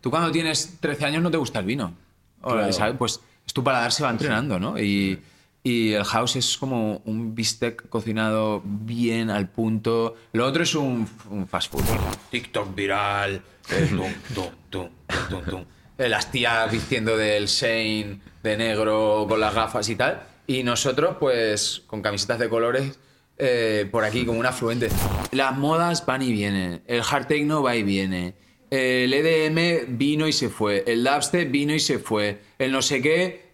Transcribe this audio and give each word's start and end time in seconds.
tú 0.00 0.10
cuando 0.10 0.30
tienes 0.30 0.78
13 0.80 1.04
años 1.06 1.22
no 1.22 1.30
te 1.30 1.36
gusta 1.36 1.58
el 1.60 1.66
vino. 1.66 1.94
O, 2.42 2.52
Claro. 2.52 2.96
Pues 2.98 3.20
es 3.46 3.52
tu 3.52 3.62
paladar 3.64 3.92
se 3.92 4.02
va 4.02 4.10
entrenando, 4.10 4.58
¿no? 4.58 4.78
Y, 4.78 5.20
y 5.62 5.92
el 5.92 6.04
house 6.04 6.36
es 6.36 6.56
como 6.56 7.02
un 7.04 7.34
bistec 7.34 7.88
cocinado 7.88 8.62
bien 8.64 9.28
al 9.30 9.48
punto. 9.48 10.16
Lo 10.32 10.46
otro 10.46 10.62
es 10.62 10.74
un, 10.74 11.06
un 11.30 11.46
fast 11.46 11.70
food. 11.72 11.82
TikTok 12.30 12.74
viral. 12.74 13.42
eh, 13.70 13.86
tum, 13.90 14.12
tum, 14.34 14.48
tum, 14.70 14.88
tum, 15.28 15.44
tum. 15.44 15.64
Eh, 15.98 16.08
Las 16.08 16.30
tías 16.32 16.70
vistiendo 16.72 17.16
del 17.16 17.46
Shane 17.46 18.20
de 18.42 18.56
negro 18.56 19.26
con 19.28 19.38
las 19.38 19.54
gafas 19.54 19.88
y 19.90 19.96
tal. 19.96 20.22
Y 20.46 20.62
nosotros, 20.62 21.16
pues, 21.20 21.82
con 21.86 22.00
camisetas 22.02 22.38
de 22.38 22.48
colores, 22.48 22.98
eh, 23.36 23.86
por 23.90 24.04
aquí 24.04 24.24
como 24.24 24.40
un 24.40 24.46
afluente. 24.46 24.88
Las 25.32 25.56
modas 25.56 26.04
van 26.06 26.22
y 26.22 26.32
vienen. 26.32 26.82
El 26.86 27.02
hard 27.08 27.26
techno 27.26 27.62
va 27.62 27.76
y 27.76 27.82
viene. 27.82 28.34
El 28.70 29.12
EDM 29.12 29.96
vino 29.98 30.28
y 30.28 30.32
se 30.32 30.48
fue. 30.48 30.84
El 30.86 31.02
dubstep 31.04 31.50
vino 31.50 31.74
y 31.74 31.80
se 31.80 31.98
fue. 31.98 32.40
El 32.58 32.70
no 32.72 32.82
sé 32.82 33.02
qué. 33.02 33.50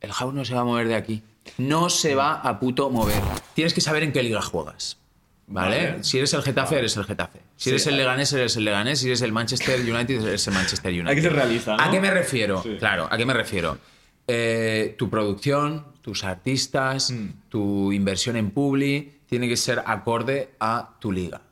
El 0.00 0.12
house 0.12 0.34
no 0.34 0.44
se 0.44 0.54
va 0.54 0.60
a 0.62 0.64
mover 0.64 0.88
de 0.88 0.96
aquí. 0.96 1.22
No 1.58 1.88
se 1.90 2.14
va 2.14 2.34
a 2.34 2.58
puto 2.58 2.90
mover. 2.90 3.20
Tienes 3.54 3.72
que 3.74 3.80
saber 3.80 4.02
en 4.02 4.12
qué 4.12 4.22
liga 4.22 4.42
juegas. 4.42 4.98
¿Vale? 5.46 5.90
Vale. 5.90 6.04
Si 6.04 6.18
eres 6.18 6.32
el 6.34 6.42
Getafe, 6.42 6.78
eres 6.78 6.96
el 6.96 7.04
Getafe. 7.04 7.40
Si 7.56 7.64
Sí. 7.64 7.70
eres 7.70 7.86
el 7.86 7.96
Leganés, 7.96 8.32
eres 8.32 8.56
el 8.56 8.64
Leganés. 8.64 9.00
Si 9.00 9.06
eres 9.06 9.22
el 9.22 9.32
Manchester 9.32 9.78
United, 9.80 10.22
eres 10.26 10.46
el 10.48 10.54
Manchester 10.54 10.90
United. 10.92 11.08
Hay 11.08 11.14
que 11.16 11.22
ser 11.22 11.32
realista, 11.34 11.76
¿no? 11.76 11.82
¿A 11.82 11.90
qué 11.90 12.00
me 12.00 12.10
refiero? 12.10 12.62
Sí. 12.62 12.76
Claro, 12.78 13.06
¿a 13.10 13.16
qué 13.16 13.26
me 13.26 13.34
refiero? 13.34 13.76
Eh, 14.26 14.94
tu 14.98 15.10
producción, 15.10 15.84
tus 16.00 16.24
artistas, 16.24 17.10
Mm. 17.10 17.28
tu 17.48 17.92
inversión 17.92 18.36
en 18.36 18.50
Publi, 18.50 19.12
tiene 19.28 19.48
que 19.48 19.56
ser 19.56 19.82
acorde 19.84 20.50
a 20.58 20.90
tu 21.00 21.12
liga. 21.12 21.42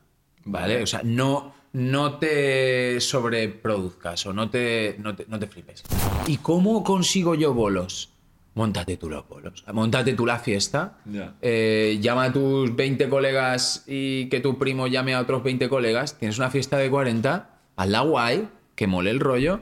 Vale. 0.45 0.81
O 0.81 0.87
sea, 0.87 1.01
no, 1.03 1.53
no 1.73 2.17
te 2.17 2.99
sobreproduzcas 2.99 4.25
o 4.25 4.33
no 4.33 4.49
te, 4.49 4.95
no, 4.99 5.15
te, 5.15 5.25
no 5.27 5.39
te 5.39 5.47
flipes. 5.47 5.83
¿Y 6.27 6.37
cómo 6.37 6.83
consigo 6.83 7.35
yo 7.35 7.53
bolos? 7.53 8.09
Móntate 8.53 8.97
tú 8.97 9.09
los 9.09 9.27
bolos. 9.27 9.63
Móntate 9.71 10.13
tú 10.13 10.25
la 10.25 10.37
fiesta. 10.37 10.97
Eh, 11.41 11.99
llama 12.01 12.25
a 12.25 12.33
tus 12.33 12.75
20 12.75 13.07
colegas 13.07 13.85
y 13.87 14.27
que 14.27 14.41
tu 14.41 14.57
primo 14.57 14.87
llame 14.87 15.13
a 15.13 15.21
otros 15.21 15.41
20 15.43 15.69
colegas. 15.69 16.17
Tienes 16.17 16.37
una 16.37 16.49
fiesta 16.49 16.77
de 16.77 16.89
40, 16.89 17.49
hazla 17.77 18.01
guay, 18.01 18.49
que 18.75 18.87
mole 18.87 19.11
el 19.11 19.21
rollo. 19.21 19.61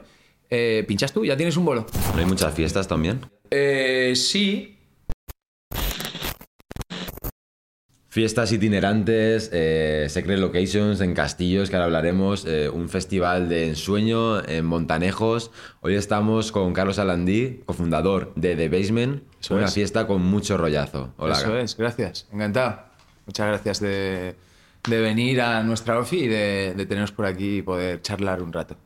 Eh, 0.50 0.84
pinchas 0.88 1.12
tú, 1.12 1.24
ya 1.24 1.36
tienes 1.36 1.56
un 1.56 1.64
bolo. 1.64 1.86
¿No 2.14 2.18
hay 2.18 2.26
muchas 2.26 2.52
fiestas 2.52 2.88
también? 2.88 3.20
Eh, 3.50 4.14
sí. 4.16 4.79
Fiestas 8.20 8.52
itinerantes, 8.52 9.48
eh, 9.50 10.04
secret 10.10 10.38
locations 10.38 11.00
en 11.00 11.14
castillos, 11.14 11.70
que 11.70 11.76
ahora 11.76 11.86
hablaremos, 11.86 12.44
eh, 12.44 12.68
un 12.68 12.90
festival 12.90 13.48
de 13.48 13.68
ensueño 13.68 14.46
en 14.46 14.66
Montanejos. 14.66 15.50
Hoy 15.80 15.94
estamos 15.94 16.52
con 16.52 16.74
Carlos 16.74 16.98
Alandí, 16.98 17.62
cofundador 17.64 18.34
de 18.36 18.56
The 18.56 18.68
Basement, 18.68 19.22
Eso 19.40 19.54
una 19.54 19.64
es. 19.64 19.72
fiesta 19.72 20.06
con 20.06 20.20
mucho 20.20 20.58
rollazo. 20.58 21.14
Hola. 21.16 21.32
Eso 21.32 21.56
es, 21.56 21.74
gracias. 21.78 22.28
Encantado. 22.30 22.82
Muchas 23.24 23.46
gracias 23.46 23.80
de, 23.80 24.34
de 24.86 25.00
venir 25.00 25.40
a 25.40 25.62
nuestra 25.62 25.98
ofi 25.98 26.24
y 26.24 26.28
de, 26.28 26.74
de 26.76 26.84
teneros 26.84 27.12
por 27.12 27.24
aquí 27.24 27.56
y 27.56 27.62
poder 27.62 28.02
charlar 28.02 28.42
un 28.42 28.52
rato. 28.52 28.76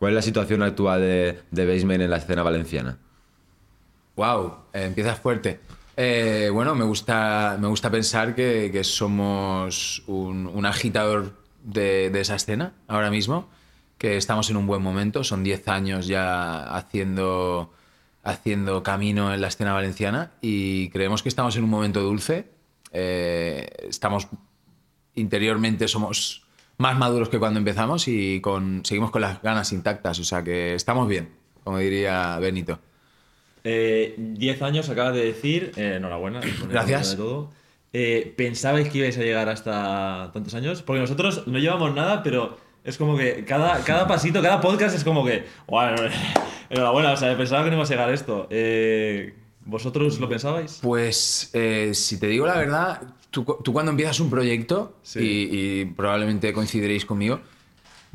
¿Cuál 0.00 0.14
es 0.14 0.16
la 0.16 0.22
situación 0.22 0.64
actual 0.64 1.00
de 1.00 1.38
The 1.54 1.64
Basement 1.64 2.02
en 2.02 2.10
la 2.10 2.16
escena 2.16 2.42
valenciana? 2.42 2.98
Wow, 4.16 4.52
empiezas 4.72 5.20
fuerte. 5.20 5.60
Eh, 6.02 6.48
bueno, 6.48 6.74
me 6.74 6.86
gusta, 6.86 7.58
me 7.60 7.68
gusta 7.68 7.90
pensar 7.90 8.34
que, 8.34 8.70
que 8.72 8.84
somos 8.84 10.02
un, 10.06 10.64
agitador 10.64 11.34
de, 11.62 12.08
de 12.08 12.20
esa 12.22 12.36
escena 12.36 12.72
ahora 12.88 13.10
mismo, 13.10 13.50
que 13.98 14.16
estamos 14.16 14.48
en 14.48 14.56
un 14.56 14.66
buen 14.66 14.80
momento, 14.80 15.24
son 15.24 15.44
10 15.44 15.68
años 15.68 16.06
ya 16.06 16.62
haciendo, 16.74 17.74
haciendo 18.22 18.82
camino 18.82 19.34
en 19.34 19.42
la 19.42 19.48
escena 19.48 19.74
valenciana 19.74 20.30
y 20.40 20.88
creemos 20.88 21.22
que 21.22 21.28
estamos 21.28 21.54
en 21.56 21.64
un 21.64 21.70
momento 21.70 22.00
dulce. 22.00 22.48
Eh, 22.94 23.68
estamos 23.86 24.26
interiormente 25.16 25.86
somos 25.86 26.46
más 26.78 26.96
maduros 26.96 27.28
que 27.28 27.38
cuando 27.38 27.58
empezamos 27.58 28.08
y 28.08 28.40
seguimos 28.84 29.10
con 29.10 29.20
las 29.20 29.42
ganas 29.42 29.70
intactas, 29.72 30.18
o 30.18 30.24
sea 30.24 30.42
que 30.42 30.74
estamos 30.74 31.06
bien, 31.08 31.28
como 31.62 31.76
diría 31.76 32.38
Benito. 32.38 32.78
Eh, 33.64 34.14
10 34.18 34.62
años 34.62 34.88
acabas 34.88 35.14
de 35.14 35.24
decir. 35.24 35.72
eh, 35.76 35.94
enhorabuena. 35.96 36.40
Gracias. 36.68 37.10
De 37.12 37.16
todo. 37.16 37.50
Eh, 37.92 38.32
¿Pensabais 38.36 38.88
que 38.88 38.98
ibais 38.98 39.18
a 39.18 39.22
llegar 39.22 39.48
hasta 39.48 40.30
tantos 40.32 40.54
años? 40.54 40.82
Porque 40.82 41.00
nosotros 41.00 41.46
no 41.46 41.58
llevamos 41.58 41.94
nada, 41.94 42.22
pero 42.22 42.56
es 42.84 42.96
como 42.96 43.16
que 43.16 43.44
cada, 43.44 43.82
cada 43.84 44.06
pasito, 44.06 44.40
cada 44.42 44.60
podcast 44.60 44.94
es 44.96 45.02
como 45.04 45.24
que. 45.24 45.44
"Guau, 45.66 45.96
enhorabuena, 46.70 47.12
o 47.12 47.16
sea, 47.16 47.36
pensaba 47.36 47.64
que 47.64 47.70
no 47.70 47.76
iba 47.76 47.84
a 47.84 47.88
llegar 47.88 48.08
a 48.08 48.12
esto. 48.14 48.46
Eh, 48.50 49.34
¿Vosotros 49.64 50.18
lo 50.20 50.28
pensabais? 50.28 50.78
Pues 50.82 51.50
si 51.92 52.18
te 52.20 52.26
digo 52.28 52.46
la 52.46 52.56
verdad, 52.56 53.02
tú, 53.30 53.44
cu- 53.44 53.58
tú 53.62 53.72
cuando 53.72 53.90
empiezas 53.90 54.18
un 54.20 54.30
proyecto, 54.30 54.96
Sí. 55.02 55.18
y, 55.20 55.80
y 55.80 55.84
probablemente 55.84 56.52
coincidiréis 56.52 57.04
conmigo, 57.04 57.40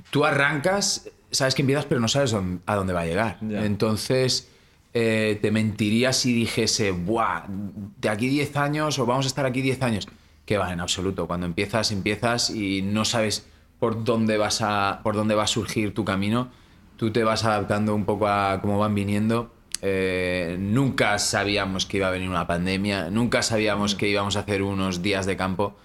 tú 0.10 0.26
arrancas, 0.26 1.10
sabes 1.32 1.54
que 1.54 1.62
empiezas 1.62 1.86
pero 1.86 2.00
no 2.02 2.08
sabes 2.08 2.34
a 2.66 2.76
dónde 2.76 2.94
va 2.94 3.02
a 3.02 3.06
llegar. 3.06 3.38
Ya. 3.42 3.64
Entonces 3.66 4.50
eh, 4.98 5.38
te 5.42 5.52
mentiría 5.52 6.14
si 6.14 6.34
dijese, 6.34 6.92
Buah, 6.92 7.44
de 7.50 8.08
aquí 8.08 8.30
10 8.30 8.56
años 8.56 8.98
o 8.98 9.06
vamos 9.06 9.26
a 9.26 9.28
estar 9.28 9.46
aquí 9.46 9.62
10 9.62 9.82
años. 9.82 10.08
Que 10.46 10.58
va, 10.58 10.72
en 10.72 10.80
absoluto. 10.80 11.28
Cuando 11.28 11.46
empiezas, 11.46 11.92
empiezas 11.92 12.50
y 12.50 12.82
no 12.82 13.04
sabes 13.04 13.46
por 13.78 14.06
dónde, 14.06 14.38
vas 14.38 14.62
a, 14.62 15.02
por 15.04 15.16
dónde 15.16 15.36
va 15.36 15.44
a 15.44 15.48
surgir 15.48 15.94
tu 15.94 16.06
camino. 16.06 16.50
Tú 16.96 17.12
te 17.12 17.26
vas 17.26 17.44
adaptando 17.44 17.94
un 17.94 18.06
poco 18.06 18.30
a 18.30 18.62
cómo 18.62 18.80
van 18.80 18.96
viniendo. 18.96 19.52
Eh, 19.82 20.56
nunca 20.58 21.20
sabíamos 21.20 21.86
que 21.86 21.98
iba 21.98 22.08
a 22.08 22.12
venir 22.12 22.30
una 22.30 22.48
pandemia, 22.48 23.10
nunca 23.10 23.42
sabíamos 23.42 23.96
que 23.96 24.08
íbamos 24.08 24.38
a 24.38 24.40
hacer 24.40 24.64
unos 24.64 25.02
días 25.02 25.26
de 25.26 25.36
campo. 25.36 25.76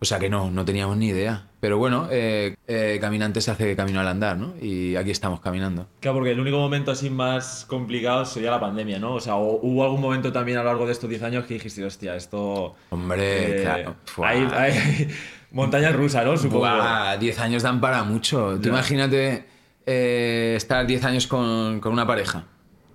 O 0.00 0.04
sea 0.04 0.18
que 0.20 0.30
no, 0.30 0.50
no 0.50 0.64
teníamos 0.64 0.96
ni 0.96 1.08
idea. 1.08 1.44
Pero 1.60 1.76
bueno, 1.76 2.06
eh, 2.10 2.54
eh, 2.68 2.98
caminante 3.00 3.40
se 3.40 3.50
hace 3.50 3.74
camino 3.74 3.98
al 3.98 4.06
andar, 4.06 4.36
¿no? 4.38 4.54
Y 4.62 4.94
aquí 4.94 5.10
estamos 5.10 5.40
caminando. 5.40 5.88
Claro, 5.98 6.18
porque 6.18 6.30
el 6.30 6.38
único 6.38 6.56
momento 6.56 6.92
así 6.92 7.10
más 7.10 7.64
complicado 7.68 8.24
sería 8.24 8.52
la 8.52 8.60
pandemia, 8.60 9.00
¿no? 9.00 9.14
O 9.14 9.20
sea, 9.20 9.34
o- 9.34 9.58
hubo 9.60 9.82
algún 9.82 10.00
momento 10.00 10.32
también 10.32 10.58
a 10.58 10.62
lo 10.62 10.68
largo 10.68 10.86
de 10.86 10.92
estos 10.92 11.10
10 11.10 11.22
años 11.24 11.46
que 11.46 11.54
dijiste, 11.54 11.84
hostia, 11.84 12.14
esto. 12.14 12.76
Hombre, 12.90 13.58
eh, 13.58 13.62
claro. 13.62 13.96
Hay, 14.22 14.46
hay 14.52 15.08
montaña 15.50 15.90
rusa, 15.90 16.22
¿no? 16.22 16.36
Supongo. 16.36 16.60
Buah, 16.60 17.16
10 17.16 17.38
años 17.40 17.64
dan 17.64 17.80
para 17.80 18.04
mucho. 18.04 18.56
Tú 18.62 18.68
imagínate 18.68 19.46
eh, 19.84 20.54
estar 20.56 20.86
10 20.86 21.04
años 21.04 21.26
con, 21.26 21.80
con 21.80 21.92
una 21.92 22.06
pareja. 22.06 22.44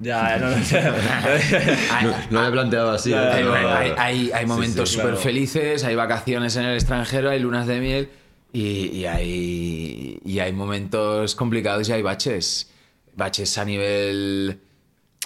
Ya, 0.03 0.38
no, 0.38 0.50
no, 0.50 0.56
No, 2.31 2.47
he 2.47 2.52
planteado 2.52 2.91
así. 2.91 3.12
Ya, 3.12 3.34
hay- 3.36 3.44
no, 3.44 3.53
hay- 3.53 3.94
hay- 3.97 4.31
hay 4.31 4.46
momentos 4.46 4.90
sí, 4.90 4.96
súper 4.96 5.12
claro. 5.12 5.22
felices, 5.22 5.84
hay 5.84 5.96
vacaciones 5.96 6.56
en 6.56 6.66
el 6.66 6.75
extranjero, 6.75 7.30
hay 7.30 7.40
lunas 7.40 7.68
de 7.68 7.80
miel 7.80 8.09
y, 8.52 8.88
y 8.88 9.06
hay, 9.06 10.19
y 10.24 10.40
hay 10.40 10.52
momentos 10.53 11.36
complicados 11.36 11.88
y 11.90 11.91
hay 11.94 12.02
baches. 12.02 12.69
Baches 13.16 13.58
a 13.58 13.66
nivel 13.66 14.59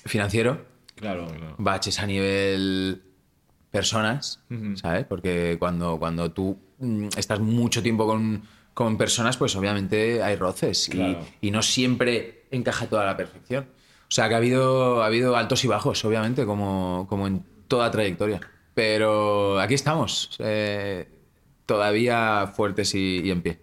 financiero, 0.05 0.65
Claro, 0.95 1.27
claro. 1.27 1.55
baches 1.57 1.99
a 1.99 2.05
nivel 2.05 3.01
personas. 3.71 4.41
¿sabes? 4.75 5.05
Porque 5.05 5.55
cuando, 5.59 5.97
cuando 5.99 6.31
tú 6.31 6.57
mm, 6.79 7.09
estás 7.17 7.39
mucho 7.39 7.81
tiempo 7.83 8.05
con, 8.05 8.43
con 8.73 8.97
personas, 8.97 9.37
pues 9.37 9.55
obviamente 9.55 10.21
hay 10.23 10.35
roces 10.35 10.87
y- 10.89 10.91
Claro. 10.91 11.25
y, 11.41 11.51
no 11.51 11.61
siempre 11.61 12.43
encaja 12.51 12.87
toda 12.87 13.03
a 13.03 13.05
la 13.05 13.17
perfección. 13.17 13.67
O 14.09 14.11
sea 14.11 14.29
que 14.29 14.35
ha 14.35 14.37
habido, 14.37 15.03
ha 15.03 15.07
habido 15.07 15.35
altos 15.35 15.63
y 15.65 15.67
bajos, 15.67 16.03
obviamente, 16.05 16.45
como, 16.45 17.05
como 17.09 17.27
en 17.27 17.43
toda 17.67 17.91
trayectoria. 17.91 18.39
Pero 18.73 19.59
aquí 19.59 19.73
estamos, 19.73 20.29
eh, 20.39 21.07
todavía 21.65 22.51
fuertes 22.55 22.95
y, 22.95 23.21
y 23.23 23.31
en 23.31 23.41
pie. 23.41 23.59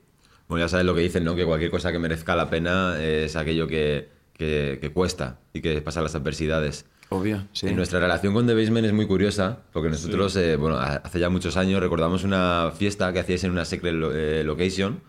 Bueno, 0.48 0.64
ya 0.64 0.68
sabes 0.68 0.84
lo 0.84 0.94
que 0.94 1.00
dicen, 1.00 1.24
¿no? 1.24 1.34
Que 1.34 1.44
cualquier 1.46 1.70
cosa 1.70 1.90
que 1.92 1.98
merezca 1.98 2.36
la 2.36 2.50
pena 2.50 2.96
es 3.02 3.34
aquello 3.36 3.66
que, 3.66 4.08
que- 4.34 4.78
que 4.80 4.90
cuesta 4.92 5.38
y 5.52 5.60
que 5.62 5.80
pasa 5.80 6.02
las 6.02 6.14
adversidades. 6.14 6.84
Obvio, 7.08 7.46
sí. 7.52 7.68
Y 7.68 7.72
nuestra 7.72 8.00
relación 8.00 8.34
con 8.34 8.46
The 8.46 8.54
Basement 8.54 8.86
es 8.86 8.92
muy 8.92 9.06
curiosa, 9.06 9.60
porque 9.72 9.88
nosotros, 9.88 10.36
eh, 10.36 10.56
bueno, 10.56 10.76
a- 10.76 10.96
hace 10.96 11.18
ya 11.20 11.30
muchos 11.30 11.56
años 11.56 11.80
recordamos 11.80 12.24
una 12.24 12.72
fiesta 12.76 13.12
que 13.12 13.20
hacíais 13.20 13.44
en 13.44 13.52
una 13.52 13.64
secret 13.64 13.94
lo- 13.94 14.12
eh, 14.14 14.44
location 14.44 15.00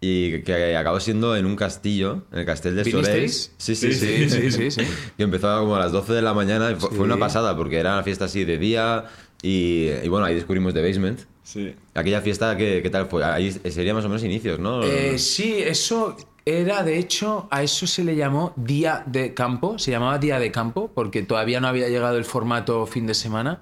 y 0.00 0.40
que, 0.42 0.76
acabó 0.76 0.98
siendo 0.98 1.36
en 1.36 1.44
un 1.44 1.56
castillo, 1.56 2.24
en 2.32 2.38
el 2.38 2.46
Castel 2.46 2.74
de 2.76 2.90
Soleil. 2.90 3.28
Sí, 3.28 3.50
sí, 3.58 3.74
Sí, 3.74 3.92
sí. 3.92 4.30
sí, 4.30 4.50
sí, 4.50 4.70
sí. 4.70 4.80
Que 5.16 5.22
empezó 5.22 5.60
como 5.60 5.76
a 5.76 5.78
las 5.78 5.92
12 5.92 6.14
de 6.14 6.22
la 6.22 6.32
mañana 6.32 6.70
y 6.70 6.76
fue, 6.76 6.98
una 7.00 7.18
pasada, 7.18 7.56
porque 7.56 7.78
era 7.78 7.92
una 7.92 8.02
fiesta 8.02 8.24
así 8.24 8.44
de 8.44 8.56
día 8.56 9.04
y, 9.42 9.88
y 10.02 10.08
bueno, 10.08 10.24
ahí 10.24 10.34
descubrimos 10.34 10.72
The 10.72 10.82
Basement. 10.82 11.20
Sí. 11.42 11.74
Aquella 11.94 12.22
fiesta, 12.22 12.56
¿qué, 12.56 12.80
qué 12.82 12.90
tal 12.90 13.06
fue? 13.06 13.24
Ahí 13.24 13.50
sería 13.50 13.92
más 13.92 14.04
o 14.04 14.08
menos 14.08 14.24
inicios, 14.24 14.58
¿no? 14.58 14.82
Eh, 14.84 15.18
sí, 15.18 15.56
eso 15.58 16.16
era, 16.46 16.82
de 16.82 16.98
hecho, 16.98 17.48
a 17.50 17.62
eso 17.62 17.86
se 17.86 18.02
le 18.02 18.16
llamó 18.16 18.54
día 18.56 19.02
de 19.06 19.34
campo, 19.34 19.78
se 19.78 19.90
llamaba 19.90 20.18
día 20.18 20.38
de 20.38 20.50
campo, 20.50 20.90
porque 20.94 21.22
todavía 21.22 21.60
no 21.60 21.68
había 21.68 21.88
llegado 21.88 22.16
el 22.16 22.24
formato 22.24 22.86
fin 22.86 23.06
de 23.06 23.14
semana. 23.14 23.60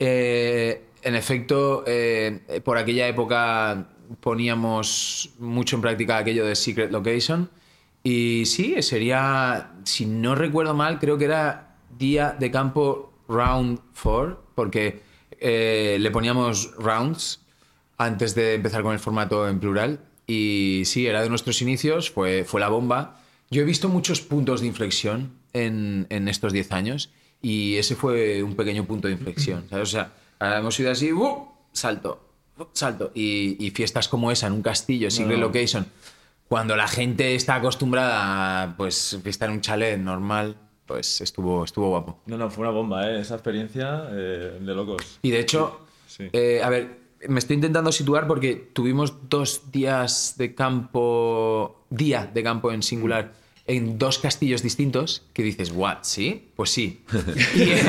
Eh, 0.00 0.82
en 1.02 1.14
efecto, 1.14 1.84
eh, 1.86 2.60
por 2.64 2.78
aquella 2.78 3.06
época 3.06 3.86
poníamos 4.20 5.30
mucho 5.38 5.76
en 5.76 5.82
práctica 5.82 6.18
aquello 6.18 6.44
de 6.44 6.56
Secret 6.56 6.90
Location 6.90 7.50
Y 8.02 8.44
sí, 8.46 8.80
sería, 8.82 9.72
si 9.84 10.06
no 10.06 10.34
recuerdo 10.34 10.74
mal, 10.74 10.98
creo 10.98 11.18
que 11.18 11.26
era 11.26 11.76
día 11.98 12.34
de 12.38 12.50
campo 12.50 13.12
round 13.28 13.78
4, 14.02 14.42
porque 14.54 15.02
eh, 15.38 15.98
le 16.00 16.10
poníamos 16.10 16.74
rounds 16.76 17.40
antes 17.98 18.34
de 18.34 18.54
empezar 18.54 18.82
con 18.82 18.92
el 18.92 18.98
formato 18.98 19.46
en 19.48 19.60
plural. 19.60 20.00
Y 20.26 20.82
sí, 20.86 21.06
era 21.06 21.22
de 21.22 21.28
nuestros 21.28 21.60
inicios, 21.60 22.10
fue, 22.10 22.44
fue 22.44 22.60
la 22.60 22.68
bomba. 22.68 23.20
Yo 23.50 23.62
he 23.62 23.64
visto 23.64 23.88
muchos 23.88 24.20
puntos 24.20 24.60
de 24.60 24.68
inflexión 24.68 25.32
en, 25.52 26.06
en 26.08 26.28
estos 26.28 26.52
10 26.52 26.72
años 26.72 27.10
y 27.42 27.76
ese 27.76 27.96
fue 27.96 28.42
un 28.42 28.54
pequeño 28.54 28.86
punto 28.86 29.08
de 29.08 29.14
inflexión. 29.14 29.66
¿sabes? 29.68 29.88
O 29.88 29.92
sea, 29.92 30.12
ahora 30.38 30.58
hemos 30.58 30.78
ido 30.78 30.90
así, 30.90 31.12
¡uh! 31.12 31.48
salto. 31.72 32.29
Salto. 32.72 33.10
Y, 33.14 33.56
y 33.64 33.70
fiestas 33.70 34.08
como 34.08 34.30
esa 34.30 34.46
en 34.46 34.54
un 34.54 34.62
castillo, 34.62 35.10
Secret 35.10 35.38
No. 35.38 35.46
Location, 35.46 35.86
cuando 36.48 36.76
la 36.76 36.88
gente 36.88 37.34
está 37.34 37.56
acostumbrada 37.56 38.62
a 38.62 38.76
pues, 38.76 39.18
fiesta 39.22 39.46
en 39.46 39.52
un 39.52 39.60
chalet 39.60 39.98
normal, 39.98 40.56
pues 40.86 41.20
estuvo, 41.20 41.64
estuvo 41.64 41.88
guapo. 41.90 42.18
No, 42.26 42.36
no, 42.36 42.50
fue 42.50 42.62
una 42.62 42.72
bomba, 42.72 43.08
¿eh? 43.08 43.20
Esa 43.20 43.34
experiencia 43.34 44.08
eh, 44.10 44.58
de 44.60 44.74
locos. 44.74 45.18
Y 45.22 45.30
de 45.30 45.40
hecho, 45.40 45.80
Sí. 46.08 46.28
eh, 46.32 46.60
a 46.62 46.68
ver, 46.68 46.98
me 47.28 47.38
estoy 47.38 47.54
intentando 47.54 47.92
situar 47.92 48.26
porque 48.26 48.56
tuvimos 48.72 49.28
dos 49.28 49.70
días 49.70 50.34
de 50.38 50.54
campo, 50.56 51.84
día 51.90 52.28
de 52.32 52.42
campo 52.42 52.72
en 52.72 52.82
singular, 52.82 53.32
en 53.70 53.98
dos 53.98 54.18
castillos 54.18 54.62
distintos, 54.62 55.22
que 55.32 55.44
dices, 55.44 55.70
¿what? 55.70 55.98
¿Sí? 56.02 56.48
Pues 56.56 56.70
sí. 56.70 57.02
Y, 57.54 57.62
eh, 57.62 57.82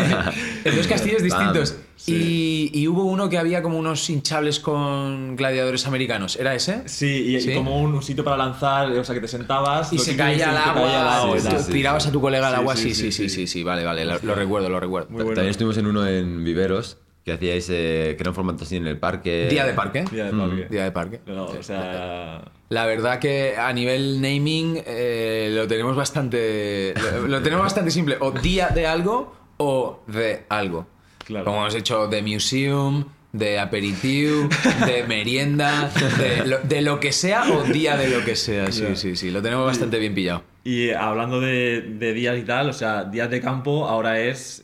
en 0.63 0.75
dos 0.75 0.85
castillos 0.87 1.23
distintos. 1.23 1.75
Y, 2.05 2.69
y 2.73 2.87
hubo 2.87 3.03
uno 3.03 3.29
que 3.29 3.37
había 3.39 3.63
como 3.63 3.79
unos 3.79 4.07
hinchables 4.09 4.59
con 4.59 5.35
gladiadores 5.35 5.87
americanos. 5.87 6.35
¿Era 6.35 6.53
ese? 6.53 6.87
Sí, 6.87 7.07
y, 7.07 7.37
y 7.37 7.55
como 7.55 7.81
un 7.81 8.01
sitio 8.03 8.23
para 8.23 8.37
lanzar, 8.37 8.91
o 8.91 9.03
sea, 9.03 9.15
que 9.15 9.21
te 9.21 9.27
sentabas 9.27 9.91
Y 9.91 9.97
se 9.97 10.15
caía 10.15 10.51
al 10.51 10.57
agua, 10.57 11.37
tirabas 11.71 12.05
a 12.05 12.11
tu 12.11 12.21
colega 12.21 12.47
al 12.47 12.53
Sí, 12.53 12.59
agua, 12.59 12.75
sí, 12.75 12.93
sí, 12.93 13.11
sí, 13.11 13.11
sí, 13.11 13.29
sí, 13.29 13.47
sí, 13.47 13.63
vale, 13.63 13.83
vale, 13.83 14.05
lo, 14.05 14.19
lo 14.21 14.35
recuerdo, 14.35 14.69
lo 14.69 14.79
recuerdo. 14.79 15.09
Muy 15.09 15.23
bueno. 15.23 15.35
También 15.35 15.51
estuvimos 15.51 15.77
en 15.77 15.87
uno 15.87 16.07
en 16.07 16.43
Viveros, 16.43 16.97
que 17.25 17.31
hacíais, 17.33 17.67
eh, 17.69 18.13
que 18.15 18.21
era 18.21 18.29
un 18.29 18.35
formato 18.35 18.65
así 18.65 18.75
en 18.75 18.85
el 18.85 18.99
parque. 18.99 19.47
Día 19.49 19.65
de 19.65 19.73
parque. 19.73 20.05
Día 20.11 20.25
de 20.25 20.31
parque. 20.31 20.67
Día 20.69 20.83
de 20.83 20.91
parque. 20.91 21.21
No, 21.25 21.45
o 21.45 21.63
sea, 21.63 22.43
La 22.71 22.85
verdad 22.85 23.19
que 23.19 23.57
a 23.57 23.73
nivel 23.73 24.21
naming 24.21 24.81
eh, 24.85 25.51
lo 25.53 25.67
tenemos 25.67 25.93
bastante 25.93 26.93
lo, 26.95 27.27
lo 27.27 27.41
tenemos 27.41 27.65
bastante 27.65 27.91
simple. 27.91 28.15
O 28.21 28.31
día 28.31 28.69
de 28.69 28.87
algo 28.87 29.35
o 29.57 29.99
de 30.07 30.45
algo. 30.47 30.87
Claro. 31.25 31.43
Como 31.43 31.57
hemos 31.57 31.75
hecho 31.75 32.07
de 32.07 32.21
museum, 32.21 33.03
de 33.33 33.59
aperitivo, 33.59 34.47
de 34.85 35.03
merienda, 35.03 35.91
de 36.17 36.45
lo, 36.45 36.59
de 36.59 36.81
lo 36.81 37.01
que 37.01 37.11
sea 37.11 37.43
o 37.51 37.63
día 37.63 37.97
de 37.97 38.07
lo 38.07 38.23
que 38.23 38.37
sea. 38.37 38.71
Sí, 38.71 38.95
sí, 38.95 39.17
sí. 39.17 39.31
Lo 39.31 39.41
tenemos 39.41 39.65
bastante 39.65 39.99
bien 39.99 40.15
pillado. 40.15 40.43
Y 40.63 40.91
hablando 40.91 41.41
de, 41.41 41.81
de 41.81 42.13
días 42.13 42.37
y 42.37 42.43
tal, 42.43 42.69
o 42.69 42.73
sea, 42.73 43.03
días 43.03 43.29
de 43.29 43.41
campo 43.41 43.85
ahora 43.85 44.21
es 44.21 44.63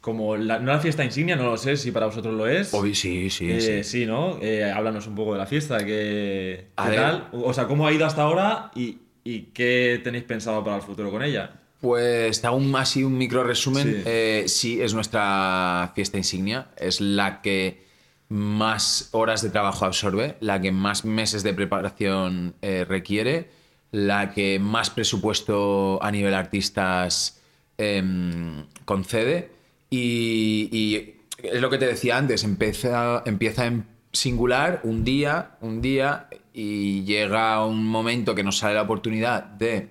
como, 0.00 0.36
la- 0.36 0.58
no 0.58 0.72
la 0.72 0.80
fiesta 0.80 1.04
insignia, 1.04 1.36
no 1.36 1.44
lo 1.44 1.56
sé 1.56 1.76
si 1.76 1.90
para 1.90 2.06
vosotros 2.06 2.34
lo 2.34 2.46
es. 2.46 2.72
Obvio, 2.74 2.94
sí, 2.94 3.30
sí, 3.30 3.50
Eh, 3.50 3.82
sí. 3.84 4.00
sí, 4.00 4.06
¿no? 4.06 4.38
Eh, 4.40 4.64
háblanos 4.70 5.06
un 5.06 5.14
poco 5.14 5.32
de 5.32 5.38
la 5.38 5.46
fiesta, 5.46 5.78
¿qué, 5.78 6.68
qué 6.76 6.96
tal? 6.96 7.28
O 7.32 7.52
sea, 7.52 7.66
¿cómo 7.66 7.86
ha 7.86 7.92
ido 7.92 8.06
hasta 8.06 8.22
ahora 8.22 8.70
y, 8.74 8.98
y 9.24 9.42
qué 9.54 10.00
tenéis 10.02 10.24
pensado 10.24 10.62
para 10.64 10.76
el 10.76 10.82
futuro 10.82 11.10
con 11.10 11.22
ella? 11.22 11.50
Pues 11.80 12.44
hago 12.44 12.56
un, 12.56 12.74
así 12.74 13.04
un 13.04 13.16
micro 13.16 13.44
resumen. 13.44 13.84
Sí. 13.86 14.02
Eh, 14.04 14.44
sí, 14.48 14.80
es 14.82 14.94
nuestra 14.94 15.92
fiesta 15.94 16.16
insignia. 16.18 16.68
Es 16.76 17.00
la 17.00 17.40
que 17.40 17.86
más 18.28 19.08
horas 19.12 19.42
de 19.42 19.50
trabajo 19.50 19.84
absorbe, 19.84 20.36
la 20.40 20.60
que 20.60 20.70
más 20.72 21.04
meses 21.04 21.42
de 21.42 21.54
preparación 21.54 22.54
requiere, 22.60 23.48
la 23.90 24.32
que 24.34 24.58
más 24.58 24.90
presupuesto 24.90 25.98
a 26.02 26.10
nivel 26.10 26.34
artistas 26.34 27.40
em, 27.78 28.66
concede. 28.84 29.50
Y, 29.90 30.68
y 30.72 31.16
es 31.42 31.60
lo 31.60 31.70
que 31.70 31.78
te 31.78 31.86
decía 31.86 32.16
antes, 32.16 32.44
empieza, 32.44 33.22
empieza 33.24 33.66
en 33.66 33.86
singular 34.12 34.80
un 34.84 35.04
día, 35.04 35.56
un 35.60 35.80
día, 35.80 36.28
y 36.52 37.04
llega 37.04 37.64
un 37.64 37.86
momento 37.86 38.34
que 38.34 38.42
nos 38.42 38.58
sale 38.58 38.74
la 38.74 38.82
oportunidad 38.82 39.44
de 39.44 39.90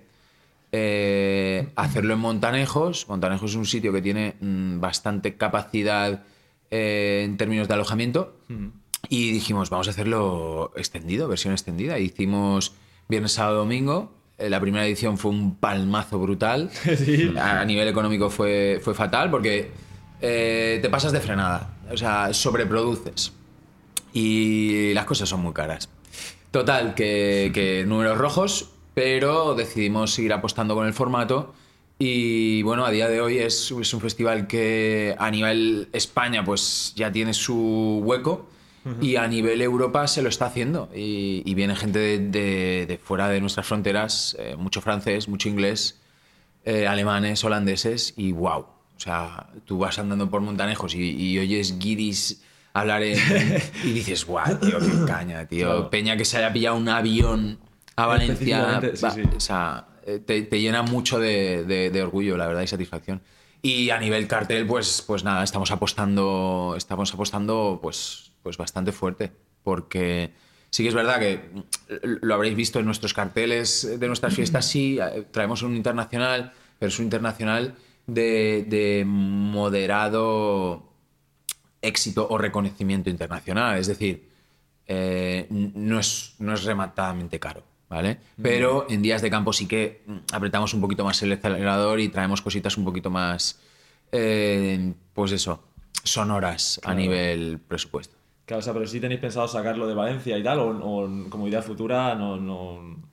eh, 0.72 1.70
hacerlo 1.76 2.14
en 2.14 2.20
Montanejos. 2.20 3.08
Montanejos 3.08 3.52
es 3.52 3.58
un 3.58 3.66
sitio 3.66 3.94
que 3.94 4.02
tiene 4.02 4.36
mm, 4.40 4.80
bastante 4.80 5.38
capacidad 5.38 6.24
eh, 6.70 7.22
en 7.24 7.38
términos 7.38 7.68
de 7.68 7.74
alojamiento. 7.74 8.36
Y 9.10 9.32
dijimos, 9.32 9.70
vamos 9.70 9.88
a 9.88 9.92
hacerlo 9.92 10.74
extendido, 10.76 11.30
versión 11.30 11.54
extendida. 11.54 12.00
Hicimos 12.00 12.74
viernes, 13.08 13.32
sábado, 13.32 13.60
domingo. 13.60 14.14
Eh, 14.38 14.50
La 14.50 14.60
primera 14.60 14.86
edición 14.86 15.18
fue 15.18 15.32
un 15.32 15.56
palmazo 15.56 16.20
brutal. 16.20 16.70
A 17.40 17.64
nivel 17.64 17.88
económico 17.88 18.30
fue, 18.30 18.82
fue 18.84 18.94
fatal 18.94 19.32
porque 19.32 19.72
eh, 20.22 20.80
te 20.82 20.90
pasas 20.90 21.12
de 21.12 21.20
frenada. 21.22 21.76
O 21.92 21.98
sea, 21.98 22.34
sobreproduces. 22.34 23.34
Y 24.14 24.94
las 24.94 25.06
cosas 25.06 25.30
son 25.30 25.42
muy 25.42 25.54
caras. 25.54 25.90
Total, 26.52 26.96
que, 26.96 27.52
que 27.54 27.86
números 27.86 28.18
rojos, 28.18 28.70
pero 28.94 29.54
decidimos 29.54 30.14
seguir 30.14 30.34
apostando 30.34 30.76
con 30.76 30.88
el 30.88 30.94
formato. 30.94 31.54
Y 32.00 32.62
bueno, 32.62 32.86
a 32.86 32.92
día 32.92 33.08
de 33.10 33.22
hoy 33.22 33.38
es, 33.40 33.72
es 33.72 33.94
un 33.94 34.02
festival 34.02 34.48
que 34.48 35.16
a 35.18 35.30
nivel 35.32 35.90
España 35.94 36.44
pues 36.46 36.94
ya 36.96 37.12
tiene 37.12 37.34
su 37.34 38.02
hueco 38.04 38.48
y 39.02 39.18
a 39.18 39.28
nivel 39.28 39.62
Europa 39.62 40.08
se 40.08 40.22
lo 40.22 40.30
está 40.30 40.46
haciendo. 40.46 40.90
Y, 40.96 41.42
y 41.46 41.54
viene 41.56 41.76
gente 41.76 42.00
de, 42.00 42.20
de- 42.20 42.86
de 42.88 42.98
fuera 42.98 43.28
de 43.28 43.42
nuestras 43.42 43.68
fronteras, 43.68 44.36
eh, 44.40 44.56
mucho 44.58 44.80
francés, 44.82 45.28
mucho 45.28 45.50
inglés, 45.50 46.00
eh, 46.64 46.88
alemanes, 46.88 47.44
holandeses 47.44 48.14
y 48.16 48.32
wow. 48.32 48.66
O 48.98 49.00
sea, 49.00 49.48
tú 49.66 49.78
vas 49.78 49.98
andando 50.00 50.30
por 50.30 50.42
Montanejos 50.42 50.96
y, 50.96 51.12
y 51.12 51.38
oyes 51.40 51.78
guiris 51.78 52.42
hablar 52.74 53.04
en- 53.04 53.18
y 53.84 53.92
dices, 53.92 54.26
guau, 54.26 54.58
tío, 54.60 54.80
qué 54.80 55.06
caña, 55.08 55.46
tío. 55.48 55.68
Claro. 55.68 55.90
Peña 55.90 56.18
que 56.18 56.26
se 56.26 56.38
haya 56.38 56.52
pillado 56.52 56.76
un 56.76 56.90
avión 56.90 57.60
a 57.96 58.06
Valencia. 58.08 58.82
Sí, 58.96 59.02
va- 59.04 59.12
sí. 59.12 59.22
O 59.36 59.40
sea, 59.40 59.88
eh, 60.06 60.20
te, 60.20 60.42
te 60.44 60.60
llena 60.60 60.82
mucho 60.84 61.20
de, 61.20 61.64
de- 61.64 61.90
de 61.92 62.02
orgullo, 62.02 62.38
la 62.38 62.48
verdad, 62.48 62.62
y 62.64 62.68
satisfacción. 62.68 63.22
Y 63.62 63.90
a 63.92 64.00
nivel 64.00 64.28
cartel, 64.28 64.66
pues, 64.68 65.04
pues 65.06 65.24
nada, 65.24 65.44
estamos 65.44 65.72
apostando, 65.72 66.76
estamos 66.78 67.14
apostando 67.14 67.80
pues, 67.82 68.32
pues 68.44 68.58
bastante 68.58 68.92
fuerte. 68.92 69.32
Porque 69.64 70.32
sí 70.70 70.84
que 70.84 70.90
es 70.90 70.96
verdad 70.96 71.20
que 71.20 71.50
lo 72.22 72.34
habréis 72.36 72.56
visto 72.56 72.80
en 72.80 72.86
nuestros 72.86 73.14
carteles 73.14 74.00
de 74.00 74.08
nuestras 74.08 74.34
fiestas, 74.34 74.66
sí, 74.66 74.98
eh, 75.02 75.26
traemos 75.32 75.62
un 75.62 75.76
internacional, 75.76 76.54
pero 76.80 76.90
es 76.90 76.98
un 77.00 77.06
internacional 77.06 77.76
de, 78.08 78.66
de 78.68 79.04
moderado 79.06 80.84
éxito 81.82 82.28
o 82.30 82.38
reconocimiento 82.38 83.10
internacional. 83.10 83.78
Es 83.78 83.88
decir, 83.88 84.30
eh, 84.88 85.48
no, 85.50 86.00
es, 86.00 86.36
no 86.40 86.54
es 86.54 86.64
rematadamente 86.64 87.40
caro, 87.40 87.64
¿vale? 87.90 88.20
Pero 88.42 88.88
en 88.90 89.02
días 89.02 89.22
de 89.22 89.30
campo 89.30 89.54
sí 89.54 89.68
que 89.68 90.02
mm, 90.06 90.18
apretamos 90.34 90.74
un 90.74 90.82
poquito 90.82 91.04
más 91.04 91.22
el 91.22 91.34
acelerador 91.34 92.00
y 92.00 92.10
traemos 92.10 92.42
cositas 92.42 92.78
un 92.78 92.86
poquito 92.86 93.10
más, 93.10 93.60
eh, 94.12 94.94
pues 95.14 95.34
eso, 95.34 95.64
sonoras 96.04 96.80
a 96.84 96.94
nivel 96.94 97.60
presupuesto. 97.60 98.16
Claro, 98.46 98.60
o 98.60 98.64
sea, 98.64 98.74
pero 98.74 98.88
sí 98.88 99.02
tenéis 99.02 99.20
pensado 99.20 99.46
sacarlo 99.50 99.88
de 99.88 99.94
Valencia 99.94 100.38
y 100.38 100.44
tal, 100.44 100.60
o, 100.60 100.70
o 100.70 101.30
como 101.30 101.48
idea 101.48 101.62
futura, 101.62 102.16
no. 102.16 102.38
no... 102.38 103.06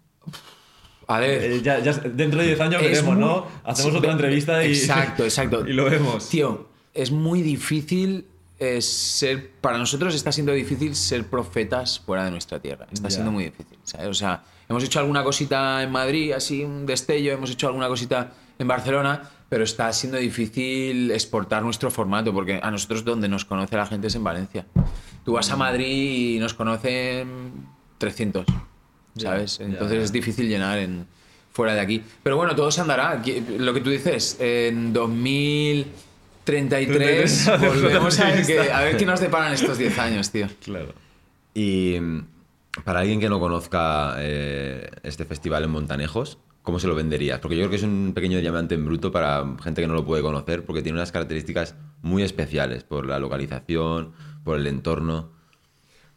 A 1.06 1.18
ver, 1.18 1.42
Eh, 1.52 1.60
ya, 1.62 1.78
ya- 1.80 1.92
dentro 1.92 2.40
de 2.40 2.46
10 2.48 2.60
años 2.60 2.80
veremos, 2.82 3.14
muy- 3.14 3.24
¿no? 3.24 3.46
Hacemos 3.64 3.92
sí, 3.92 3.98
otra 3.98 4.12
entrevista 4.12 4.64
y. 4.64 4.68
Exacto, 4.72 5.24
exacto. 5.24 5.66
y 5.66 5.72
lo 5.72 5.84
vemos. 5.84 6.28
Tío, 6.28 6.68
es 6.94 7.10
muy 7.10 7.42
difícil 7.42 8.26
eh, 8.58 8.80
ser. 8.80 9.50
Para 9.60 9.78
nosotros 9.78 10.14
está 10.14 10.30
siendo 10.32 10.52
difícil 10.52 10.94
ser 10.94 11.24
profetas 11.26 11.98
fuera 12.00 12.24
de 12.24 12.30
nuestra 12.30 12.60
tierra. 12.60 12.86
Está 12.92 13.08
Ya. 13.08 13.14
siendo 13.14 13.32
muy 13.32 13.44
difícil. 13.44 13.76
¿sabes? 13.82 14.06
O 14.08 14.14
sea, 14.14 14.44
hemos 14.68 14.82
hecho 14.84 14.98
alguna 15.00 15.22
cosita 15.24 15.82
en 15.82 15.90
Madrid, 15.90 16.32
así 16.32 16.62
un 16.64 16.86
destello, 16.86 17.32
hemos 17.32 17.50
hecho 17.50 17.66
alguna 17.66 17.88
cosita 17.88 18.32
en 18.58 18.68
Barcelona, 18.68 19.28
pero 19.48 19.64
está 19.64 19.92
siendo 19.92 20.18
difícil 20.18 21.10
exportar 21.10 21.62
nuestro 21.64 21.90
formato, 21.90 22.32
porque 22.32 22.60
a 22.62 22.70
nosotros 22.70 23.04
donde 23.04 23.28
nos 23.28 23.44
conoce 23.44 23.76
la 23.76 23.86
gente 23.86 24.06
es 24.06 24.14
en 24.14 24.22
Valencia. 24.24 24.64
Tú 25.24 25.32
vas 25.32 25.50
a 25.50 25.56
Madrid 25.56 26.36
y 26.36 26.38
nos 26.38 26.54
conocen 26.54 27.66
300, 27.98 28.46
Ya, 28.46 28.64
¿sabes? 29.16 29.60
Entonces 29.60 30.04
es 30.04 30.12
difícil 30.12 30.48
llenar 30.48 30.78
en, 30.78 31.06
fuera 31.54 31.74
de 31.74 31.80
aquí. 31.80 32.02
Pero 32.22 32.36
bueno, 32.36 32.54
todo 32.54 32.70
se 32.70 32.82
andará. 32.82 33.22
Lo 33.58 33.72
que 33.72 33.80
tú 33.80 33.88
dices, 33.90 34.36
en 34.40 34.92
2033 34.92 37.50
volvemos 37.60 38.20
a 38.20 38.30
ver, 38.30 38.44
qué, 38.44 38.72
a 38.72 38.82
ver 38.82 38.96
qué 38.96 39.06
nos 39.06 39.20
deparan 39.20 39.54
estos 39.54 39.78
10 39.78 39.98
años, 39.98 40.30
tío. 40.30 40.48
Claro. 40.62 40.92
Y 41.54 41.96
mm, 42.00 42.26
para 42.82 43.00
alguien 43.00 43.20
que 43.20 43.28
no 43.28 43.38
conozca 43.38 44.16
eh, 44.18 44.90
este 45.04 45.24
festival 45.24 45.62
en 45.62 45.70
Montanejos, 45.70 46.38
¿cómo 46.62 46.80
se 46.80 46.88
lo 46.88 46.96
venderías? 46.96 47.38
Porque 47.38 47.56
yo 47.56 47.60
creo 47.62 47.70
que 47.70 47.76
es 47.76 47.84
un 47.84 48.10
pequeño 48.14 48.40
diamante 48.40 48.74
en 48.74 48.84
bruto 48.84 49.12
para 49.12 49.44
gente 49.62 49.80
que 49.80 49.86
no 49.86 49.94
lo 49.94 50.04
puede 50.04 50.22
conocer, 50.22 50.64
porque 50.64 50.82
tiene 50.82 50.98
unas 50.98 51.12
características 51.12 51.76
muy 52.02 52.24
especiales 52.24 52.82
por 52.82 53.06
la 53.06 53.20
localización, 53.20 54.12
por 54.42 54.58
el 54.58 54.66
entorno. 54.66 55.30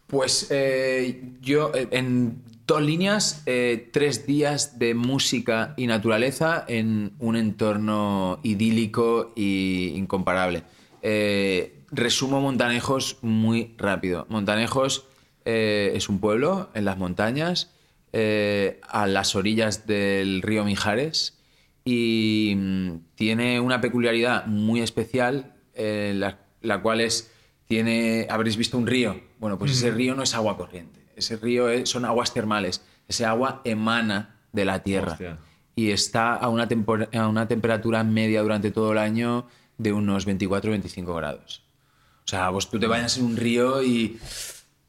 Pues 0.08 0.48
eh, 0.50 1.36
yo, 1.42 1.72
eh, 1.75 1.89
en 1.92 2.42
dos 2.68 2.82
líneas, 2.82 3.44
eh, 3.46 3.90
tres 3.94 4.28
días 4.28 4.78
de 4.78 4.94
música 4.94 5.74
y 5.78 5.88
naturaleza 5.88 6.66
en 6.68 7.14
un 7.18 7.38
entorno 7.38 8.42
idílico 8.44 9.32
e 9.38 9.94
incomparable. 9.96 10.64
Eh, 11.02 11.80
resumo 11.92 12.42
Montanejos 12.42 13.20
muy 13.22 13.74
rápido. 13.78 14.28
Montanejos 14.30 15.06
eh, 15.46 15.94
es 15.96 16.10
un 16.10 16.20
pueblo 16.20 16.70
en 16.74 16.84
las 16.84 16.98
montañas, 16.98 17.74
a 18.14 19.06
las 19.06 19.36
orillas 19.36 19.86
del 19.86 20.42
río 20.42 20.66
Mijares, 20.66 21.38
y 21.86 22.56
mm, 22.58 22.92
tiene 23.14 23.60
una 23.60 23.80
peculiaridad 23.80 24.48
muy 24.48 24.82
especial, 24.82 25.54
la, 25.76 26.40
la 26.62 26.82
cual 26.82 27.02
es, 27.02 27.32
tiene, 27.68 28.26
habréis 28.28 28.58
visto 28.58 28.76
un 28.76 28.88
río. 28.88 29.22
Bueno, 29.40 29.60
pues 29.60 29.72
ese 29.72 29.92
río 29.92 30.16
no 30.16 30.24
es 30.24 30.34
agua 30.34 30.58
corriente, 30.58 31.00
ese 31.18 31.36
río 31.38 31.70
es- 31.70 31.90
son 31.90 32.06
aguas 32.06 32.34
termales, 32.34 32.84
ese 33.08 33.26
agua 33.26 33.62
emana 33.66 34.36
de 34.54 34.66
la 34.66 34.84
tierra 34.84 35.14
Hostia. 35.14 35.38
y 35.76 35.92
está 35.92 36.34
a 36.36 36.48
una, 36.50 36.68
a 37.14 37.28
una 37.28 37.48
temperatura 37.48 38.04
media 38.04 38.42
durante 38.42 38.72
todo 38.72 38.92
el 38.94 38.98
año 38.98 39.48
de 39.78 39.94
unos 39.94 40.26
24-25 40.26 41.16
grados. 41.16 41.64
O 42.26 42.28
sea, 42.30 42.50
vos 42.50 42.70
tú 42.70 42.80
te 42.80 42.88
bañas 42.88 43.18
en 43.18 43.26
un 43.26 43.38
río 43.38 43.82
y, 43.84 44.20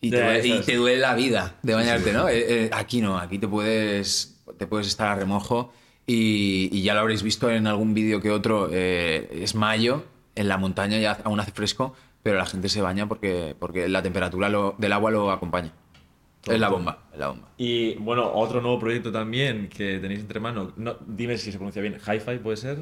y, 0.01 0.11
te, 0.11 0.23
duele, 0.23 0.47
y 0.49 0.53
esas- 0.53 0.67
te 0.67 0.77
duele 0.77 0.99
la 0.99 1.15
vida 1.15 1.55
de 1.63 1.75
bañarte, 1.75 2.13
¿no? 2.13 2.29
Eh, 2.29 2.65
eh, 2.65 2.71
aquí 2.73 3.01
no, 3.01 3.19
aquí 3.19 3.39
te 3.39 3.47
puedes, 3.49 4.41
te 4.57 4.67
puedes 4.67 4.87
estar 4.87 5.09
a 5.09 5.15
remojo 5.15 5.73
y, 6.07 6.69
y 6.73 6.83
ya 6.83 6.95
lo 6.95 7.01
habréis 7.01 7.23
visto 7.23 7.51
en 7.51 7.67
algún 7.67 7.95
vídeo 7.95 8.21
que 8.21 8.31
otro. 8.31 8.69
eh, 8.73 9.29
es 9.43 9.55
mayo, 9.55 10.05
en 10.35 10.49
la 10.49 10.57
montaña 10.57 10.99
ya 10.99 11.19
aún 11.25 11.39
hace 11.41 11.53
fresco, 11.53 11.95
pero 12.23 12.39
la 12.39 12.47
gente 12.47 12.69
se 12.69 12.81
baña 12.81 13.07
porque, 13.09 13.55
porque 13.59 13.89
la 13.89 14.03
temperatura 14.03 14.49
lo- 14.49 14.75
del 14.79 14.93
agua 14.93 15.11
lo 15.11 15.31
acompaña. 15.31 15.73
Es 16.55 16.61
la 16.61 16.69
bomba, 16.69 16.99
es 17.13 17.19
la 17.19 17.29
bomba. 17.29 17.49
Y 17.59 17.95
bueno, 17.97 18.31
otro 18.33 18.61
nuevo 18.61 18.79
proyecto 18.79 19.11
también 19.13 19.69
que 19.69 19.99
tenéis 19.99 20.21
entre 20.21 20.41
manos. 20.41 20.73
No, 20.77 20.97
dime 21.07 21.37
si 21.39 21.51
se 21.53 21.59
pronuncia 21.59 21.83
bien. 21.83 21.97
¿Hi-Fi 21.97 22.39
puede 22.43 22.57
ser? 22.57 22.79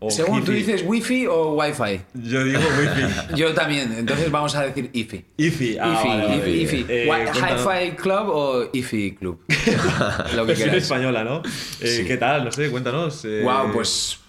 ¿O 0.00 0.10
Según 0.12 0.44
tú 0.44 0.52
dices 0.52 0.84
wifi 0.86 1.26
o 1.26 1.54
wifi. 1.54 2.00
Yo 2.14 2.44
digo 2.44 2.60
Wi-Fi. 2.60 3.34
Yo 3.34 3.52
también, 3.52 3.92
entonces 3.98 4.30
vamos 4.30 4.54
a 4.54 4.62
decir 4.62 4.90
IFI. 4.92 5.24
IFI. 5.38 5.76
Ah, 5.80 5.92
IFI, 5.98 6.08
vale, 6.08 6.26
vale. 6.26 6.50
IFI, 6.50 6.62
IFI. 6.62 6.86
Eh, 6.88 7.10
Hi-Fi 7.34 7.96
Club 7.96 8.28
o 8.28 8.70
IFI 8.72 9.16
Club. 9.16 9.40
Lo 10.36 10.46
que 10.46 10.54
queráis. 10.54 10.84
española, 10.84 11.24
¿no? 11.24 11.42
Eh, 11.80 11.86
Sí. 11.98 12.04
¿Qué 12.06 12.16
tal? 12.16 12.44
No 12.44 12.52
sé, 12.52 12.70
cuéntanos. 12.70 13.24
eh, 13.24 13.42
Wow, 13.42 13.72
pues. 13.72 14.20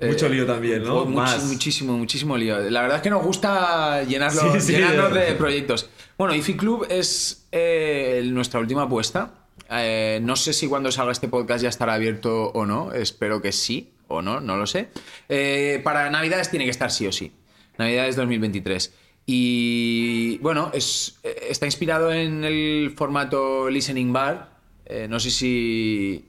Mucho 0.00 0.28
lío 0.28 0.46
también, 0.46 0.82
¿no? 0.84 1.04
much- 1.06 1.14
Más. 1.14 1.44
Muchísimo, 1.44 1.96
muchísimo 1.98 2.36
lío. 2.36 2.58
La 2.70 2.82
verdad 2.82 2.98
es 2.98 3.02
que 3.02 3.10
nos 3.10 3.22
gusta 3.24 4.02
llenarlo, 4.04 4.52
Sí, 4.54 4.60
sí, 4.60 4.72
llenarnos 4.72 5.16
eh. 5.16 5.20
de 5.20 5.32
proyectos. 5.34 5.88
Bueno, 6.16 6.34
IFI 6.34 6.56
Club 6.56 6.86
es 6.88 7.46
eh, 7.52 8.22
nuestra 8.26 8.60
última 8.60 8.82
apuesta. 8.82 9.34
Eh, 9.70 10.20
no 10.22 10.36
sé 10.36 10.52
si 10.52 10.68
cuando 10.68 10.90
salga 10.92 11.12
este 11.12 11.28
podcast 11.28 11.62
ya 11.62 11.68
estará 11.68 11.94
abierto 11.94 12.46
o 12.54 12.64
no. 12.64 12.92
Espero 12.92 13.42
que 13.42 13.52
sí 13.52 13.90
o 14.06 14.22
no, 14.22 14.40
no 14.40 14.56
lo 14.56 14.66
sé. 14.66 14.88
Eh, 15.28 15.80
para 15.82 16.08
Navidades 16.10 16.48
tiene 16.50 16.64
que 16.64 16.70
estar 16.70 16.90
sí 16.90 17.06
o 17.06 17.12
sí. 17.12 17.32
Navidades 17.76 18.16
2023. 18.16 18.94
Y 19.26 20.38
bueno, 20.38 20.70
es, 20.72 21.18
eh, 21.22 21.48
está 21.50 21.66
inspirado 21.66 22.10
en 22.12 22.44
el 22.44 22.94
formato 22.96 23.68
Listening 23.68 24.12
Bar. 24.12 24.56
Eh, 24.86 25.06
no 25.08 25.20
sé 25.20 25.30
si. 25.30 26.24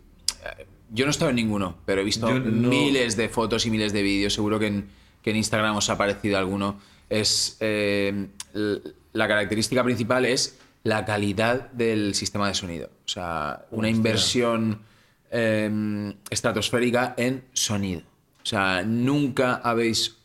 Yo 0.91 1.05
no 1.05 1.10
he 1.10 1.12
estado 1.12 1.29
en 1.29 1.36
ninguno, 1.36 1.77
pero 1.86 2.01
he 2.01 2.03
visto 2.03 2.27
no- 2.39 2.69
miles 2.69 3.15
de 3.17 3.29
fotos 3.29 3.65
y 3.65 3.69
miles 3.72 3.93
de 3.93 4.01
vídeos. 4.01 4.34
Seguro 4.34 4.60
que 4.60 4.67
en, 4.67 4.89
que 5.22 5.29
en 5.31 5.36
Instagram 5.38 5.75
os 5.75 5.89
ha 5.89 5.93
aparecido 5.93 6.38
alguno. 6.38 6.79
Es, 7.10 7.58
eh, 7.60 8.27
la 9.13 9.27
característica 9.27 9.84
principal 9.84 10.25
es 10.25 10.58
la 10.84 11.05
calidad 11.05 11.72
del 11.72 12.15
sistema 12.15 12.48
de 12.48 12.53
sonido. 12.55 12.89
O 13.05 13.08
sea, 13.08 13.65
una 13.72 13.88
Hostia. 13.88 13.98
inversión 13.98 14.81
eh, 15.31 16.13
estratosférica 16.29 17.13
en 17.17 17.43
sonido. 17.53 18.01
O 18.41 18.46
sea, 18.46 18.84
nunca 18.84 19.55
habéis 19.63 20.15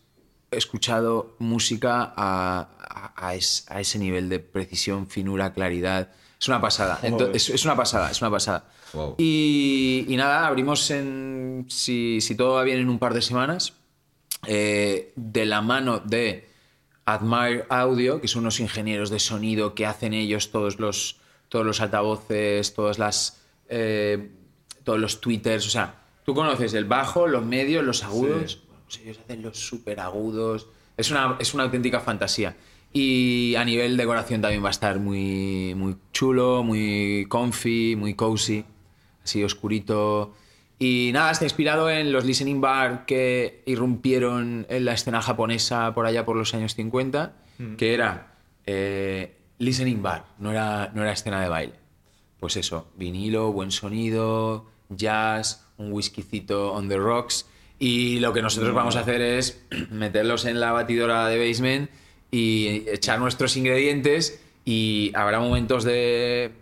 escuchado 0.51 1.35
música 1.41 2.13
a, 2.17 2.69
a- 2.79 3.13
a 3.29 3.35
es- 3.35 3.67
a 3.69 3.81
ese 3.81 3.99
nivel 3.99 4.29
de 4.29 4.39
precisión, 4.39 5.07
finura, 5.09 5.53
claridad. 5.53 6.11
Es 6.41 6.49
una 6.49 6.61
pasada. 6.61 6.99
Es 7.03 7.65
una 7.65 7.77
pasada, 7.77 8.11
es 8.11 8.21
una 8.21 8.31
pasada. 8.31 8.69
Wow. 8.95 9.17
Y, 9.19 10.07
y 10.09 10.17
nada, 10.17 10.47
abrimos 10.47 10.91
en, 10.91 11.67
si, 11.69 12.21
si 12.21 12.35
todo 12.35 12.55
va 12.55 12.63
bien 12.63 12.79
en 12.79 12.89
un 12.89 12.99
par 12.99 13.15
de 13.15 13.23
semanas, 13.23 13.75
eh, 14.47 15.13
de 15.17 15.47
la 15.47 15.61
mano 15.63 16.01
de 16.01 16.49
Admire 17.05 17.65
Audio, 17.69 18.21
que 18.21 18.29
son 18.29 18.43
unos 18.43 18.61
ingenieros 18.61 19.11
de 19.11 19.19
sonido 19.19 19.75
que 19.75 19.87
hacen 19.87 20.15
ellos 20.15 20.51
todos 20.51 20.79
los, 20.79 21.19
todos 21.49 21.65
los 21.65 21.81
altavoces, 21.81 22.75
todas 22.75 22.99
las, 22.99 23.43
eh, 23.69 24.31
todos 24.85 24.99
los 24.99 25.21
twitters. 25.21 25.67
O 25.67 25.71
sea, 25.71 26.03
tú 26.25 26.35
conoces 26.35 26.75
el 26.75 26.85
bajo, 26.85 27.27
los 27.27 27.45
medios, 27.45 27.85
los 27.85 28.03
agudos. 28.03 28.63
Bueno, 28.67 28.83
pues 28.85 29.01
ellos 29.01 29.19
hacen 29.23 29.43
los 29.43 29.59
super 29.59 30.01
agudos. 30.01 30.69
Es 30.97 31.11
una, 31.11 31.37
es 31.39 31.53
una 31.55 31.65
auténtica 31.65 32.01
fantasía. 32.01 32.57
Y 32.93 33.55
a 33.57 33.65
nivel 33.65 33.97
decoración 33.97 34.41
también 34.41 34.63
va 34.63 34.69
a 34.69 34.71
estar 34.71 35.01
muy, 35.01 35.75
muy 35.75 35.97
chulo, 36.13 36.63
muy 36.63 37.27
comfy, 37.29 37.97
muy 37.97 38.15
cozy, 38.15 38.65
así 39.25 39.43
oscurito. 39.43 40.35
Y 40.79 41.11
nada, 41.13 41.31
está 41.31 41.45
inspirado 41.45 41.91
en 41.91 42.13
los 42.13 42.25
listening 42.25 42.61
bar 42.61 43.07
que 43.07 43.63
irrumpieron 43.67 44.67
en 44.69 44.85
la 44.85 44.93
escena 44.93 45.23
japonesa 45.23 45.95
por 45.95 46.07
allá 46.07 46.25
por 46.25 46.37
los 46.37 46.53
años 46.55 46.75
50, 46.75 47.33
que 47.79 47.95
era 47.95 48.35
eh, 48.67 49.37
listening 49.59 50.03
bar, 50.03 50.27
no 50.39 50.51
era, 50.51 50.91
no 50.95 51.03
era 51.03 51.13
escena 51.13 51.41
de 51.41 51.49
baile. 51.49 51.75
Pues 52.41 52.57
eso, 52.57 52.89
vinilo, 52.97 53.53
buen 53.53 53.71
sonido, 53.71 54.67
jazz, 54.91 55.65
un 55.79 55.93
whiskycito 55.93 56.73
on 56.73 56.89
the 56.89 56.99
rocks. 56.99 57.47
Y 57.79 58.19
lo 58.21 58.33
que 58.33 58.43
nosotros 58.43 58.75
vamos 58.75 58.97
a 58.97 59.01
hacer 59.01 59.21
es 59.21 59.65
meterlos 59.91 60.45
en 60.45 60.61
la 60.61 60.73
batidora 60.73 61.29
de 61.29 61.49
basement 61.49 61.91
y 62.31 62.85
echar 62.89 63.21
nuestros 63.21 63.57
ingredientes 63.57 64.43
y 64.65 65.13
habrá 65.15 65.39
momentos 65.39 65.85
de 65.85 66.53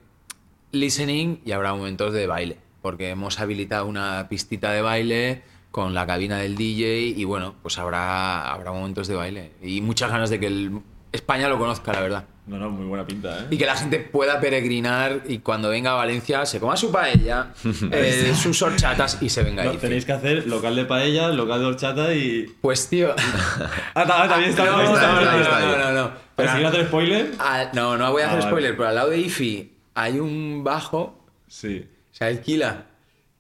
listening 0.73 1.41
y 1.45 1.53
habrá 1.53 1.73
momentos 1.75 2.13
de 2.13 2.27
baile, 2.27 2.57
porque 2.81 3.11
hemos 3.11 3.39
habilitado 3.41 3.87
una 3.87 4.27
pistita 4.29 4.73
de 4.73 4.83
baile 4.83 5.43
con 5.71 5.95
la 5.95 6.07
cabina 6.07 6.39
del 6.39 6.57
DJ 6.57 7.15
y 7.17 7.25
bueno, 7.25 7.55
pues 7.63 7.79
habrá, 7.79 8.53
habrá 8.53 8.73
momentos 8.73 9.09
de 9.09 9.15
baile 9.15 9.53
y 9.63 9.81
muchas 9.81 10.11
ganas 10.11 10.29
de 10.31 10.39
que 10.41 10.47
el 10.49 10.81
España 11.13 11.49
lo 11.49 11.59
conozca, 11.59 11.93
la 11.93 12.01
verdad. 12.01 12.25
No, 12.47 12.57
no, 12.59 12.71
muy 12.71 12.87
buena 12.87 13.07
pinta, 13.07 13.41
¿eh? 13.41 13.47
Y 13.51 13.59
que 13.59 13.67
la 13.67 13.77
gente 13.77 13.99
pueda 14.01 14.41
peregrinar 14.41 15.23
y 15.29 15.39
cuando 15.39 15.69
venga 15.69 15.93
a 15.93 15.95
Valencia 15.95 16.45
se 16.47 16.59
coma 16.59 16.77
su 16.77 16.91
paella, 16.91 17.53
eh, 17.93 18.33
sus 18.35 18.61
horchatas 18.63 19.19
y 19.21 19.29
se 19.29 19.43
venga 19.43 19.63
No, 19.63 19.71
ahí. 19.73 19.77
tenéis 19.77 20.05
que 20.07 20.13
hacer 20.13 20.47
local 20.49 20.75
de 20.75 20.85
paella, 20.87 21.29
local 21.29 21.61
de 21.61 21.67
horchata 21.67 22.13
y. 22.15 22.53
Pues 22.63 22.89
tío... 22.89 23.15
Ah, 23.95 24.07
ta- 24.07 24.27
también 24.29 24.51
está. 24.51 24.65
no, 24.65 24.83
está- 24.83 25.13
no, 25.13 25.21
está- 25.21 25.33
no, 25.37 25.41
está- 25.43 25.61
no, 25.61 25.77
no, 25.77 25.85
no, 25.93 26.03
no. 26.09 26.11
Pero 26.35 26.53
si 26.57 26.63
no 26.63 26.69
hacer 26.69 26.87
spoiler. 26.87 27.31
Ah, 27.39 27.67
no, 27.75 27.97
no 27.99 28.11
voy 28.11 28.23
a 28.23 28.25
Ah, 28.25 28.29
hacer 28.29 28.41
vale. 28.41 28.51
spoiler, 28.51 28.77
pero 28.77 28.89
al 28.89 28.95
lado 28.95 29.11
de 29.11 29.19
IFI 29.19 29.72
hay 29.95 30.19
un 30.21 30.63
bajo 30.65 31.19
Sí. 31.49 31.87
se 32.11 32.25
alquila. 32.25 32.87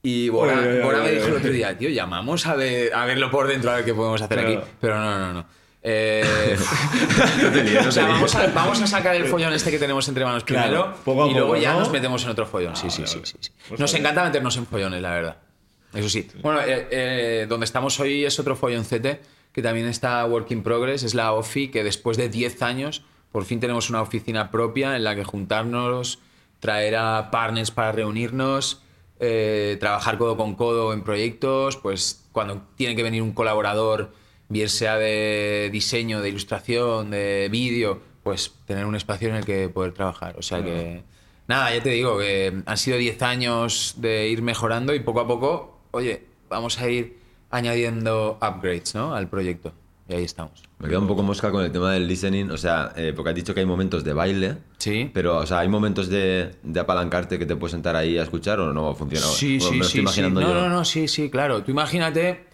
Y 0.02 0.28
Bora, 0.30 0.56
me 0.56 1.12
dijo 1.12 1.26
el 1.28 1.34
otro 1.36 1.50
día, 1.50 1.78
tío, 1.78 1.88
llamamos 1.88 2.44
a, 2.46 2.56
ver, 2.56 2.92
a 2.92 3.04
verlo 3.06 3.30
por 3.30 3.46
dentro, 3.46 3.70
a 3.70 3.76
ver 3.76 3.84
qué 3.84 3.94
podemos 3.94 4.20
hacer 4.20 4.38
Claro. 4.38 4.58
aquí. 4.60 4.70
Pero 4.80 4.98
no, 4.98 5.18
no, 5.18 5.32
no. 5.32 5.46
Eh, 5.84 6.56
o 7.86 7.90
sea, 7.90 8.06
vamos 8.06 8.32
a, 8.36 8.46
vamos 8.48 8.80
a 8.80 8.86
sacar 8.86 9.16
el 9.16 9.24
follón 9.26 9.52
este 9.52 9.70
que 9.72 9.80
tenemos 9.80 10.06
entre 10.08 10.24
manos 10.24 10.44
primero 10.44 10.94
y 11.28 11.34
luego 11.34 11.56
ya 11.56 11.72
¿no? 11.72 11.80
nos 11.80 11.90
metemos 11.90 12.22
en 12.22 12.30
otro 12.30 12.46
follón. 12.46 12.76
Sí, 12.76 12.86
Ah, 12.86 12.90
sí, 12.90 13.02
sí, 13.04 13.20
sí, 13.24 13.36
sí. 13.40 13.50
Pues 13.68 13.80
Nos 13.80 13.90
está 13.90 13.98
bien. 13.98 14.06
encanta 14.06 14.24
meternos 14.24 14.56
en 14.58 14.66
follones, 14.66 15.02
la 15.02 15.10
verdad. 15.10 15.36
Eso 15.92 16.08
sí. 16.08 16.28
Bueno, 16.40 16.60
eh, 16.60 16.86
eh, 16.92 17.46
donde 17.48 17.64
estamos 17.64 17.98
hoy 17.98 18.24
es 18.24 18.38
otro 18.38 18.54
folloncete 18.54 19.20
que 19.52 19.60
también 19.60 19.86
está 19.88 20.24
work 20.24 20.50
in 20.52 20.62
progress, 20.62 21.02
es 21.02 21.14
la 21.14 21.32
OFI, 21.32 21.68
que 21.72 21.82
después 21.82 22.16
de 22.16 22.28
10 22.28 22.62
años 22.62 23.02
por 23.32 23.44
fin 23.44 23.58
tenemos 23.58 23.90
una 23.90 24.02
oficina 24.02 24.52
propia 24.52 24.94
en 24.94 25.02
la 25.02 25.16
que 25.16 25.24
juntarnos, 25.24 26.20
traer 26.62 26.94
a 26.94 27.32
partners 27.32 27.72
para 27.72 27.90
reunirnos, 27.90 28.80
eh, 29.18 29.76
trabajar 29.80 30.16
codo 30.16 30.36
con 30.36 30.54
codo 30.54 30.92
en 30.92 31.02
proyectos, 31.02 31.76
pues 31.76 32.24
cuando 32.30 32.62
tiene 32.76 32.94
que 32.94 33.02
venir 33.02 33.20
un 33.20 33.32
colaborador, 33.32 34.12
bien 34.48 34.68
sea 34.68 34.96
de 34.96 35.70
diseño, 35.72 36.20
de 36.20 36.28
ilustración, 36.28 37.10
de 37.10 37.48
vídeo, 37.50 38.00
pues 38.22 38.54
tener 38.64 38.86
un 38.86 38.94
espacio 38.94 39.28
en 39.28 39.34
el 39.34 39.44
que 39.44 39.68
poder 39.70 39.92
trabajar. 39.92 40.36
O 40.38 40.42
sea 40.42 40.62
que, 40.62 41.02
nada, 41.48 41.74
ya 41.74 41.82
te 41.82 41.90
digo 41.90 42.16
que 42.16 42.62
han 42.64 42.76
sido 42.76 42.96
10 42.96 43.20
años 43.22 43.96
de 43.96 44.28
ir 44.28 44.40
mejorando 44.40 44.94
y 44.94 45.00
poco 45.00 45.18
a 45.18 45.26
poco, 45.26 45.80
oye, 45.90 46.22
vamos 46.48 46.78
a 46.80 46.88
ir 46.88 47.18
añadiendo 47.50 48.38
upgrades 48.40 48.94
¿no? 48.94 49.16
al 49.16 49.28
proyecto. 49.28 49.72
Y 50.08 50.14
ahí 50.14 50.24
estamos. 50.24 50.62
Me 50.78 50.88
queda 50.88 50.98
un 50.98 51.06
poco 51.06 51.22
mosca 51.22 51.50
con 51.50 51.64
el 51.64 51.70
tema 51.70 51.92
del 51.92 52.08
listening, 52.08 52.50
o 52.50 52.56
sea, 52.56 52.92
eh, 52.96 53.12
porque 53.14 53.30
has 53.30 53.34
dicho 53.36 53.54
que 53.54 53.60
hay 53.60 53.66
momentos 53.66 54.02
de 54.04 54.12
baile, 54.12 54.56
Sí. 54.78 55.10
pero, 55.14 55.38
o 55.38 55.46
sea, 55.46 55.60
hay 55.60 55.68
momentos 55.68 56.08
de, 56.08 56.56
de 56.62 56.80
apalancarte 56.80 57.38
que 57.38 57.46
te 57.46 57.54
puedes 57.56 57.72
sentar 57.72 57.94
ahí 57.94 58.18
a 58.18 58.22
escuchar 58.24 58.58
o 58.60 58.72
no 58.72 58.94
funciona. 58.94 59.24
Sí, 59.26 59.58
Bueno, 59.58 59.72
sí, 59.72 59.78
me 59.78 59.84
sí. 59.84 59.86
estoy 59.86 59.92
sí. 59.92 59.98
imaginando 60.00 60.40
No, 60.40 60.48
yo. 60.48 60.54
no, 60.54 60.68
no, 60.68 60.84
sí, 60.84 61.06
sí, 61.08 61.30
claro. 61.30 61.62
Tú 61.62 61.70
imagínate 61.70 62.44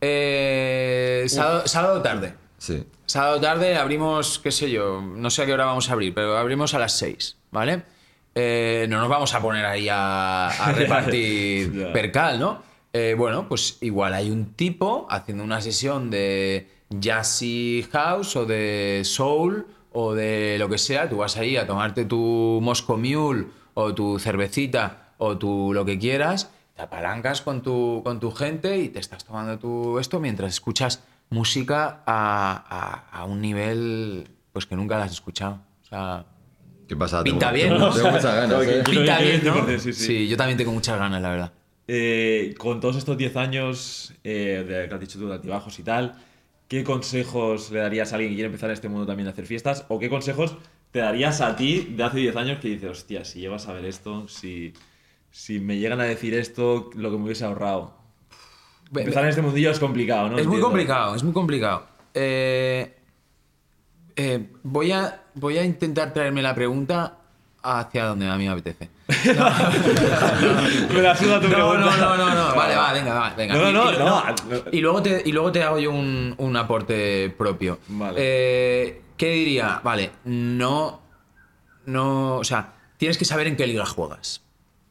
eh, 0.00 1.24
sábado, 1.28 1.62
sábado 1.66 2.02
tarde. 2.02 2.34
Sí. 2.58 2.84
sábado 3.06 3.40
tarde 3.40 3.76
abrimos, 3.76 4.38
qué 4.38 4.50
sé 4.52 4.70
yo, 4.70 5.00
no 5.00 5.30
sé 5.30 5.42
a 5.42 5.46
qué 5.46 5.54
hora 5.54 5.64
vamos 5.64 5.88
a 5.88 5.94
abrir, 5.94 6.12
pero 6.14 6.36
abrimos 6.36 6.74
a 6.74 6.78
las 6.78 6.92
6, 6.98 7.38
¿vale? 7.50 7.82
Eh, 8.34 8.86
no 8.90 8.98
nos 9.00 9.08
vamos 9.08 9.34
a 9.34 9.40
poner 9.40 9.64
ahí 9.64 9.88
a, 9.90 10.48
a 10.48 10.72
repartir 10.76 11.88
percal, 11.94 12.38
¿no? 12.38 12.62
Bueno, 13.16 13.48
pues 13.48 13.78
igual 13.82 14.12
hay 14.14 14.30
un 14.30 14.52
tipo 14.54 15.06
haciendo 15.10 15.44
una 15.44 15.60
sesión 15.60 16.10
de 16.10 16.68
jazzy 16.90 17.86
house 17.92 18.36
o 18.36 18.44
de 18.46 19.02
soul 19.04 19.66
o 19.92 20.14
de 20.14 20.56
lo 20.58 20.68
que 20.68 20.78
sea. 20.78 21.08
Tú 21.08 21.18
vas 21.18 21.36
ahí 21.36 21.56
a 21.56 21.66
tomarte 21.66 22.04
tu 22.04 22.58
Moscow 22.62 22.96
Mule 22.98 23.46
o 23.74 23.94
tu 23.94 24.18
cervecita 24.18 25.12
o 25.18 25.38
tu 25.38 25.72
lo 25.72 25.84
que 25.84 25.98
quieras, 25.98 26.50
te 26.74 26.82
apalancas 26.82 27.42
con 27.42 27.62
tu, 27.62 28.00
con 28.04 28.20
tu 28.20 28.30
gente 28.32 28.78
y 28.78 28.88
te 28.88 28.98
estás 28.98 29.24
tomando 29.24 29.58
tu 29.58 29.98
esto 29.98 30.18
mientras 30.20 30.50
escuchas 30.52 31.02
música 31.30 32.02
a, 32.06 33.04
a- 33.12 33.20
a 33.20 33.24
un 33.24 33.40
nivel 33.40 34.28
pues 34.52 34.66
que 34.66 34.74
nunca 34.76 34.98
la 34.98 35.04
has 35.04 35.12
escuchado. 35.12 35.60
O 35.82 35.86
sea, 35.86 36.24
¿Qué 36.88 36.96
pasa? 36.96 37.22
Pinta 37.22 37.52
Tengo- 37.52 37.54
bien, 37.70 37.78
¿no? 37.78 37.94
Tengo 37.94 38.10
muchas 38.10 38.34
ganas, 38.34 38.66
¿eh? 38.66 38.78
Yo 38.78 38.90
pinta 38.90 39.16
también 39.16 39.40
bien, 39.42 39.54
¿no? 39.54 39.64
tengo- 39.66 39.78
sí, 39.78 39.92
sí. 39.92 40.28
yo 40.28 40.36
también 40.36 40.58
tengo 40.58 40.72
muchas 40.72 40.98
ganas, 40.98 41.22
la 41.22 41.30
verdad. 41.30 41.52
Eh, 41.86 42.54
con 42.58 42.80
todos 42.80 42.96
estos 42.96 43.16
10 43.16 43.36
años 43.36 44.12
eh, 44.24 44.64
de 44.66 44.88
que 44.88 44.94
has 44.94 45.00
dicho 45.00 45.18
tú 45.18 45.28
de 45.28 45.34
altibajos 45.34 45.78
y 45.78 45.82
tal, 45.82 46.14
¿qué 46.70 46.84
consejos 46.84 47.72
le 47.72 47.80
darías 47.80 48.12
a 48.12 48.14
alguien 48.14 48.30
que 48.30 48.36
quiere 48.36 48.46
empezar 48.46 48.70
en 48.70 48.74
este 48.74 48.88
mundo 48.88 49.04
también 49.04 49.26
a 49.26 49.32
hacer 49.32 49.44
fiestas? 49.44 49.84
¿O 49.88 49.98
qué 49.98 50.08
consejos 50.08 50.56
te 50.92 51.00
darías 51.00 51.40
a 51.40 51.56
ti 51.56 51.94
de 51.96 52.04
hace 52.04 52.18
10 52.18 52.36
años 52.36 52.60
que 52.60 52.68
dices, 52.68 52.90
hostia, 52.90 53.24
si 53.24 53.40
llevas 53.40 53.66
a 53.66 53.72
ver 53.72 53.84
esto, 53.84 54.28
si, 54.28 54.72
si 55.32 55.58
me 55.58 55.78
llegan 55.78 56.00
a 56.00 56.04
decir 56.04 56.32
esto, 56.32 56.88
lo 56.94 57.10
que 57.10 57.18
me 57.18 57.24
hubiese 57.24 57.44
ahorrado? 57.44 57.92
Empezar 58.94 59.24
en 59.24 59.30
este 59.30 59.42
mundillo 59.42 59.72
es 59.72 59.80
complicado, 59.80 60.30
¿no? 60.30 60.38
Es 60.38 60.46
muy 60.46 60.60
complicado, 60.60 61.16
es 61.16 61.24
muy 61.24 61.32
complicado. 61.32 61.86
Eh, 62.14 62.94
eh, 64.14 64.48
voy, 64.62 64.92
a, 64.92 65.24
voy 65.34 65.58
a 65.58 65.64
intentar 65.64 66.12
traerme 66.12 66.40
la 66.40 66.54
pregunta 66.54 67.18
hacia 67.64 68.04
donde 68.04 68.28
a 68.28 68.36
mí 68.36 68.44
me 68.44 68.50
apetece. 68.50 68.88
me 70.94 71.02
la 71.02 71.16
suda 71.16 71.40
tu 71.40 71.48
No, 71.48 71.54
pregunta. 71.54 71.96
no, 71.96 72.16
no, 72.16 72.16
no, 72.16 72.34
no. 72.50 72.54
Vale, 72.54 72.76
va, 72.76 72.92
venga, 72.92 73.14
va, 73.14 73.34
venga. 73.34 73.54
No, 73.54 73.70
Y- 73.70 73.72
no, 73.72 73.92
y, 73.92 73.98
no, 73.98 74.04
no. 74.24 74.24
Y 74.72 74.80
luego 74.80 75.02
te, 75.02 75.22
y 75.24 75.32
luego 75.32 75.52
te 75.52 75.62
hago 75.62 75.78
yo 75.78 75.90
un, 75.92 76.34
un 76.38 76.56
aporte 76.56 77.34
propio. 77.36 77.78
Vale. 77.88 78.14
Eh, 78.18 79.02
¿Qué 79.16 79.30
diría? 79.30 79.80
Vale, 79.82 80.10
no. 80.24 81.00
No. 81.86 82.36
O 82.36 82.44
sea, 82.44 82.72
tienes 82.96 83.18
que 83.18 83.24
saber 83.24 83.46
en 83.46 83.56
qué 83.56 83.66
liga 83.66 83.84
juegas. 83.86 84.42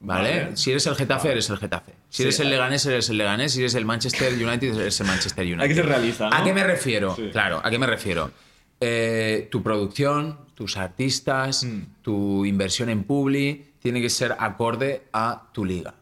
¿Vale? 0.01 0.43
Vale. 0.43 0.57
Si 0.57 0.71
eres 0.71 0.85
el 0.88 0.95
Getafe, 0.95 1.31
eres 1.31 1.49
el 1.49 1.57
Getafe. 1.57 1.91
Si 2.09 2.17
Sí, 2.17 2.23
eres 2.23 2.39
el 2.39 2.49
Leganés, 2.49 2.85
eres 2.85 3.09
el 3.09 3.17
Leganés. 3.17 3.51
Si 3.53 3.59
eres 3.59 3.75
el 3.75 3.85
Manchester 3.85 4.33
United, 4.33 4.75
eres 4.79 4.99
el 5.01 5.07
Manchester 5.07 5.45
United. 5.45 5.61
Hay 5.61 5.67
que 5.69 5.75
ser 5.75 5.85
realista, 5.88 6.29
¿no? 6.29 6.35
¿A 6.35 6.43
qué 6.43 6.53
me 6.53 6.63
refiero? 6.63 7.15
Sí. 7.15 7.29
Claro, 7.31 7.61
¿a 7.63 7.69
qué 7.69 7.77
me 7.77 7.85
refiero? 7.85 8.31
Eh, 8.79 9.49
tu 9.51 9.61
producción, 9.61 10.39
tus 10.55 10.77
artistas, 10.77 11.65
Mm. 11.65 11.81
tu 12.01 12.45
inversión 12.45 12.89
en 12.89 13.03
Publi, 13.03 13.65
tiene 13.79 14.01
que 14.01 14.09
ser 14.09 14.36
acorde 14.38 15.07
a 15.13 15.50
tu 15.53 15.65
liga. 15.65 15.95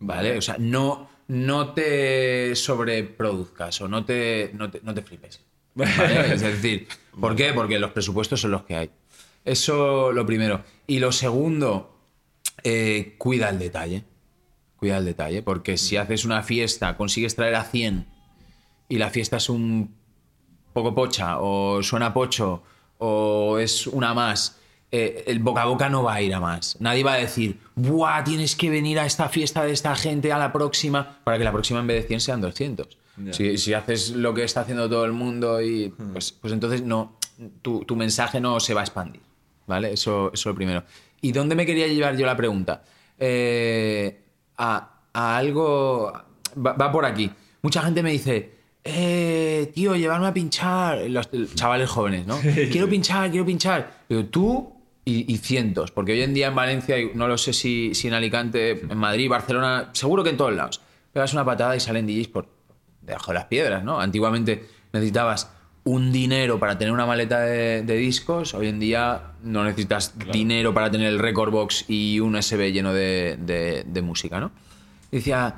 ¿Vale? 0.00 0.38
O 0.38 0.42
sea, 0.42 0.56
no, 0.58 1.08
no 1.28 1.72
te 1.74 2.54
sobreproduzcas 2.56 3.80
o 3.82 3.88
no 3.88 4.04
te, 4.04 4.50
no 4.54 4.70
te, 4.70 4.80
no 4.82 4.94
te 4.94 5.02
flipes. 5.02 5.40
¿vale? 5.74 6.32
Es 6.34 6.40
decir, 6.40 6.88
¿por 7.18 7.36
qué? 7.36 7.52
Porque 7.52 7.78
los 7.78 7.92
presupuestos 7.92 8.40
son 8.40 8.52
los 8.52 8.64
que 8.64 8.76
hay. 8.76 8.90
Eso 9.44 10.12
lo 10.12 10.26
primero. 10.26 10.64
Y 10.86 10.98
lo 10.98 11.12
segundo, 11.12 11.98
eh, 12.62 13.14
cuida 13.18 13.48
el 13.48 13.58
detalle. 13.58 14.04
Cuida 14.76 14.98
el 14.98 15.04
detalle, 15.04 15.42
porque 15.42 15.76
si 15.76 15.96
haces 15.96 16.24
una 16.24 16.42
fiesta, 16.42 16.96
consigues 16.96 17.36
traer 17.36 17.54
a 17.54 17.64
100 17.64 18.06
y 18.88 18.98
la 18.98 19.10
fiesta 19.10 19.36
es 19.36 19.48
un 19.50 19.94
poco 20.72 20.94
pocha 20.94 21.38
o 21.40 21.82
suena 21.82 22.14
pocho 22.14 22.62
o 22.98 23.58
es 23.58 23.86
una 23.86 24.14
más, 24.14 24.59
eh, 24.92 25.24
el 25.26 25.38
boca 25.38 25.62
a 25.62 25.66
boca 25.66 25.88
no 25.88 26.02
va 26.02 26.14
a 26.14 26.22
ir 26.22 26.34
a 26.34 26.40
más. 26.40 26.76
Nadie 26.80 27.04
va 27.04 27.14
a 27.14 27.16
decir, 27.18 27.58
¡buah! 27.76 28.24
Tienes 28.24 28.56
que 28.56 28.70
venir 28.70 28.98
a 28.98 29.06
esta 29.06 29.28
fiesta 29.28 29.64
de 29.64 29.72
esta 29.72 29.94
gente 29.94 30.32
a 30.32 30.38
la 30.38 30.52
próxima 30.52 31.18
para 31.24 31.38
que 31.38 31.44
la 31.44 31.52
próxima 31.52 31.80
en 31.80 31.86
vez 31.86 32.02
de 32.02 32.08
100 32.08 32.20
sean 32.20 32.40
200. 32.40 32.98
Ya. 33.24 33.32
Si, 33.32 33.58
si 33.58 33.74
haces 33.74 34.10
lo 34.10 34.34
que 34.34 34.44
está 34.44 34.62
haciendo 34.62 34.88
todo 34.88 35.04
el 35.04 35.12
mundo 35.12 35.60
y 35.60 35.90
pues, 36.12 36.32
pues 36.32 36.52
entonces 36.52 36.82
no, 36.82 37.16
tu, 37.62 37.84
tu 37.84 37.94
mensaje 37.96 38.40
no 38.40 38.58
se 38.60 38.74
va 38.74 38.80
a 38.80 38.84
expandir. 38.84 39.22
¿Vale? 39.66 39.92
Eso, 39.92 40.30
eso 40.32 40.34
es 40.34 40.46
lo 40.46 40.54
primero. 40.54 40.82
¿Y 41.20 41.32
dónde 41.32 41.54
me 41.54 41.64
quería 41.66 41.86
llevar 41.86 42.16
yo 42.16 42.26
la 42.26 42.36
pregunta? 42.36 42.82
Eh, 43.18 44.22
a, 44.56 45.02
a 45.12 45.36
algo. 45.36 46.12
Va, 46.56 46.72
va 46.72 46.90
por 46.90 47.04
aquí. 47.04 47.30
Mucha 47.62 47.82
gente 47.82 48.02
me 48.02 48.10
dice. 48.10 48.58
Eh, 48.82 49.70
tío, 49.74 49.94
llevarme 49.94 50.26
a 50.26 50.34
pinchar. 50.34 51.02
Los 51.08 51.28
chavales 51.54 51.88
jóvenes, 51.90 52.26
¿no? 52.26 52.38
Quiero 52.72 52.88
pinchar, 52.88 53.30
quiero 53.30 53.44
pinchar. 53.46 54.04
Digo, 54.08 54.24
tú 54.24 54.79
y, 55.10 55.32
y 55.32 55.38
cientos. 55.38 55.90
Porque 55.90 56.12
hoy 56.12 56.22
en 56.22 56.34
día 56.34 56.48
en 56.48 56.54
Valencia, 56.54 56.96
no 57.14 57.26
lo 57.28 57.36
sé 57.38 57.52
si, 57.52 57.94
si 57.94 58.08
en 58.08 58.14
Alicante, 58.14 58.70
en 58.88 58.98
Madrid, 58.98 59.28
Barcelona, 59.28 59.90
seguro 59.92 60.22
que 60.22 60.30
en 60.30 60.36
todos 60.36 60.54
lados. 60.54 60.80
Pegas 61.12 61.32
una 61.32 61.44
patada 61.44 61.74
y 61.76 61.80
salen 61.80 62.06
DJs 62.06 62.28
por 62.28 62.46
debajo 63.02 63.32
de 63.32 63.34
las 63.34 63.44
piedras, 63.46 63.82
¿no? 63.84 64.00
Antiguamente 64.00 64.64
necesitabas 64.92 65.50
un 65.82 66.12
dinero 66.12 66.58
para 66.60 66.76
tener 66.76 66.92
una 66.92 67.06
maleta 67.06 67.40
de, 67.40 67.82
de 67.82 67.96
discos, 67.96 68.52
hoy 68.54 68.68
en 68.68 68.78
día 68.78 69.32
no 69.42 69.64
necesitas 69.64 70.12
dinero 70.30 70.74
para 70.74 70.90
tener 70.90 71.06
el 71.08 71.18
record 71.18 71.50
box 71.50 71.86
y 71.88 72.20
un 72.20 72.34
USB 72.36 72.70
lleno 72.70 72.92
de, 72.92 73.38
de- 73.40 73.84
de 73.86 74.02
música, 74.02 74.38
¿no? 74.40 74.50
Y 75.10 75.16
decía, 75.16 75.54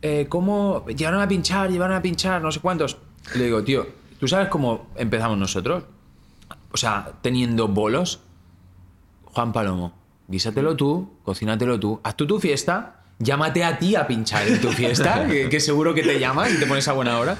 eh, 0.00 0.26
¿cómo 0.28 0.86
llegaron 0.86 1.20
a 1.20 1.28
pinchar, 1.28 1.70
llevaron 1.70 1.96
a 1.96 2.02
pinchar, 2.02 2.40
no 2.40 2.50
sé 2.50 2.60
cuántos? 2.60 2.96
Y 3.34 3.38
le 3.38 3.44
digo, 3.44 3.62
tío, 3.62 3.86
¿tú 4.18 4.26
sabes 4.26 4.48
cómo 4.48 4.88
empezamos 4.96 5.36
nosotros? 5.38 5.84
O 6.72 6.76
sea, 6.78 7.12
teniendo 7.20 7.68
bolos, 7.68 8.20
Juan 9.38 9.52
Palomo, 9.52 9.92
guísatelo 10.26 10.74
tú, 10.74 11.20
cocínatelo 11.22 11.78
tú, 11.78 12.00
haz 12.02 12.16
tú 12.16 12.26
tu 12.26 12.40
fiesta, 12.40 13.04
llámate 13.20 13.62
a 13.62 13.78
ti 13.78 13.94
a 13.94 14.04
pinchar 14.04 14.48
en 14.48 14.60
tu 14.60 14.72
fiesta, 14.72 15.26
que, 15.30 15.48
que 15.48 15.60
seguro 15.60 15.94
que 15.94 16.02
te 16.02 16.18
llamas 16.18 16.52
y 16.52 16.58
te 16.58 16.66
pones 16.66 16.88
a 16.88 16.92
buena 16.92 17.20
hora. 17.20 17.38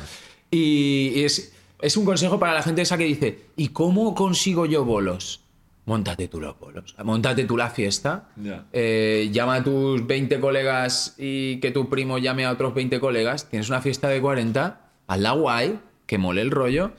Y, 0.49 1.11
y 1.17 1.25
es, 1.25 1.53
es 1.81 1.97
un 1.97 2.05
consejo 2.05 2.39
para 2.39 2.55
la 2.55 2.63
gente 2.63 2.83
esa 2.83 2.97
que 2.97 3.03
dice, 3.03 3.47
¿y 3.57 3.71
cómo 3.71 4.15
consigo 4.15 4.65
yo 4.65 4.85
bolos? 4.85 5.41
Móntate 5.87 6.29
tú 6.29 6.41
los 6.41 6.57
bolos, 6.61 6.95
móntate 7.03 7.45
tú 7.47 7.57
la 7.57 7.69
fiesta, 7.69 8.29
eh, 8.73 9.29
llama 9.33 9.57
a 9.57 9.65
tus 9.65 10.07
20 10.07 10.39
colegas 10.39 11.17
y 11.19 11.59
que 11.59 11.73
tu 11.73 11.89
primo 11.89 12.19
llame 12.19 12.45
a 12.45 12.53
otros 12.53 12.75
20 12.75 13.01
colegas, 13.01 13.49
tienes 13.49 13.71
una 13.71 13.81
fiesta 13.81 14.09
de 14.09 14.21
40, 14.21 14.89
hazla 15.09 15.33
guay, 15.33 15.81
que 16.07 16.17
mole 16.17 16.43
el 16.43 16.53
rollo, 16.53 16.93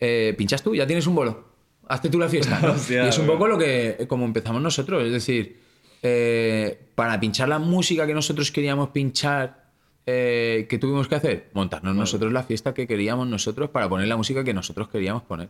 eh, 0.00 0.34
pinchas 0.38 0.62
tú, 0.62 0.74
ya 0.74 0.86
tienes 0.86 1.06
un 1.06 1.14
bolo, 1.14 1.44
hazte 1.88 2.08
tú 2.10 2.18
la 2.18 2.28
fiesta. 2.28 2.58
¿no? 2.60 2.72
Hostia, 2.72 3.04
y 3.04 3.08
es 3.08 3.18
un 3.18 3.26
poco 3.26 3.46
lo 3.48 3.58
que, 3.58 4.06
como 4.08 4.24
empezamos 4.24 4.60
nosotros, 4.62 5.02
es 5.04 5.12
decir, 5.12 5.60
eh, 6.02 6.78
para 6.94 7.18
pinchar 7.18 7.48
la 7.48 7.58
música 7.58 8.06
que 8.06 8.14
nosotros 8.14 8.50
queríamos 8.50 8.90
pinchar, 8.90 9.64
eh, 10.06 10.66
¿qué 10.68 10.78
tuvimos 10.78 11.08
que 11.08 11.14
hacer? 11.16 11.50
Montarnos 11.52 11.94
nosotros 11.96 12.32
la 12.32 12.42
fiesta 12.44 12.72
que 12.74 12.86
queríamos 12.86 13.26
nosotros 13.26 13.70
para 13.70 13.88
poner 13.88 14.06
la 14.08 14.16
música 14.16 14.44
que 14.44 14.54
nosotros 14.54 14.88
queríamos 14.88 15.22
poner. 15.22 15.48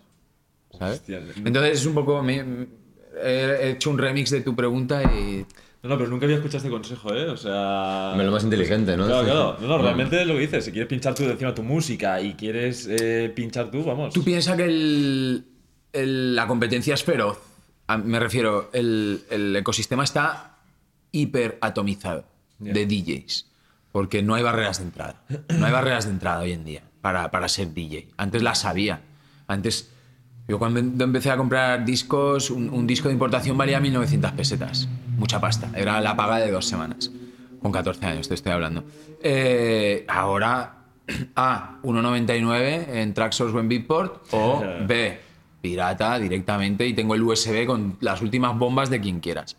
¿Sabes? 0.78 1.00
Hostia, 1.00 1.20
Entonces 1.44 1.80
es 1.80 1.86
un 1.86 1.94
poco... 1.94 2.22
me- 2.22 2.66
he 3.22 3.70
hecho 3.70 3.88
un 3.90 3.96
remix 3.98 4.30
de 4.30 4.42
tu 4.42 4.54
pregunta 4.54 5.02
y... 5.02 5.44
No, 5.82 5.90
no, 5.90 5.96
pero 5.98 6.10
nunca 6.10 6.24
había 6.26 6.36
escuchado 6.36 6.58
este 6.58 6.70
consejo, 6.70 7.14
¿eh? 7.14 7.28
O 7.30 7.36
sea... 7.36 8.10
Hombre, 8.10 8.26
lo 8.26 8.32
más 8.32 8.44
inteligente, 8.44 8.94
¿no? 8.96 9.06
Claro, 9.06 9.24
claro. 9.24 9.56
No, 9.60 9.68
no, 9.68 9.78
realmente 9.78 10.20
es 10.20 10.26
lo 10.26 10.34
que 10.34 10.40
dices. 10.40 10.64
Si 10.66 10.70
quieres 10.72 10.88
pinchar 10.88 11.14
tú 11.14 11.22
de 11.24 11.30
encima 11.32 11.54
tu 11.54 11.62
música 11.62 12.20
y 12.20 12.34
quieres 12.34 12.86
eh, 12.90 13.32
pinchar 13.34 13.70
tú, 13.70 13.84
vamos. 13.84 14.12
Tú 14.12 14.22
piensas 14.24 14.56
que 14.56 14.64
el- 14.64 15.44
el- 15.92 16.34
la 16.36 16.46
competencia 16.46 16.94
es 16.94 17.04
feroz. 17.04 17.38
A- 17.86 17.98
Me 17.98 18.18
refiero, 18.18 18.70
el, 18.72 19.24
el 19.30 19.54
ecosistema 19.56 20.04
está 20.04 20.56
hiper 21.12 21.58
atomizado 21.60 22.24
Ya. 22.58 22.72
de 22.72 22.86
DJs. 22.86 23.46
Porque 23.92 24.22
no 24.22 24.34
hay 24.34 24.42
barreras 24.42 24.78
de 24.78 24.84
entrada. 24.84 25.22
No 25.48 25.64
hay 25.66 25.72
barreras 25.72 26.04
de 26.04 26.10
entrada 26.10 26.40
hoy 26.40 26.52
en 26.52 26.64
día 26.64 26.82
para, 27.00 27.30
para 27.30 27.48
ser 27.48 27.72
DJ. 27.72 28.08
Antes 28.18 28.42
las 28.42 28.64
había. 28.66 29.00
Antes, 29.46 29.90
yo 30.48 30.58
cuando 30.58 30.80
em- 30.80 31.00
empecé 31.00 31.30
a 31.30 31.36
comprar 31.36 31.84
discos, 31.84 32.50
un, 32.50 32.68
un 32.68 32.86
disco 32.86 33.08
de 33.08 33.14
importación 33.14 33.56
valía 33.56 33.80
1900 33.80 34.32
pesetas. 34.32 34.88
Mucha 35.16 35.40
pasta. 35.40 35.70
Era 35.74 36.00
la 36.02 36.14
paga 36.14 36.38
de 36.38 36.50
dos 36.50 36.66
semanas. 36.66 37.10
Con 37.62 37.72
14 37.72 38.04
años 38.04 38.28
te 38.28 38.34
estoy 38.34 38.52
hablando. 38.52 38.84
Eh, 39.22 40.04
ahora, 40.08 40.72
A, 41.36 41.78
1,99 41.82 42.88
en 42.88 43.14
Traxsource 43.14 43.56
o 43.56 43.60
en 43.60 43.68
Beatport. 43.68 44.26
O 44.32 44.62
B, 44.86 45.20
pirata 45.60 46.18
directamente 46.18 46.86
y 46.86 46.94
tengo 46.94 47.14
el 47.14 47.22
USB 47.22 47.66
con 47.66 47.96
las 48.00 48.22
últimas 48.22 48.56
bombas 48.58 48.90
de 48.90 49.00
quien 49.00 49.20
quieras. 49.20 49.56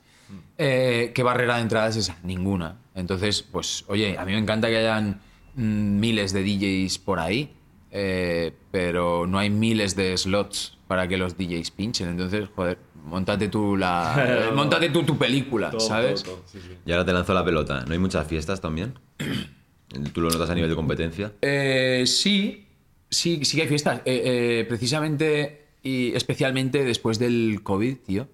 Eh, 0.58 1.12
¿Qué 1.14 1.24
barrera 1.24 1.56
de 1.58 1.62
entrada 1.62 1.88
es 1.88 1.98
esa? 1.98 2.18
Ninguna. 2.24 2.78
Entonces, 2.96 3.44
pues, 3.44 3.86
oye, 3.88 4.18
a 4.18 4.26
mí 4.26 4.32
me 4.32 4.40
encanta 4.40 4.68
que 4.68 4.78
hayan 4.78 5.22
mm, 5.56 6.00
miles 6.00 6.34
de 6.34 6.44
DJs 6.44 6.98
por 7.00 7.20
ahí, 7.20 7.54
eh, 7.92 8.54
pero 8.72 9.28
no 9.28 9.38
hay 9.38 9.50
miles 9.50 9.96
de 9.96 10.18
slots 10.18 10.78
para 10.88 11.08
que 11.08 11.18
los 11.18 11.38
DJs 11.38 11.72
pinchen. 11.72 12.10
Entonces, 12.10 12.50
joder, 12.56 12.80
montate 13.06 13.48
tú 13.50 13.78
la. 13.78 14.50
montate 14.56 14.90
tú 14.90 15.04
tu 15.04 15.18
película, 15.18 15.70
Todo, 15.70 15.80
¿sabes? 15.80 16.24
todo, 16.24 16.36
todo, 16.36 16.44
sí, 16.48 16.60
sí. 16.60 16.74
Y 16.86 16.92
ahora 16.92 17.06
te 17.06 17.14
lanzo 17.14 17.34
la 17.34 17.46
pelota. 17.46 17.84
¿No 17.86 17.94
hay 17.94 18.00
muchas 18.00 18.26
fiestas 18.28 18.60
también? 18.60 18.94
¿Tú 20.14 20.22
lo 20.22 20.30
notas 20.30 20.50
a 20.50 20.56
nivel 20.56 20.70
de 20.70 20.76
competencia? 20.76 21.34
Eh, 21.42 22.04
sí, 22.06 22.68
Sí, 23.10 23.44
sí 23.46 23.56
que 23.56 23.64
hay 23.64 23.70
fiestas. 23.70 24.02
Eh, 24.06 24.22
eh, 24.26 24.66
precisamente 24.68 25.67
y 25.88 26.15
especialmente 26.15 26.84
después 26.84 27.19
del 27.19 27.62
COVID, 27.63 27.97
tío. 27.97 28.28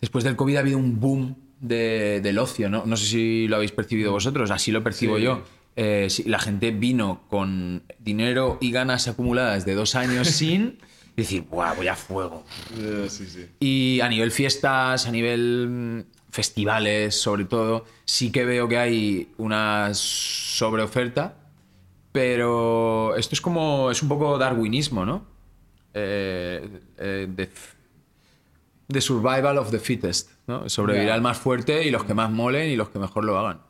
Después 0.00 0.24
del 0.24 0.36
COVID 0.36 0.56
ha 0.56 0.60
habido 0.60 0.78
un 0.78 1.00
boom 1.00 1.36
de- 1.60 2.20
del 2.22 2.38
ocio, 2.38 2.68
¿no? 2.68 2.84
No 2.86 2.96
sé 2.96 3.06
si 3.06 3.48
lo 3.48 3.56
habéis 3.56 3.72
percibido 3.72 4.12
vosotros, 4.12 4.50
así 4.50 4.70
lo 4.72 4.82
percibo 4.82 5.16
Sí. 5.16 5.22
yo. 5.24 5.42
Eh, 5.74 6.06
sí, 6.08 6.22
la 6.24 6.38
gente 6.38 6.70
vino 6.70 7.22
con 7.28 7.82
dinero 7.98 8.56
y 8.60 8.70
ganas 8.70 9.08
acumuladas 9.08 9.66
de 9.66 9.74
dos 9.74 9.94
años 9.94 10.28
sin 10.42 10.78
decir, 11.16 11.42
¡buah, 11.50 11.74
voy 11.74 11.88
a 11.88 11.94
fuego! 11.96 12.44
Eh, 12.78 13.06
sí, 13.10 13.26
sí. 13.26 13.46
Y 13.60 14.00
a 14.00 14.08
nivel 14.08 14.30
fiestas, 14.30 15.06
a 15.06 15.10
nivel 15.10 15.68
mm, 15.68 16.00
festivales, 16.30 17.14
sobre 17.20 17.44
todo, 17.44 17.84
sí 18.04 18.30
que 18.30 18.44
veo 18.44 18.68
que 18.68 18.78
hay 18.78 19.28
una 19.38 19.90
sobreoferta, 19.94 21.36
pero 22.12 23.16
esto 23.16 23.34
es 23.34 23.40
como, 23.40 23.90
es 23.90 24.02
un 24.02 24.08
poco 24.08 24.38
darwinismo, 24.38 25.04
¿no? 25.04 25.24
Eh, 25.98 26.68
eh, 26.98 27.26
de, 27.26 27.48
de 28.88 29.00
survival 29.00 29.56
of 29.56 29.70
the 29.70 29.78
fittest, 29.78 30.30
¿no? 30.46 30.68
Sobrevivirá 30.68 31.12
Ya. 31.12 31.14
el 31.16 31.22
más 31.22 31.38
fuerte 31.38 31.84
y 31.84 31.90
los 31.90 32.04
que 32.04 32.12
más 32.12 32.30
molen 32.30 32.68
y 32.70 32.76
los 32.76 32.90
que 32.90 32.98
mejor 32.98 33.24
lo 33.24 33.38
hagan. 33.38 33.60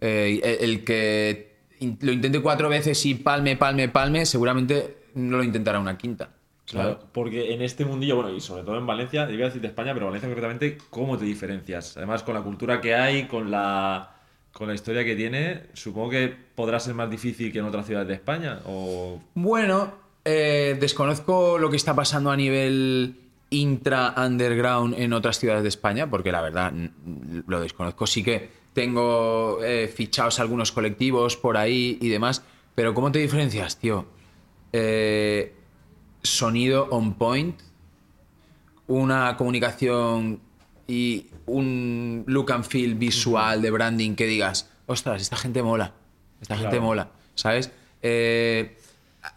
Eh, 0.00 0.40
el, 0.42 0.70
el 0.70 0.84
que 0.84 1.58
lo 2.00 2.10
intente 2.12 2.40
cuatro 2.40 2.70
veces 2.70 3.04
y 3.04 3.16
palme, 3.16 3.56
palme, 3.56 3.90
palme, 3.90 4.24
seguramente 4.24 4.96
no 5.14 5.36
lo 5.36 5.44
intentará 5.44 5.78
una 5.78 5.98
quinta. 5.98 6.30
Claro, 6.64 7.00
porque 7.12 7.52
en 7.52 7.60
este 7.62 7.84
mundillo, 7.84 8.16
bueno, 8.16 8.30
y 8.34 8.40
sobre 8.40 8.62
todo 8.62 8.78
en 8.78 8.86
Valencia, 8.86 9.30
iba 9.30 9.44
a 9.44 9.48
decir 9.48 9.60
de 9.62 9.68
España, 9.68 9.92
pero 9.94 10.06
Valencia 10.06 10.28
concretamente, 10.28 10.78
¿cómo 10.90 11.16
te 11.18 11.24
diferencias? 11.26 11.96
Además, 11.98 12.22
con 12.22 12.34
la 12.34 12.42
cultura 12.42 12.80
que 12.80 12.94
hay, 12.94 13.26
con 13.26 13.50
la, 13.50 14.16
con 14.52 14.68
la 14.68 14.74
historia 14.74 15.04
que 15.04 15.16
tiene, 15.16 15.64
supongo 15.74 16.10
que 16.10 16.34
podrá 16.54 16.80
ser 16.80 16.94
más 16.94 17.10
difícil 17.10 17.52
que 17.52 17.58
en 17.58 17.64
otras 17.66 17.86
ciudades 17.86 18.08
de 18.08 18.14
España. 18.14 18.60
O... 18.66 19.20
Bueno, 19.34 19.94
eh, 20.30 20.76
desconozco 20.78 21.56
lo 21.56 21.70
que 21.70 21.76
está 21.76 21.94
pasando 21.94 22.30
a 22.30 22.36
nivel 22.36 23.16
intra-underground 23.48 24.94
en 24.98 25.14
otras 25.14 25.38
ciudades 25.38 25.62
de 25.62 25.70
España, 25.70 26.10
porque 26.10 26.30
la 26.30 26.42
verdad 26.42 26.70
lo 27.46 27.60
desconozco. 27.60 28.06
Sí 28.06 28.22
que 28.22 28.50
tengo 28.74 29.60
eh, 29.64 29.88
fichados 29.88 30.38
algunos 30.38 30.70
colectivos 30.70 31.38
por 31.38 31.56
ahí 31.56 31.96
y 32.02 32.10
demás, 32.10 32.42
pero 32.74 32.92
¿cómo 32.92 33.10
te 33.10 33.20
diferencias, 33.20 33.78
tío? 33.78 34.04
Eh, 34.74 35.54
sonido 36.22 36.88
on 36.90 37.14
point, 37.14 37.58
una 38.86 39.34
comunicación 39.38 40.40
y 40.86 41.28
un 41.46 42.24
look 42.26 42.52
and 42.52 42.64
feel 42.64 42.96
visual 42.96 43.62
de 43.62 43.70
branding 43.70 44.14
que 44.14 44.26
digas, 44.26 44.68
ostras, 44.84 45.22
esta 45.22 45.36
gente 45.36 45.62
mola, 45.62 45.94
esta 46.42 46.58
gente 46.58 46.80
mola, 46.80 47.12
¿sabes? 47.34 47.72
Eh, 48.02 48.77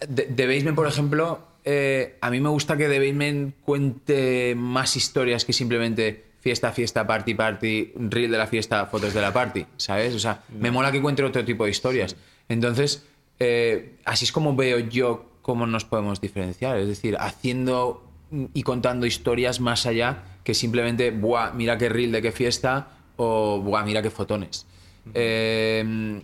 de, 0.08 0.25
de 0.25 0.47
Basement, 0.47 0.75
por 0.75 0.88
ejemplo, 0.88 1.39
eh, 1.63 2.17
a 2.21 2.30
mí 2.30 2.39
me 2.39 2.49
gusta 2.49 2.75
que 2.75 2.88
The 2.88 2.99
Basement 2.99 3.56
cuente 3.63 4.56
más 4.56 4.95
historias 4.95 5.45
que 5.45 5.54
simplemente 5.54 6.32
fiesta, 6.39 6.71
fiesta, 6.71 7.06
party, 7.06 7.36
party, 7.36 7.93
reel 7.95 8.32
de 8.32 8.38
la 8.38 8.47
fiesta, 8.47 8.88
fotos 8.88 9.13
de 9.13 9.21
la 9.21 9.32
party, 9.32 9.65
¿sabes? 9.77 10.15
O 10.15 10.19
sea, 10.19 10.43
me 10.60 10.71
mola 10.71 10.91
que 10.91 11.01
cuente 11.01 11.23
otro 11.23 11.45
tipo 11.45 11.65
de 11.65 11.71
historias. 11.71 12.15
Entonces, 12.49 13.06
eh, 13.39 13.97
así 14.06 14.25
es 14.25 14.32
como 14.32 14.56
veo 14.56 14.80
yo 14.80 15.30
cómo 15.41 15.67
nos 15.67 15.86
podemos 15.86 16.19
diferenciar, 16.19 16.77
es 16.77 16.88
decir, 16.88 17.15
haciendo 17.19 18.08
y 18.54 18.63
contando 18.63 19.06
historias 19.06 19.60
más 19.60 19.86
allá 19.86 20.23
que 20.43 20.54
simplemente, 20.54 21.12
buah, 21.12 21.51
mira 21.51 21.77
qué 21.77 21.89
reel 21.89 22.12
de 22.12 22.21
qué 22.21 22.32
fiesta 22.32 22.88
o 23.17 23.60
buah, 23.62 23.84
mira 23.84 24.01
qué 24.01 24.10
fotones. 24.10 24.65
Eh, 25.13 26.21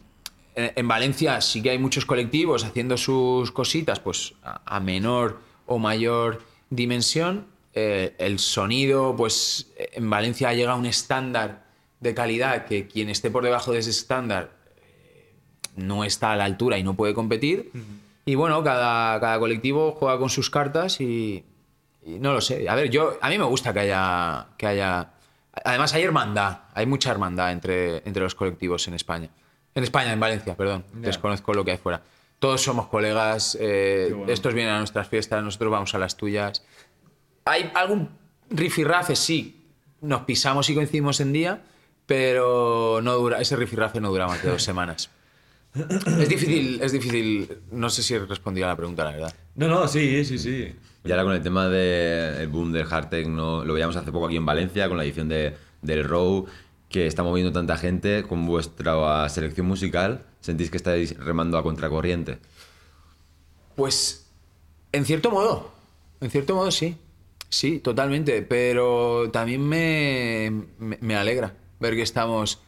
en 0.58 0.72
en 0.76 0.88
Valencia 0.88 1.39
sí 1.39 1.62
que 1.62 1.70
hay 1.70 1.78
muchos 1.78 2.06
colectivos 2.06 2.63
haciendo 2.63 2.98
sus 2.98 3.52
cositas, 3.52 4.00
pues 4.00 4.34
a, 4.43 4.80
menor 4.80 5.39
o 5.67 5.78
mayor 5.78 6.41
dimensión. 6.70 7.46
Eh, 7.74 8.15
el 8.17 8.39
sonido, 8.39 9.15
pues 9.15 9.72
en 9.78 10.10
Valencia 10.10 10.52
llega 10.54 10.72
a 10.72 10.76
un 10.76 10.88
estándar 10.88 11.67
de 12.00 12.15
calidad 12.15 12.65
que 12.65 12.88
quien 12.88 13.10
esté 13.10 13.30
por 13.30 13.43
debajo 13.43 13.72
de 13.72 13.80
ese 13.80 13.91
estándar 13.91 14.52
eh, 14.78 15.36
no 15.76 16.04
está 16.04 16.32
a 16.32 16.36
la 16.36 16.46
altura 16.46 16.80
y 16.80 16.84
no 16.84 16.96
puede 16.96 17.13
competir. 17.13 17.72
Y 18.26 18.34
bueno, 18.34 18.63
cada, 18.63 19.20
cada 19.20 19.38
colectivo 19.38 19.91
juega 19.91 20.17
con 20.17 20.30
sus 20.30 20.50
cartas 20.50 21.00
y, 21.00 21.46
y 22.04 22.17
no 22.20 22.34
lo 22.34 22.41
sé. 22.41 22.67
A 22.67 22.74
ver, 22.74 22.89
yo 22.89 23.17
a 23.22 23.30
mí 23.30 23.38
me 23.38 23.46
gusta 23.46 23.74
que 23.74 23.82
haya 23.82 24.48
que 24.58 24.65
haya 24.65 25.12
además 25.63 25.93
hay 25.93 26.04
hermandad, 26.04 26.60
hay 26.74 26.86
mucha 26.88 27.12
hermandad 27.12 27.52
entre, 27.52 27.98
entre 28.08 28.24
los 28.24 28.34
colectivos 28.34 28.88
en 28.88 28.96
España. 28.96 29.30
En 29.77 29.83
España, 29.83 30.11
en 30.11 30.19
Valencia, 30.19 30.57
perdón. 30.57 30.83
Ya. 30.95 31.09
Desconozco 31.09 31.53
lo 31.53 31.63
que 31.63 31.69
hay 31.69 31.77
fuera. 31.77 32.01
Todos 32.39 32.63
somos 32.63 32.87
colegas, 32.87 33.55
eh, 33.61 34.11
bueno. 34.11 34.33
estos 34.33 34.55
vienen 34.55 34.73
a 34.73 34.79
nuestras 34.79 35.07
fiestas, 35.07 35.43
nosotros 35.43 35.71
vamos 35.71 35.93
a 35.93 35.99
las 35.99 36.17
tuyas. 36.17 36.65
Hay 37.45 37.71
algún 37.75 38.09
rifirrafe, 38.49 39.15
sí. 39.15 39.67
Nos 40.01 40.21
pisamos 40.21 40.67
y 40.71 40.73
coincidimos 40.73 41.19
en 41.19 41.31
día, 41.31 41.61
pero 42.07 43.01
no 43.03 43.13
dura, 43.13 43.39
ese 43.39 43.55
rifirrafe 43.55 44.01
no 44.01 44.09
dura 44.09 44.25
más 44.25 44.41
de 44.41 44.49
dos 44.49 44.63
semanas. 44.71 45.11
Es 45.75 46.27
difícil, 46.27 46.81
es 46.81 46.91
difícil. 46.91 47.59
No 47.69 47.91
sé 47.91 48.01
si 48.01 48.15
he 48.15 48.19
respondido 48.19 48.65
a 48.65 48.69
la 48.69 48.75
pregunta, 48.75 49.03
la 49.03 49.11
verdad. 49.11 49.33
No, 49.53 49.67
no, 49.67 49.87
sí, 49.87 50.25
sí, 50.25 50.39
sí. 50.39 50.75
Y 51.05 51.11
ahora 51.11 51.23
con 51.23 51.33
el 51.33 51.43
tema 51.43 51.69
del 51.69 52.47
boom 52.47 52.71
del 52.71 52.91
hard 52.91 53.09
techno, 53.09 53.63
lo 53.63 53.73
veíamos 53.75 53.95
hace 53.95 54.11
poco 54.11 54.25
aquí 54.25 54.37
en 54.37 54.45
Valencia 54.45 54.87
con 54.87 54.97
la 54.97 55.03
edición 55.03 55.29
de, 55.29 55.55
del 55.83 56.03
Row, 56.03 56.47
que 56.89 57.08
está 57.08 57.23
moviendo 57.23 57.52
tanta 57.52 57.78
gente 57.78 58.23
con 58.23 58.45
vuestra 58.45 59.28
selección 59.30 59.67
musical. 59.67 60.26
¿Sentís 60.39 60.69
que 60.69 60.78
estáis 60.78 61.17
remando 61.17 61.58
a 61.58 61.63
contracorriente? 61.63 62.39
Pues, 63.76 64.30
en 64.91 65.06
cierto 65.06 65.30
modo, 65.32 65.71
en 66.21 66.32
cierto 66.32 66.56
modo 66.56 66.71
sí, 66.71 66.97
sí, 67.50 67.80
totalmente, 67.80 68.41
pero 68.41 69.30
también 69.32 69.67
me, 69.67 70.52
me, 70.80 71.15
alegra 71.15 71.54
ver 71.80 71.95
que 71.95 72.02
estamos 72.02 72.62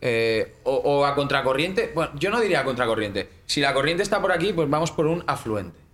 eh, 0.00 0.54
o, 0.64 0.74
o 0.76 1.04
a 1.04 1.14
contracorriente, 1.14 1.90
bueno, 1.94 2.12
yo 2.18 2.30
no 2.30 2.40
diría 2.40 2.60
a 2.60 2.64
contracorriente, 2.64 3.28
si 3.46 3.60
la 3.60 3.74
corriente 3.74 4.02
está 4.02 4.20
por 4.20 4.30
aquí, 4.30 4.52
pues 4.52 4.68
vamos 4.70 4.90
por 4.92 5.06
un 5.06 5.24
afluente. 5.26 5.84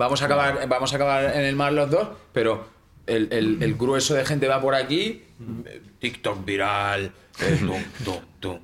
Vamos 0.00 0.22
a 0.22 0.24
acabar, 0.24 0.66
vamos 0.66 0.92
a 0.92 0.96
acabar 0.96 1.36
en 1.36 1.44
el 1.44 1.56
mar 1.56 1.72
los 1.72 1.90
dos, 1.90 2.08
pero 2.32 2.64
el, 3.06 3.28
el- 3.32 3.62
el 3.62 3.74
grueso 3.74 4.14
de 4.14 4.24
gente 4.24 4.46
va 4.48 4.60
por 4.60 4.74
aquí, 4.74 5.22
eh, 5.66 5.82
TikTok 5.98 6.44
viral, 6.44 7.12
eh, 7.40 7.60
tum. 8.40 8.58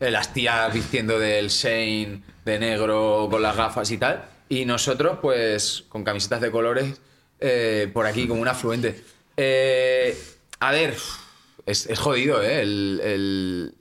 Eh, 0.00 0.10
las 0.10 0.32
tías 0.34 0.72
vistiendo 0.72 1.18
del 1.18 1.48
Shane 1.48 2.22
de 2.44 2.58
negro 2.58 3.28
con 3.30 3.40
las 3.42 3.56
gafas 3.56 3.90
y 3.90 3.98
tal, 3.98 4.24
y 4.48 4.64
nosotros 4.64 5.18
pues 5.22 5.84
con 5.88 6.02
camisetas 6.04 6.40
de 6.40 6.50
colores 6.50 7.00
eh, 7.40 7.88
por 7.92 8.06
aquí 8.06 8.26
como 8.26 8.40
un 8.42 8.48
afluente. 8.48 9.02
A 10.60 10.70
ver, 10.72 10.94
es, 11.66 11.86
es 11.86 11.98
jodido, 11.98 12.42
¿eh? 12.42 12.60
El, 12.62 13.00
el- 13.04 13.74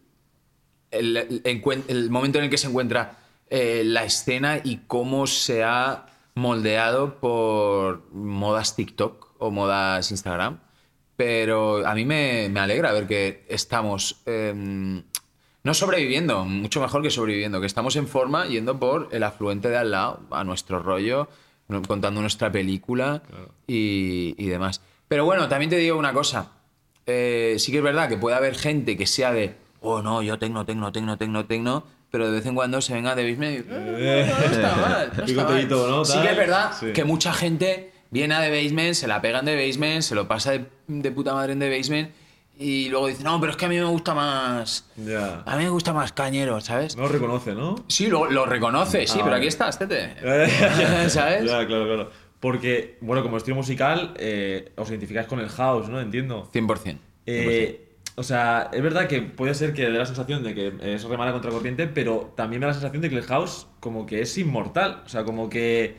momento 2.10 2.38
en 2.40 2.46
el 2.46 2.50
que 2.50 2.58
se 2.58 2.68
encuentra 2.68 3.18
la 3.50 4.04
escena 4.06 4.60
y 4.64 4.78
cómo 4.88 5.28
se 5.28 5.64
ha 5.64 6.06
moldeado 6.36 7.20
por 7.20 8.10
modas 8.12 8.76
TikTok 8.76 9.36
o 9.40 9.52
modas 9.52 10.12
Instagram. 10.12 10.60
Pero 11.16 11.86
a 11.86 11.94
mí 11.94 12.06
me, 12.06 12.50
me 12.50 12.60
alegra 12.60 12.92
ver 12.92 13.08
que 13.08 13.46
estamos 13.48 14.22
em, 14.26 15.04
no 15.64 15.74
sobreviviendo, 15.74 16.46
mucho 16.46 16.82
mejor 16.82 17.04
que 17.04 17.12
sobreviviendo, 17.12 17.62
que 17.62 17.68
estamos 17.68 17.96
en 17.96 18.08
forma 18.08 18.48
yendo 18.48 18.80
por 18.80 19.10
el 19.12 19.24
afluente 19.24 19.70
de 19.70 19.78
al 19.78 19.92
lado, 19.92 20.22
a 20.32 20.44
nuestro 20.44 20.80
rollo, 20.80 21.28
contando 21.88 22.22
nuestra 22.22 22.52
película 22.52 23.22
y, 23.68 24.34
y 24.38 24.48
demás. 24.48 24.82
Pero 25.08 25.26
bueno, 25.26 25.48
también 25.48 25.70
te 25.70 25.78
digo 25.78 25.98
una 25.98 26.14
cosa. 26.14 26.52
Eh, 27.06 27.56
sí 27.60 27.72
que 27.72 27.80
es 27.80 27.84
verdad 27.84 28.10
que 28.10 28.18
puede 28.18 28.36
haber 28.36 28.56
gente 28.56 28.98
que 28.98 29.06
sea 29.06 29.32
de, 29.32 29.56
oh 29.82 30.02
no, 30.02 30.22
yo 30.22 30.40
tecno, 30.40 30.66
tecno, 30.66 30.92
tecno, 30.92 31.18
tecno, 31.18 31.46
tecno, 31.46 31.84
pero 32.12 32.28
de 32.28 32.34
vez 32.34 32.46
en 32.46 32.54
cuando 32.56 32.82
se 32.82 32.94
venga 32.94 33.16
de 33.16 33.24
Basement 33.30 33.56
y, 33.56 33.72
"Eh, 33.72 34.26
no, 34.30 34.38
no 34.40 34.46
está 34.54 34.76
mal. 34.76 35.12
No 35.18 35.24
está 35.24 35.44
mal". 35.46 35.70
¿no? 35.70 36.06
Sí 36.06 36.20
que 36.22 36.30
es 36.32 36.38
verdad 36.38 36.72
Sí. 36.80 36.94
que 36.94 37.04
mucha 37.06 37.34
gente 37.34 37.92
viene 38.12 38.36
a 38.36 38.42
The 38.42 38.50
Basement, 38.64 38.94
se 38.94 39.08
la 39.08 39.22
pegan 39.22 39.46
de 39.46 39.56
Basement, 39.68 40.02
se 40.02 40.14
lo 40.16 40.28
pasa 40.28 40.52
de, 40.52 40.66
de 40.88 41.12
puta 41.12 41.34
madre 41.34 41.54
en 41.54 41.60
The 41.60 41.76
Basement 41.78 42.12
y 42.60 42.90
luego 42.90 43.08
dice, 43.08 43.24
no, 43.24 43.40
pero 43.40 43.52
es 43.54 43.58
que 43.58 43.66
a 43.66 43.70
mí 43.70 43.78
me 43.78 43.86
gusta 43.86 44.14
más... 44.14 44.86
Ya. 44.98 45.42
A 45.48 45.56
mí 45.58 45.64
me 45.64 45.70
gusta 45.70 45.94
más 45.94 46.12
cañero, 46.12 46.62
¿sabes? 46.62 46.96
No 46.96 47.04
lo 47.04 47.08
reconoce, 47.10 47.54
¿no? 47.56 47.76
Sí, 47.88 48.06
lo, 48.08 48.30
lo 48.30 48.46
reconoce, 48.46 49.08
sí, 49.08 49.18
Ah, 49.20 49.24
pero 49.24 49.38
aquí 49.38 49.48
estás, 49.48 49.80
tete. 49.80 50.14
¿Sabes? 51.10 51.46
Ya, 51.46 51.66
claro, 51.66 51.86
claro. 51.86 52.12
Porque, 52.40 52.98
bueno, 53.02 53.24
como 53.24 53.38
estilo 53.38 53.56
musical, 53.56 54.14
eh, 54.18 54.72
os 54.76 54.90
identificáis 54.90 55.28
con 55.28 55.40
el 55.40 55.50
house, 55.50 55.90
¿no? 55.90 56.00
Entiendo. 56.02 56.50
100%. 56.54 56.98
Eh, 57.26 57.91
o 58.16 58.24
sea, 58.24 58.70
es 58.74 58.82
verdad 58.82 59.08
que 59.08 59.22
puede 59.22 59.54
ser 59.54 59.74
que 59.74 59.84
dé 59.84 59.90
la 59.92 60.06
sensación 60.06 60.44
de 60.44 60.54
que 60.54 60.74
es 60.82 61.04
remar 61.04 61.28
a 61.30 61.32
contracorriente, 61.34 61.88
pero 61.88 62.34
también 62.36 62.60
me 62.60 62.66
da 62.66 62.70
la 62.72 62.74
sensación 62.74 63.02
de 63.02 63.10
que 63.10 63.16
el 63.18 63.24
house 63.24 63.68
como 63.80 64.06
que 64.06 64.22
es 64.22 64.38
inmortal. 64.38 65.02
O 65.06 65.10
sea, 65.10 65.24
como 65.24 65.50
que 65.50 65.98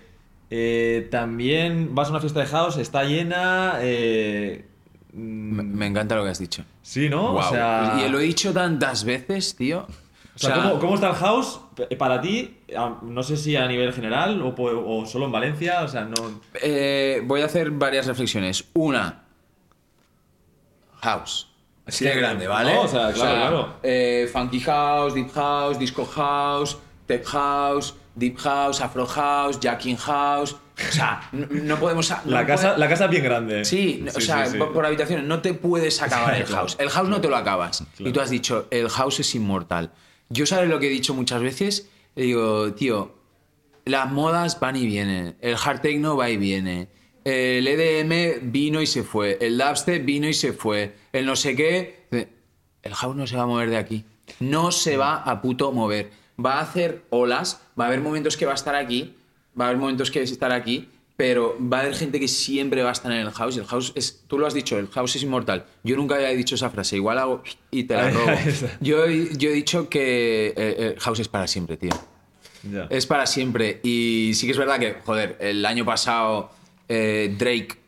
eh, 0.50 1.08
también 1.10 1.94
vas 1.94 2.08
a 2.08 2.10
una 2.12 2.20
fiesta 2.20 2.40
de 2.40 2.46
house, 2.46 2.76
está 2.76 3.04
llena. 3.04 3.74
eh, 3.80 4.66
Me, 5.14 5.62
me 5.62 5.86
encanta 5.86 6.14
lo 6.16 6.24
que 6.24 6.30
has 6.30 6.38
dicho. 6.38 6.64
sí, 6.82 7.08
¿no? 7.08 7.34
O 7.34 7.42
sea, 7.42 8.02
Y 8.06 8.08
lo 8.10 8.20
he 8.20 8.24
dicho 8.24 8.52
tantas 8.52 9.04
veces, 9.04 9.56
tío. 9.56 9.86
O 10.34 10.38
sea, 10.38 10.50
O 10.50 10.54
sea- 10.54 10.62
¿cómo, 10.64 10.78
cómo 10.80 10.94
está 10.94 11.08
el 11.10 11.14
house 11.16 11.60
para 11.98 12.20
ti? 12.20 12.56
No 13.02 13.22
sé 13.22 13.36
si 13.36 13.54
a 13.56 13.66
nivel 13.68 13.92
general 13.92 14.40
o 14.42 15.04
solo 15.06 15.26
en 15.26 15.32
Valencia, 15.32 15.82
o 15.82 15.88
sea, 15.88 16.04
no... 16.04 16.40
Eh, 16.62 17.22
voy 17.26 17.42
a 17.42 17.46
hacer 17.46 17.70
varias 17.70 18.06
reflexiones. 18.06 18.64
Una, 18.74 19.24
house. 21.00 21.48
Así 21.86 22.04
de 22.04 22.14
grande, 22.14 22.46
¿vale? 22.46 22.74
No, 22.74 22.82
o 22.82 22.88
sea, 22.88 23.12
claro, 23.12 23.36
claro. 23.36 23.74
eh, 23.82 24.28
funky 24.32 24.60
house, 24.60 25.14
deep 25.14 25.30
house, 25.32 25.78
disco 25.78 26.04
house, 26.06 26.78
tech 27.06 27.24
house, 27.26 27.94
deep 28.14 28.38
house, 28.38 28.80
afro 28.80 29.06
house, 29.06 29.58
jacking 29.60 29.96
house. 29.96 30.52
O 30.54 30.92
sea, 30.92 31.28
no, 31.32 31.46
no 31.50 31.76
podemos. 31.78 32.08
no 32.10 32.30
La 32.30 32.46
casa, 32.46 32.68
puede- 32.68 32.78
la 32.78 32.88
casa 32.88 33.04
es 33.06 33.10
bien 33.10 33.24
grande. 33.24 33.64
Sí, 33.64 34.04
o 34.16 34.20
sea, 34.20 34.46
sí, 34.46 34.52
sí. 34.52 34.58
por 34.58 34.72
por 34.72 34.86
habitaciones 34.86 35.26
no 35.26 35.40
te 35.42 35.54
puedes 35.54 36.00
acabar 36.00 36.34
el 36.36 36.46
house. 36.46 36.76
El 36.78 36.88
house 36.88 37.08
no 37.08 37.20
te 37.20 37.28
lo 37.28 37.36
acabas. 37.36 37.84
Y 37.98 38.12
tú 38.12 38.20
has 38.20 38.30
dicho, 38.30 38.68
el 38.70 38.88
house 38.88 39.20
es 39.20 39.34
inmortal. 39.34 39.90
Yo 40.28 40.46
sabes 40.46 40.68
lo 40.70 40.78
que 40.78 40.86
he 40.86 40.90
dicho 40.90 41.14
muchas 41.14 41.42
veces. 41.42 41.90
Le 42.14 42.24
digo, 42.24 42.72
tío, 42.74 43.14
las 43.84 44.10
modas 44.10 44.58
van 44.60 44.76
y 44.76 44.86
vienen. 44.86 45.36
El 45.40 45.56
hard 45.62 45.80
techno 45.80 46.16
va 46.16 46.30
y 46.30 46.36
viene. 46.36 46.88
El 47.24 47.66
EDM 47.68 48.50
vino 48.50 48.80
y 48.80 48.86
se 48.86 49.02
fue. 49.02 49.36
El 49.40 49.58
dubstep 49.58 50.04
vino 50.04 50.26
y 50.28 50.34
se 50.34 50.52
fue. 50.52 50.94
El 51.12 51.26
no 51.26 51.36
sé 51.36 51.54
qué. 51.56 52.06
El 52.82 52.94
house 52.94 53.16
no 53.16 53.26
se 53.26 53.36
va 53.36 53.42
a 53.42 53.46
mover 53.46 53.70
de 53.70 53.76
aquí. 53.76 54.04
No 54.40 54.72
se 54.72 54.96
va 54.96 55.16
a 55.22 55.40
puto 55.42 55.72
mover. 55.72 56.10
Va 56.44 56.54
a 56.54 56.60
hacer 56.62 57.02
olas. 57.10 57.60
Va 57.78 57.84
a 57.84 57.86
haber 57.88 58.00
momentos 58.00 58.36
que 58.36 58.46
va 58.46 58.52
a 58.52 58.54
estar 58.56 58.74
aquí. 58.74 59.14
Va 59.58 59.66
a 59.66 59.68
haber 59.68 59.78
momentos 59.80 60.10
que 60.10 60.20
va 60.20 60.22
a 60.22 60.24
estar 60.24 60.52
aquí. 60.52 60.88
Pero 61.16 61.56
va 61.60 61.78
a 61.78 61.80
haber 61.82 61.94
gente 61.94 62.18
que 62.18 62.26
siempre 62.26 62.82
va 62.82 62.88
a 62.88 62.92
estar 62.92 63.12
en 63.12 63.18
el 63.18 63.30
house. 63.30 63.56
El 63.58 63.66
house 63.66 63.92
es. 63.94 64.24
Tú 64.26 64.38
lo 64.38 64.46
has 64.46 64.54
dicho, 64.54 64.78
el 64.78 64.88
house 64.88 65.14
es 65.16 65.22
inmortal. 65.22 65.66
Yo 65.84 65.94
nunca 65.96 66.14
había 66.16 66.28
dicho 66.30 66.54
esa 66.54 66.70
frase. 66.70 66.96
Igual 66.96 67.18
hago 67.18 67.42
y 67.70 67.84
te 67.84 67.94
la 67.94 68.10
robo. 68.10 68.26
Yo, 68.80 69.04
he- 69.04 69.36
yo 69.36 69.50
he 69.50 69.52
dicho 69.52 69.88
que 69.88 70.54
eh, 70.56 70.92
el 70.94 71.00
house 71.00 71.20
es 71.20 71.28
para 71.28 71.46
siempre, 71.46 71.76
tío. 71.76 71.90
Es 72.90 73.06
para 73.06 73.26
siempre. 73.26 73.80
Y 73.84 74.32
sí 74.34 74.46
que 74.46 74.52
es 74.52 74.58
verdad 74.58 74.78
que, 74.80 74.94
joder, 75.04 75.36
el 75.40 75.64
año 75.66 75.84
pasado 75.84 76.50
eh, 76.88 77.34
Drake 77.38 77.78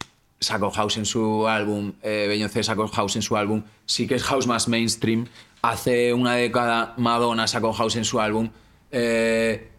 sacó 0.40 0.70
House 0.70 0.96
en 0.98 1.06
su 1.06 1.46
álbum, 1.48 1.92
eh, 2.02 2.26
Beyoncé 2.28 2.62
sacó 2.62 2.86
House 2.88 3.16
en 3.16 3.22
su 3.22 3.36
álbum. 3.36 3.62
Sí 3.86 4.06
que 4.06 4.14
es 4.16 4.22
House 4.24 4.46
más 4.46 4.68
mainstream. 4.68 5.26
Hace 5.62 6.12
una 6.12 6.34
década 6.34 6.94
Madonna 6.98 7.46
sacó 7.46 7.72
House 7.72 7.96
en 7.96 8.04
su 8.04 8.20
álbum. 8.20 8.50
Eh, 8.90 9.70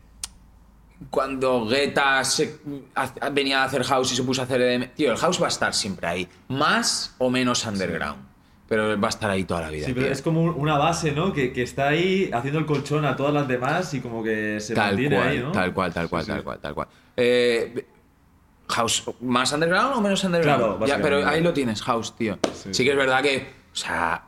cuando 1.09 1.65
Guetta 1.67 2.23
se- 2.23 2.59
ha- 2.95 3.29
venía 3.29 3.61
a 3.61 3.65
hacer 3.65 3.83
House 3.83 4.13
y 4.13 4.15
se 4.15 4.23
puso 4.23 4.41
a 4.41 4.45
hacer 4.45 4.61
EDM. 4.61 4.87
Tío, 4.95 5.11
el 5.11 5.17
House 5.17 5.41
va 5.41 5.45
a 5.45 5.49
estar 5.49 5.73
siempre 5.73 6.07
ahí. 6.07 6.27
Más 6.47 7.13
o 7.17 7.29
menos 7.29 7.65
underground. 7.65 8.23
Pero 8.67 8.99
va 8.99 9.07
a 9.07 9.09
estar 9.09 9.29
ahí 9.29 9.43
toda 9.43 9.61
la 9.61 9.69
vida. 9.69 9.85
Sí, 9.85 9.93
pero 9.93 10.07
tío. 10.07 10.13
es 10.13 10.21
como 10.23 10.41
una 10.43 10.77
base, 10.77 11.11
¿no? 11.11 11.33
Que, 11.33 11.53
que 11.53 11.61
está 11.61 11.89
ahí 11.89 12.31
haciendo 12.33 12.59
el 12.59 12.65
colchón 12.65 13.05
a 13.05 13.15
todas 13.15 13.31
las 13.33 13.47
demás 13.47 13.93
y 13.93 13.99
como 14.01 14.23
que 14.23 14.59
se 14.59 14.73
tal 14.73 14.87
mantiene 14.93 15.15
cual, 15.17 15.27
ahí, 15.27 15.39
¿no? 15.39 15.51
tal 15.51 15.73
cual, 15.73 15.93
tal 15.93 16.09
cual, 16.09 16.23
sí. 16.23 16.31
tal 16.31 16.43
cual, 16.43 16.59
tal 16.59 16.73
cual. 16.73 16.87
Eh, 17.15 17.85
House, 18.67 19.03
¿más 19.21 19.51
underground 19.53 19.95
o 19.97 20.01
menos 20.01 20.23
underground? 20.23 20.59
Claro, 20.77 20.85
ya, 20.87 21.01
pero 21.01 21.27
ahí 21.27 21.41
lo 21.41 21.53
tienes, 21.53 21.81
House, 21.83 22.15
tío. 22.15 22.37
Sí. 22.53 22.69
Sí. 22.73 22.83
que 22.83 22.91
es 22.91 22.97
verdad 22.97 23.21
que, 23.21 23.47
o 23.73 23.75
sea, 23.75 24.23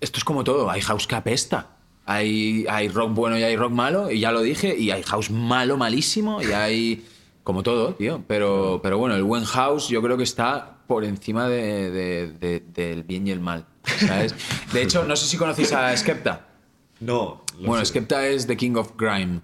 esto 0.00 0.18
es 0.18 0.24
como 0.24 0.44
todo. 0.44 0.70
Hay 0.70 0.80
House 0.82 1.06
que 1.06 1.14
apesta. 1.14 1.68
Hay, 2.04 2.64
hay 2.68 2.88
rock 2.88 3.12
bueno 3.14 3.36
y 3.36 3.42
hay 3.42 3.56
rock 3.56 3.72
malo, 3.72 4.10
y 4.10 4.20
ya 4.20 4.30
lo 4.30 4.40
dije, 4.42 4.76
y 4.78 4.90
hay 4.92 5.02
House 5.02 5.30
malo, 5.30 5.76
malísimo, 5.76 6.40
y 6.40 6.52
hay 6.52 7.04
como 7.42 7.62
todo, 7.64 7.94
tío. 7.94 8.22
Pero, 8.28 8.80
pero 8.82 8.98
bueno, 8.98 9.16
el 9.16 9.24
buen 9.24 9.44
House 9.44 9.88
yo 9.88 10.00
creo 10.02 10.16
que 10.16 10.22
está 10.22 10.76
por 10.86 11.04
encima 11.04 11.48
de- 11.48 11.90
de- 11.90 12.28
de- 12.38 12.60
del 12.60 13.02
bien 13.02 13.26
y 13.26 13.32
el 13.32 13.40
mal, 13.40 13.66
¿sabes? 13.84 14.34
De 14.72 14.82
hecho, 14.82 15.04
no 15.04 15.16
sé 15.16 15.26
si 15.26 15.36
conocéis 15.36 15.72
a 15.72 15.96
Skepta. 15.96 16.42
No. 17.00 17.44
Bueno, 17.60 17.84
sé. 17.84 17.90
Skepta 17.90 18.26
es 18.26 18.46
The 18.46 18.56
King 18.56 18.76
of 18.76 18.92
Grime. 18.96 19.40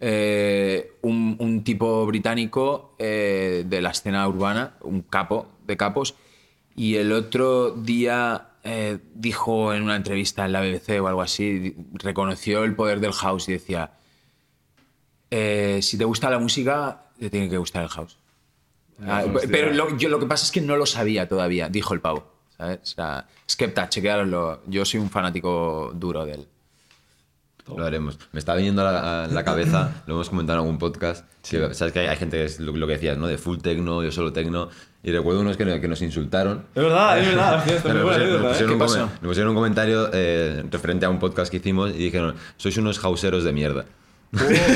Eh, 0.00 0.92
un, 1.02 1.36
un 1.38 1.64
tipo 1.64 2.04
británico 2.06 2.94
eh, 2.98 3.64
de 3.66 3.80
la 3.80 3.90
escena 3.90 4.26
urbana, 4.28 4.74
un 4.80 5.02
capo 5.02 5.48
de 5.66 5.76
capos. 5.76 6.14
Y 6.76 6.96
el 6.96 7.12
otro 7.12 7.70
día 7.70 8.48
eh, 8.64 8.98
dijo 9.14 9.72
en 9.72 9.82
una 9.82 9.96
entrevista 9.96 10.44
en 10.44 10.52
la 10.52 10.60
BBC 10.60 11.00
o 11.00 11.06
algo 11.06 11.22
así, 11.22 11.76
reconoció 11.92 12.64
el 12.64 12.74
poder 12.74 13.00
del 13.00 13.12
house 13.12 13.48
y 13.48 13.52
decía, 13.52 13.92
si 15.30 15.98
te 15.98 16.04
gusta 16.04 16.30
la 16.30 16.38
música, 16.38 17.06
te 17.18 17.30
tiene 17.30 17.48
que 17.48 17.58
gustar 17.58 17.82
el 17.82 17.88
house. 17.88 18.18
Ah, 19.06 19.24
pero 19.50 19.72
lo, 19.72 19.96
yo, 19.96 20.08
lo 20.08 20.20
que 20.20 20.26
pasa 20.26 20.44
es 20.44 20.52
que 20.52 20.60
no 20.60 20.76
lo 20.76 20.86
sabía 20.86 21.28
todavía, 21.28 21.68
dijo 21.68 21.94
el 21.94 22.00
pavo. 22.00 22.34
¿sabes? 22.56 22.78
O 22.82 22.86
sea, 22.86 23.26
Skepta, 23.50 23.88
chequearlo. 23.88 24.62
Yo 24.66 24.84
soy 24.84 25.00
un 25.00 25.10
fanático 25.10 25.92
duro 25.94 26.24
de 26.24 26.32
él. 26.34 26.48
Lo 27.66 27.84
haremos. 27.84 28.18
Me 28.32 28.38
está 28.38 28.54
viniendo 28.54 28.86
a 28.86 28.92
la, 28.92 29.24
a 29.24 29.26
la 29.26 29.42
cabeza, 29.44 30.02
lo 30.06 30.14
hemos 30.14 30.28
comentado 30.28 30.58
en 30.58 30.64
algún 30.64 30.78
podcast, 30.78 31.24
que, 31.48 31.72
sabes 31.74 31.92
que 31.94 32.00
hay, 32.00 32.06
hay 32.08 32.16
gente 32.16 32.36
que 32.36 32.44
es 32.44 32.60
lo, 32.60 32.72
lo 32.76 32.86
que 32.86 32.92
decías, 32.94 33.16
¿no? 33.16 33.26
De 33.26 33.38
full 33.38 33.58
techno, 33.58 34.02
yo 34.02 34.12
solo 34.12 34.32
techno, 34.34 34.68
y 35.02 35.10
recuerdo 35.12 35.40
unos 35.40 35.56
que, 35.56 35.80
que 35.80 35.88
nos 35.88 36.02
insultaron. 36.02 36.66
Es 36.74 36.82
verdad, 36.82 37.18
es 37.18 37.26
verdad. 37.28 37.64
es 37.68 37.80
pusieron, 37.82 38.06
¿eh? 38.44 38.48
pusieron 38.48 38.68
¿Qué 38.68 38.72
un, 38.74 38.78
pasó? 38.78 38.94
come- 39.00 39.12
nos 39.12 39.28
pusieron 39.28 39.48
un 39.50 39.54
comentario 39.56 40.10
eh, 40.12 40.62
referente 40.70 41.06
a 41.06 41.10
un 41.10 41.18
podcast 41.18 41.50
que 41.50 41.56
hicimos 41.56 41.90
y 41.92 41.94
dijeron, 41.98 42.34
sois 42.58 42.76
unos 42.76 43.02
hauseros 43.02 43.44
de 43.44 43.52
mierda. 43.54 43.86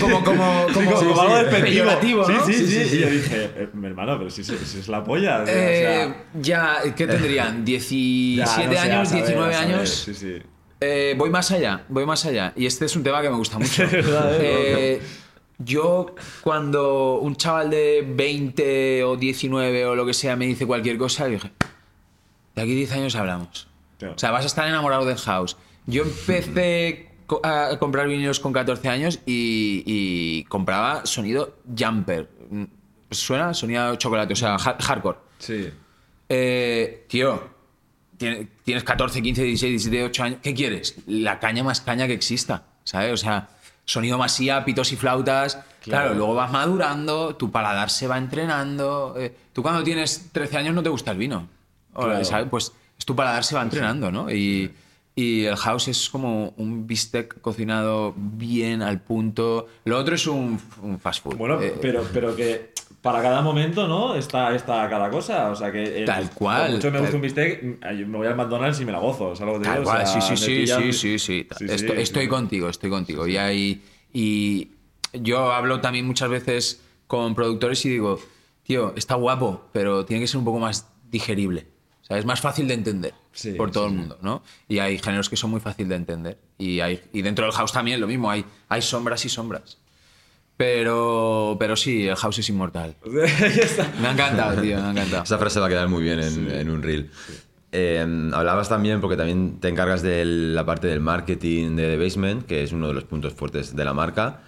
como, 0.00 0.24
como, 0.24 0.66
Sí, 0.68 0.74
como, 0.74 0.94
como 0.94 1.20
algo 1.20 1.36
despectivo. 1.36 1.64
peyorativo, 1.84 2.24
sí, 2.24 2.32
¿no? 2.32 2.46
sí, 2.46 2.54
sí, 2.54 2.96
Y 2.96 3.00
yo 3.00 3.10
dije, 3.10 3.50
eh, 3.56 3.68
mi 3.74 3.86
hermano, 3.88 4.16
pero 4.16 4.30
si, 4.30 4.42
si- 4.44 4.56
si 4.56 4.78
es 4.78 4.88
la 4.88 5.04
polla. 5.04 5.42
o 5.42 5.46
sea, 5.46 6.04
Eh, 6.06 6.14
ya, 6.40 6.76
¿qué 6.96 7.06
tendrían? 7.06 7.64
ya, 7.66 7.74
¿17 7.78 8.36
no 8.38 8.46
sé, 8.46 8.78
años? 8.78 9.08
saber, 9.10 9.24
¿19 9.24 9.28
a 9.28 9.52
saber, 9.52 9.54
años? 9.56 9.88
Sí, 9.90 10.14
sí. 10.14 10.38
Eh, 10.80 11.14
voy 11.16 11.30
más 11.30 11.50
allá, 11.50 11.84
voy 11.88 12.06
más 12.06 12.24
allá. 12.24 12.52
Y 12.56 12.66
este 12.66 12.84
es 12.84 12.94
un 12.96 13.02
tema 13.02 13.20
que 13.22 13.30
me 13.30 13.36
gusta 13.36 13.58
mucho. 13.58 13.82
¿eh? 13.92 14.02
Eh, 14.40 15.02
yo, 15.58 16.14
cuando 16.42 17.18
un 17.18 17.34
chaval 17.36 17.70
de 17.70 18.04
20 18.08 19.02
o 19.04 19.16
19 19.16 19.86
o 19.86 19.94
lo 19.96 20.06
que 20.06 20.14
sea 20.14 20.36
me 20.36 20.46
dice 20.46 20.66
cualquier 20.66 20.96
cosa, 20.98 21.24
le 21.26 21.32
dije, 21.34 21.50
de 22.54 22.62
aquí 22.62 22.74
10 22.74 22.92
años 22.92 23.14
hablamos. 23.16 23.66
Claro. 23.98 24.14
O 24.14 24.18
sea, 24.18 24.30
vas 24.30 24.44
a 24.44 24.46
estar 24.46 24.68
enamorado 24.68 25.04
del 25.04 25.18
house. 25.18 25.56
Yo 25.86 26.02
empecé 26.04 27.08
a 27.42 27.76
comprar 27.80 28.06
vinilos 28.08 28.38
con 28.40 28.52
14 28.52 28.88
años 28.88 29.18
y, 29.26 29.82
y 29.84 30.44
compraba 30.44 31.04
sonido 31.06 31.56
jumper. 31.76 32.28
¿Suena? 33.10 33.52
Sonido 33.54 33.96
chocolate, 33.96 34.32
o 34.34 34.36
sea, 34.36 34.54
ha- 34.54 34.76
hardcore. 34.80 35.18
Sí. 35.38 35.70
Eh, 36.28 37.04
tío, 37.08 37.42
tienes 38.18 38.84
14, 38.84 39.22
15, 39.22 39.42
16, 39.42 39.70
17, 39.70 39.96
18 39.96 40.22
años. 40.22 40.38
¿Qué 40.42 40.54
quieres? 40.54 40.96
La 41.06 41.38
caña 41.38 41.62
más 41.64 41.80
caña 41.80 42.06
que 42.06 42.12
exista, 42.14 42.64
¿sabes? 42.84 43.12
O 43.12 43.16
sea, 43.16 43.48
sonido 43.84 44.18
masía, 44.18 44.64
pitos 44.64 44.92
y 44.92 44.96
flautas. 44.96 45.54
Claro, 45.54 46.08
Claro. 46.08 46.14
luego 46.14 46.34
vas 46.34 46.50
madurando, 46.50 47.36
tu 47.36 47.50
paladar 47.50 47.88
se 47.90 48.06
va 48.06 48.18
entrenando. 48.18 49.14
eh, 49.16 49.34
tú 49.52 49.62
cuando 49.62 49.82
tienes 49.82 50.28
13 50.32 50.58
años 50.58 50.74
no 50.74 50.82
te 50.82 50.88
gusta 50.88 51.12
el 51.12 51.18
vino. 51.18 51.48
Claro. 51.94 52.24
¿sabes? 52.24 52.46
Pues 52.50 52.72
es 52.98 53.04
tu 53.06 53.14
paladar 53.16 53.44
se 53.44 53.54
va 53.54 53.62
entrenando, 53.62 54.10
¿no? 54.12 54.30
Y, 54.30 54.70
y 55.16 55.44
el 55.46 55.56
house 55.56 55.88
es 55.88 56.10
como 56.10 56.52
un 56.58 56.86
bistec 56.86 57.40
cocinado 57.40 58.12
bien 58.16 58.82
al 58.82 59.00
punto. 59.00 59.66
Lo 59.84 59.98
otro 59.98 60.14
es 60.16 60.26
un, 60.26 60.60
un 60.82 60.98
fast 61.00 61.22
food. 61.22 61.36
Bueno, 61.36 61.60
Eh, 61.60 61.74
pero, 61.80 62.04
pero 62.12 62.36
que 62.36 62.72
para 63.12 63.22
cada 63.22 63.40
momento, 63.42 63.88
¿no? 63.88 64.14
Está, 64.14 64.54
está 64.54 64.88
cada 64.88 65.08
cosa. 65.10 65.50
O 65.50 65.56
sea 65.56 65.72
que. 65.72 66.00
el- 66.00 66.04
Tal 66.04 66.30
cual, 66.30 66.72
mucho 66.72 66.88
me 66.88 66.92
tal- 66.92 67.00
gusta 67.02 67.16
un 67.16 67.22
bistec, 67.22 67.62
me 67.62 68.16
voy 68.18 68.26
al 68.26 68.36
McDonald's 68.36 68.80
y 68.80 68.84
me 68.84 68.92
la 68.92 68.98
gozo. 68.98 69.34
¿sabes 69.34 69.54
lo 69.54 69.58
que 69.58 69.64
te 69.64 69.70
Tal 69.70 69.78
digo? 69.80 69.90
O 69.90 69.92
cual, 69.94 70.06
sea, 70.06 70.20
sí, 70.20 70.36
sí, 70.36 70.44
sí, 70.44 70.56
pillan- 70.64 70.92
sí, 70.92 70.92
sí, 70.92 71.18
sí. 71.18 71.48
Sí, 71.58 71.64
Estoy, 71.68 71.96
sí, 71.96 72.02
estoy 72.02 72.28
contigo, 72.28 72.68
estoy 72.68 72.90
contigo. 72.90 73.26
Y, 73.26 73.36
hay, 73.36 73.82
y 74.12 74.72
yo 75.14 75.52
hablo 75.52 75.80
también 75.80 76.06
muchas 76.06 76.28
veces 76.28 76.82
con 77.06 77.34
productores 77.34 77.84
y 77.86 77.88
digo, 77.88 78.20
tío, 78.62 78.92
está 78.96 79.14
guapo, 79.14 79.64
pero 79.72 80.04
tiene 80.04 80.20
que 80.22 80.26
ser 80.28 80.38
un 80.38 80.44
poco 80.44 80.58
más 80.58 80.86
digerible. 81.10 81.66
O 82.02 82.04
sea, 82.04 82.18
es 82.18 82.24
más 82.24 82.40
fácil 82.40 82.68
de 82.68 82.74
entender 82.74 83.14
Sí, 83.32 83.52
por 83.52 83.70
todo 83.70 83.86
sí, 83.86 83.92
el 83.92 83.98
mundo, 83.98 84.18
¿no? 84.22 84.42
Y 84.68 84.78
hay 84.78 84.98
géneros 84.98 85.28
que 85.28 85.36
son 85.36 85.50
muy 85.50 85.60
fácil 85.60 85.88
de 85.88 85.94
entender. 85.94 86.38
Y, 86.58 86.80
hay, 86.80 87.00
y 87.12 87.22
dentro 87.22 87.44
del 87.46 87.54
house 87.54 87.72
también 87.72 88.00
lo 88.00 88.06
mismo, 88.06 88.30
hay, 88.30 88.44
hay 88.68 88.82
sombras 88.82 89.24
y 89.24 89.28
sombras. 89.28 89.78
Pero, 90.58 91.56
pero 91.58 91.76
sí, 91.76 92.06
el 92.08 92.16
house 92.16 92.40
es 92.40 92.48
inmortal. 92.50 92.96
Me 94.02 94.08
ha 94.08 94.12
encantado, 94.12 94.60
tío, 94.60 94.76
me 94.76 94.82
ha 94.88 94.90
encantado. 94.90 95.22
Esa 95.22 95.38
frase 95.38 95.60
va 95.60 95.66
a 95.66 95.68
quedar 95.68 95.88
muy 95.88 96.02
bien 96.02 96.18
en, 96.20 96.50
en 96.50 96.68
un 96.68 96.82
reel. 96.82 97.10
Eh, 97.70 98.04
hablabas 98.32 98.68
también, 98.68 99.00
porque 99.00 99.16
también 99.16 99.60
te 99.60 99.68
encargas 99.68 100.02
de 100.02 100.24
la 100.24 100.66
parte 100.66 100.88
del 100.88 101.00
marketing 101.00 101.76
de 101.76 101.96
The 101.96 102.02
Basement, 102.02 102.44
que 102.44 102.64
es 102.64 102.72
uno 102.72 102.88
de 102.88 102.94
los 102.94 103.04
puntos 103.04 103.34
fuertes 103.34 103.76
de 103.76 103.84
la 103.84 103.94
marca. 103.94 104.40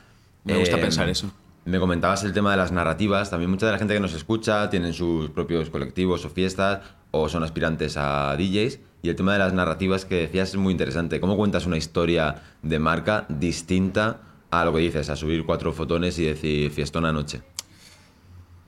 Me 0.45 0.57
gusta 0.59 0.79
Eh, 0.79 0.81
pensar 0.81 1.09
eso. 1.09 1.31
Me 1.65 1.79
comentabas 1.79 2.25
el 2.25 2.33
tema 2.33 2.51
de 2.51 2.57
las 2.57 2.73
narrativas. 2.73 3.31
También 3.31 3.49
mucha 3.51 3.67
de 3.67 3.73
la 3.73 3.79
gente 3.79 3.95
que 3.95 4.01
nos 4.01 4.13
escucha 4.15 4.69
tienen 4.69 4.93
sus 4.95 5.31
propios 5.31 5.71
colectivos 5.71 6.25
o 6.25 6.31
fiestas 6.31 6.81
o 7.13 7.29
son 7.29 7.45
aspirantes 7.45 7.97
a 7.97 8.35
DJs. 8.37 8.81
Y 9.03 9.11
el 9.11 9.15
tema 9.17 9.35
de 9.35 9.39
las 9.39 9.53
narrativas 9.53 10.05
que 10.07 10.17
decías 10.17 10.49
es 10.49 10.57
muy 10.57 10.73
interesante. 10.73 11.21
¿Cómo 11.21 11.37
cuentas 11.37 11.67
una 11.67 11.77
historia 11.77 12.43
de 12.63 12.79
marca 12.81 13.27
distinta 13.29 14.23
a 14.51 14.65
lo 14.65 14.73
que 14.73 14.81
dices, 14.81 15.09
a 15.11 15.17
subir 15.17 15.45
cuatro 15.45 15.73
fotones 15.73 16.19
y 16.19 16.25
decir 16.25 16.71
fiestón 16.71 17.05
anoche? 17.05 17.43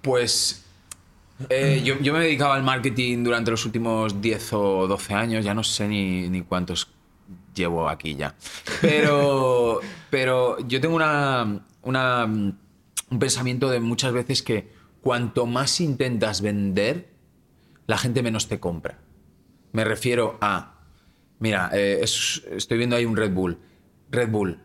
Pues 0.02 0.64
eh, 1.48 1.80
yo, 1.84 1.98
yo 2.00 2.12
me 2.12 2.20
he 2.20 2.22
dedicado 2.24 2.52
al 2.52 2.62
marketing 2.62 3.22
durante 3.24 3.50
los 3.50 3.64
últimos 3.64 4.20
10 4.20 4.52
o 4.54 4.86
12 4.88 5.14
años, 5.14 5.44
ya 5.44 5.54
no 5.54 5.62
sé 5.64 5.88
ni, 5.88 6.28
ni 6.28 6.42
cuántos 6.42 6.88
llevo 7.54 7.88
aquí 7.88 8.14
ya. 8.14 8.34
Pero, 8.80 9.80
pero 10.10 10.58
yo 10.66 10.80
tengo 10.80 10.96
una, 10.96 11.64
una, 11.82 12.24
un 12.24 13.18
pensamiento 13.18 13.70
de 13.70 13.80
muchas 13.80 14.12
veces 14.12 14.42
que 14.42 14.70
cuanto 15.00 15.46
más 15.46 15.80
intentas 15.80 16.40
vender, 16.42 17.08
la 17.86 17.98
gente 17.98 18.22
menos 18.22 18.48
te 18.48 18.58
compra. 18.60 18.98
Me 19.72 19.84
refiero 19.84 20.38
a, 20.40 20.80
mira, 21.38 21.70
eh, 21.72 22.00
es- 22.02 22.42
estoy 22.50 22.78
viendo 22.78 22.96
ahí 22.96 23.04
un 23.04 23.16
Red 23.16 23.32
Bull. 23.32 23.58
Red 24.10 24.30
Bull. 24.30 24.58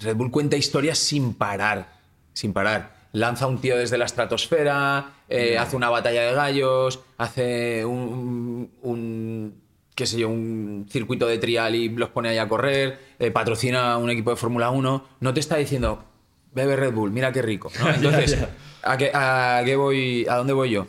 Red 0.00 0.16
Bull 0.16 0.30
cuenta 0.30 0.56
historias 0.56 0.98
sin 0.98 1.34
parar, 1.34 1.98
sin 2.32 2.52
parar. 2.52 2.96
Lanza 3.12 3.46
un 3.46 3.60
tío 3.60 3.76
desde 3.76 3.98
la 3.98 4.04
estratosfera, 4.04 5.14
eh, 5.28 5.56
hace 5.58 5.76
una 5.76 5.88
batalla 5.90 6.22
de 6.22 6.32
gallos, 6.34 7.00
hace 7.16 7.84
un, 7.84 8.70
un, 8.82 9.62
qué 9.94 10.06
sé 10.06 10.18
yo, 10.18 10.28
un 10.28 10.86
circuito 10.90 11.26
de 11.26 11.38
trial 11.38 11.74
y 11.74 11.88
los 11.88 12.10
pone 12.10 12.28
ahí 12.28 12.38
a 12.38 12.48
correr, 12.48 12.98
eh, 13.18 13.30
patrocina 13.30 13.96
un 13.96 14.10
equipo 14.10 14.30
de 14.30 14.36
Fórmula 14.36 14.70
1. 14.70 15.04
No 15.20 15.34
te 15.34 15.40
está 15.40 15.56
diciendo, 15.56 16.04
bebe 16.52 16.76
Red 16.76 16.92
Bull, 16.92 17.10
mira 17.10 17.32
qué 17.32 17.42
rico. 17.42 17.70
¿no? 17.80 17.88
Entonces, 17.94 18.38
ya. 18.38 18.50
¿a, 18.82 18.96
qué, 18.96 19.10
a 19.12 19.62
qué 19.64 19.74
voy, 19.76 20.26
¿a 20.28 20.36
dónde 20.36 20.52
voy 20.52 20.70
yo? 20.70 20.86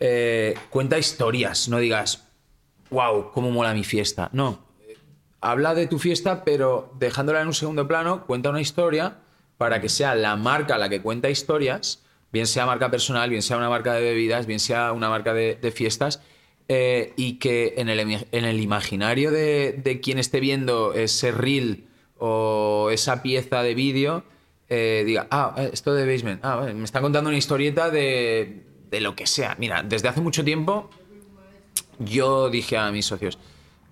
Eh, 0.00 0.54
cuenta 0.70 0.98
historias, 0.98 1.68
no 1.68 1.78
digas, 1.78 2.26
wow, 2.88 3.30
cómo 3.32 3.50
mola 3.50 3.74
mi 3.74 3.84
fiesta. 3.84 4.30
No, 4.32 4.69
habla 5.40 5.74
de 5.74 5.86
tu 5.86 5.98
fiesta, 5.98 6.44
pero 6.44 6.92
dejándola 6.98 7.40
en 7.40 7.48
un 7.48 7.54
segundo 7.54 7.86
plano, 7.88 8.26
cuenta 8.26 8.50
una 8.50 8.60
historia 8.60 9.18
para 9.58 9.80
que 9.80 9.88
sea 9.88 10.14
la 10.14 10.36
marca 10.36 10.78
la 10.78 10.88
que 10.88 11.00
cuenta 11.02 11.30
historias, 11.30 12.02
bien 12.32 12.46
sea 12.46 12.66
marca 12.66 12.90
personal, 12.90 13.30
bien 13.30 13.42
sea 13.42 13.56
una 13.56 13.68
marca 13.68 13.94
de 13.94 14.02
bebidas, 14.02 14.46
bien 14.46 14.60
sea 14.60 14.92
una 14.92 15.08
marca 15.08 15.34
de, 15.34 15.72
fiestas, 15.74 16.22
eh, 16.68 17.12
y 17.16 17.34
que 17.34 17.74
en 17.76 17.88
el, 17.88 18.00
en 18.00 18.44
el 18.44 18.60
imaginario 18.60 19.30
de, 19.30 19.72
de 19.82 20.00
quien 20.00 20.18
esté 20.18 20.40
viendo 20.40 20.94
ese 20.94 21.32
reel 21.32 21.88
o 22.18 22.88
esa 22.92 23.22
pieza 23.22 23.62
de 23.62 23.74
vídeo, 23.74 24.24
eh, 24.68 25.02
diga, 25.04 25.26
ah, 25.30 25.54
esto 25.72 25.92
de 25.94 26.06
Basement, 26.06 26.44
ah, 26.44 26.70
me 26.74 26.84
está 26.84 27.00
contando 27.00 27.28
una 27.28 27.38
historieta 27.38 27.90
de, 27.90 28.62
de 28.88 29.00
lo 29.00 29.16
que 29.16 29.26
sea. 29.26 29.56
Mira, 29.58 29.82
desde 29.82 30.08
hace 30.08 30.20
mucho 30.20 30.44
tiempo 30.44 30.90
yo 31.98 32.50
dije 32.50 32.76
a 32.76 32.90
mis 32.92 33.04
socios, 33.04 33.38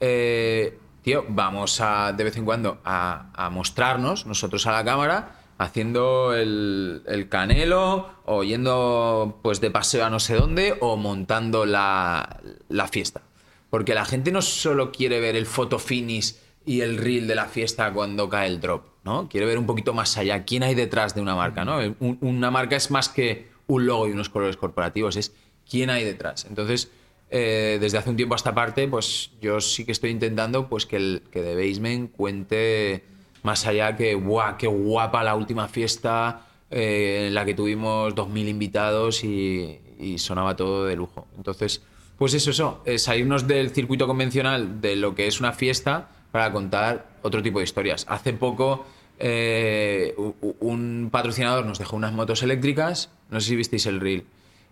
eh, 0.01 0.79
tío, 1.03 1.25
vamos 1.29 1.81
a 1.81 2.13
de 2.13 2.25
vez 2.25 2.37
en 2.37 2.45
cuando 2.45 2.79
a, 2.85 3.31
a 3.35 3.51
mostrarnos 3.51 4.27
nosotros 4.27 4.67
a 4.67 4.73
la 4.73 4.85
cámara 4.85 5.35
haciendo 5.59 6.35
el, 6.35 7.03
el 7.07 7.29
canelo 7.29 8.09
o 8.25 8.45
yendo 8.45 9.41
pues 9.43 9.61
de 9.61 9.71
paseo 9.71 10.05
a 10.05 10.11
no 10.11 10.21
sé 10.21 10.35
dónde 10.37 10.77
o 10.81 10.97
montando 10.97 11.67
la, 11.67 12.41
la 12.69 12.87
fiesta. 12.89 13.23
Porque 13.71 13.95
la 13.95 14.05
gente 14.05 14.31
no 14.33 14.41
solo 14.41 14.93
quiere 14.93 15.21
ver 15.21 15.37
el 15.37 15.47
photo 15.47 15.79
finish 15.79 16.37
y 16.65 16.81
el 16.83 16.97
reel 16.97 17.27
de 17.27 17.35
la 17.35 17.47
fiesta 17.47 17.93
cuando 17.93 18.29
cae 18.29 18.47
el 18.47 18.61
drop, 18.61 18.85
¿no? 19.05 19.29
Quiere 19.29 19.47
ver 19.47 19.59
un 19.59 19.67
poquito 19.67 19.93
más 19.95 20.17
allá, 20.17 20.45
quién 20.45 20.63
hay 20.63 20.75
detrás 20.75 21.15
de 21.15 21.21
una 21.23 21.35
marca, 21.35 21.65
¿no? 21.65 21.79
Un- 21.99 22.19
una 22.21 22.51
marca 22.51 22.77
es 22.77 22.91
más 22.91 23.09
que 23.09 23.49
un 23.67 23.85
logo 23.87 24.07
y 24.07 24.13
unos 24.13 24.29
colores 24.29 24.57
corporativos, 24.57 25.17
es 25.17 25.33
quién 25.69 25.91
hay 25.91 26.05
detrás. 26.05 26.45
Entonces, 26.49 26.91
eh, 27.31 27.79
desde 27.81 27.99
hace 27.99 28.11
un 28.11 28.17
tiempo 28.17 28.35
a 28.35 28.37
esta 28.37 28.55
parte, 28.55 28.89
pues 28.89 29.31
yo 29.41 29.61
sí 29.61 29.85
que 29.85 29.93
estoy 29.93 30.11
intentando 30.11 30.69
pues 30.69 30.87
que, 30.87 30.97
el, 30.97 31.23
que 31.31 31.43
The 31.43 31.55
Basement 31.55 32.13
cuente 32.13 33.05
más 33.43 33.67
allá 33.67 33.97
que, 33.97 34.15
¡guau, 34.15 34.57
qué 34.57 34.67
guapa 34.67 35.23
la 35.25 35.35
última 35.35 35.69
fiesta 35.69 36.47
eh, 36.71 37.27
en 37.29 37.35
la 37.35 37.45
que 37.45 37.55
tuvimos 37.55 38.15
2.000 38.15 38.49
invitados 38.49 39.25
y, 39.25 39.81
y 39.99 40.19
sonaba 40.19 40.57
todo 40.57 40.87
de 40.87 40.97
lujo. 40.97 41.27
Entonces, 41.37 41.83
pues 42.19 42.35
eso, 42.35 42.51
eso, 42.51 42.83
eh, 42.85 42.99
salirnos 42.99 43.47
del 43.47 43.71
circuito 43.71 44.07
convencional 44.07 44.81
de 44.81 44.97
lo 44.97 45.15
que 45.15 45.27
es 45.27 45.39
una 45.39 45.53
fiesta 45.53 46.09
para 46.33 46.53
contar 46.53 47.09
otro 47.23 47.43
tipo 47.43 47.59
de 47.59 47.65
historias. 47.65 48.07
Hace 48.09 48.33
poco 48.33 48.87
eh, 49.19 50.15
un 50.61 51.11
patrocinador 51.13 51.65
nos 51.65 51.79
dejó 51.79 51.97
unas 51.97 52.13
motos 52.13 52.43
eléctricas, 52.43 53.11
no 53.31 53.41
sé 53.41 53.51
si 53.51 53.57
visteis 53.57 53.87
el 53.87 54.01
reel, 54.01 54.25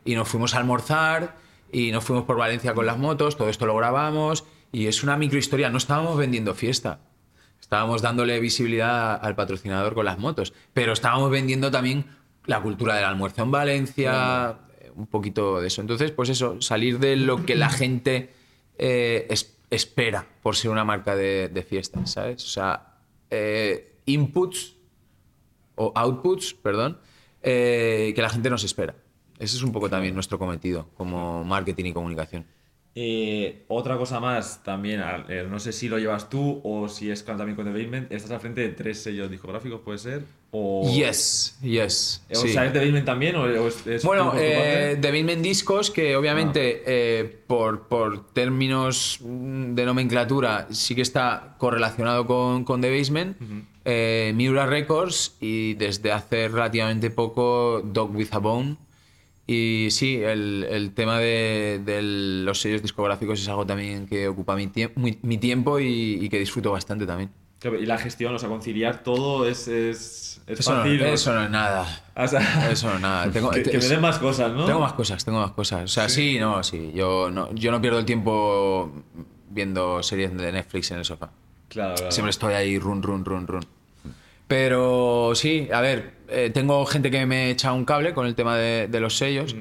y 0.04 0.16
nos 0.16 0.28
fuimos 0.28 0.54
a 0.54 0.58
almorzar 0.58 1.36
y 1.72 1.90
nos 1.92 2.04
fuimos 2.04 2.24
por 2.24 2.36
Valencia 2.36 2.74
con 2.74 2.86
las 2.86 2.98
motos, 2.98 3.36
todo 3.36 3.48
esto 3.48 3.66
lo 3.66 3.76
grabamos 3.76 4.44
y 4.72 4.86
es 4.86 5.02
una 5.02 5.16
microhistoria, 5.16 5.70
no 5.70 5.78
estábamos 5.78 6.16
vendiendo 6.16 6.54
fiesta. 6.54 7.00
Estábamos 7.60 8.02
dándole 8.02 8.38
visibilidad 8.38 9.18
al 9.24 9.34
patrocinador 9.34 9.94
con 9.94 10.04
las 10.04 10.18
motos, 10.18 10.52
pero 10.72 10.92
estábamos 10.92 11.30
vendiendo 11.30 11.70
también 11.70 12.06
la 12.44 12.60
cultura 12.60 12.94
del 12.94 13.04
almuerzo 13.04 13.42
en 13.42 13.50
Valencia, 13.50 14.58
un 14.94 15.06
poquito 15.06 15.60
de 15.60 15.66
eso. 15.68 15.80
Entonces, 15.80 16.10
pues 16.12 16.28
eso, 16.28 16.60
salir 16.60 16.98
de 17.00 17.16
lo 17.16 17.44
que 17.44 17.56
la 17.56 17.68
gente 17.70 18.32
eh, 18.78 19.26
es- 19.30 19.58
espera 19.70 20.26
por 20.42 20.54
ser 20.54 20.70
una 20.70 20.84
marca 20.84 21.16
de, 21.16 21.48
de 21.48 21.62
fiestas, 21.64 22.12
¿sabes? 22.12 22.44
O 22.44 22.48
sea, 22.48 22.98
eh, 23.30 23.98
inputs 24.06 24.76
o 25.74 25.92
outputs, 25.96 26.54
perdón, 26.54 26.98
eh, 27.42 28.12
que 28.14 28.22
la 28.22 28.28
gente 28.28 28.48
nos 28.50 28.62
espera. 28.64 28.94
Ese 29.38 29.56
es 29.56 29.62
un 29.62 29.72
poco 29.72 29.88
también 29.88 30.14
nuestro 30.14 30.38
cometido 30.38 30.88
como 30.96 31.44
marketing 31.44 31.86
y 31.86 31.92
comunicación. 31.92 32.44
Eh, 32.98 33.66
otra 33.68 33.98
cosa 33.98 34.20
más 34.20 34.62
también, 34.64 35.02
eh, 35.28 35.46
no 35.50 35.58
sé 35.58 35.72
si 35.72 35.86
lo 35.86 35.98
llevas 35.98 36.30
tú 36.30 36.62
o 36.64 36.88
si 36.88 37.10
es 37.10 37.22
también 37.26 37.54
con 37.54 37.66
The 37.66 37.70
Basement, 37.70 38.10
estás 38.10 38.30
al 38.30 38.40
frente 38.40 38.62
de 38.62 38.70
tres 38.70 39.02
sellos 39.02 39.30
discográficos, 39.30 39.82
¿puede 39.82 39.98
ser? 39.98 40.22
O, 40.50 40.90
Yes, 40.90 41.58
yes. 41.60 42.24
O 42.30 42.36
sí. 42.36 42.48
sea, 42.54 42.64
¿es 42.64 43.04
también 43.04 43.36
o, 43.36 43.46
es, 43.46 44.02
Bueno, 44.02 44.32
eh, 44.34 44.94
parte? 44.94 44.96
The 45.02 45.10
Basement 45.10 45.42
Discos, 45.42 45.90
que 45.90 46.16
obviamente 46.16 46.84
eh, 46.86 47.38
por, 47.46 47.86
por 47.88 48.32
términos 48.32 49.18
mm, 49.20 49.74
de 49.74 49.84
nomenclatura 49.84 50.66
sí 50.70 50.94
que 50.94 51.02
está 51.02 51.56
correlacionado 51.58 52.26
con, 52.26 52.64
con 52.64 52.80
The 52.80 52.98
Basement, 52.98 53.36
eh, 53.84 54.32
Miura 54.34 54.64
Records 54.64 55.36
y 55.38 55.74
desde 55.74 56.12
hace 56.12 56.48
relativamente 56.48 57.10
poco 57.10 57.82
Dog 57.84 58.16
With 58.16 58.28
A 58.30 58.38
Bone. 58.38 58.76
Y 59.46 59.88
sí, 59.90 60.16
el, 60.22 60.66
el 60.68 60.92
tema 60.92 61.18
de, 61.20 61.80
de 61.84 62.02
los 62.02 62.60
sellos 62.60 62.82
discográficos 62.82 63.40
es 63.40 63.48
algo 63.48 63.64
también 63.64 64.06
que 64.08 64.26
ocupa 64.26 64.56
mi, 64.56 64.66
tiemp- 64.66 64.96
mi, 64.96 65.18
mi 65.22 65.38
tiempo 65.38 65.78
y, 65.78 66.18
y 66.20 66.28
que 66.28 66.38
disfruto 66.38 66.72
bastante 66.72 67.06
también. 67.06 67.30
Y 67.62 67.86
la 67.86 67.96
gestión, 67.98 68.34
o 68.34 68.38
sea, 68.38 68.48
conciliar 68.48 69.02
todo 69.02 69.48
es, 69.48 69.66
es, 69.68 70.40
es 70.46 70.60
Eso 70.60 70.72
fácil. 70.74 70.98
¿no? 70.98 71.06
eso 71.06 71.32
no 71.32 71.42
es 71.44 71.50
nada. 71.50 72.04
O 72.14 72.26
sea, 72.28 72.70
Eso 72.70 72.88
no 72.88 72.94
es 72.96 73.00
nada. 73.00 73.30
Tengo- 73.30 73.50
que, 73.50 73.62
que 73.62 73.78
me 73.78 73.84
den 73.86 74.00
más 74.00 74.18
cosas, 74.18 74.52
¿no? 74.52 74.66
Tengo 74.66 74.80
más 74.80 74.92
cosas, 74.92 75.24
tengo 75.24 75.40
más 75.40 75.52
cosas. 75.52 75.84
O 75.84 75.88
sea, 75.88 76.08
sí, 76.08 76.38
no, 76.38 76.62
sí. 76.62 76.92
Yo 76.94 77.30
no, 77.30 77.52
yo 77.54 77.70
no 77.70 77.80
pierdo 77.80 77.98
el 78.00 78.04
tiempo 78.04 78.92
viendo 79.48 80.02
series 80.02 80.36
de 80.36 80.52
Netflix 80.52 80.90
en 80.90 80.98
el 80.98 81.04
sofá. 81.04 81.30
Claro, 81.68 81.94
claro. 81.94 82.10
Siempre 82.12 82.30
estoy 82.30 82.54
ahí, 82.54 82.78
run, 82.78 83.02
run, 83.02 83.24
run, 83.24 83.46
run. 83.46 83.66
Pero 84.48 85.32
sí, 85.34 85.68
a 85.72 85.80
ver, 85.80 86.14
eh, 86.28 86.50
tengo 86.54 86.84
gente 86.86 87.10
que 87.10 87.26
me 87.26 87.50
echa 87.50 87.72
un 87.72 87.84
cable 87.84 88.14
con 88.14 88.26
el 88.26 88.34
tema 88.34 88.56
de, 88.56 88.86
de 88.88 89.00
los 89.00 89.16
sellos, 89.16 89.56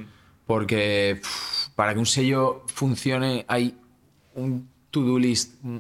porque 0.46 1.20
pff, 1.22 1.70
para 1.76 1.94
que 1.94 2.00
un 2.00 2.06
sello 2.06 2.64
funcione 2.68 3.46
hay 3.48 3.76
un 4.36 4.70
to-do 4.92 5.18
list 5.18 5.56
mm, 5.64 5.78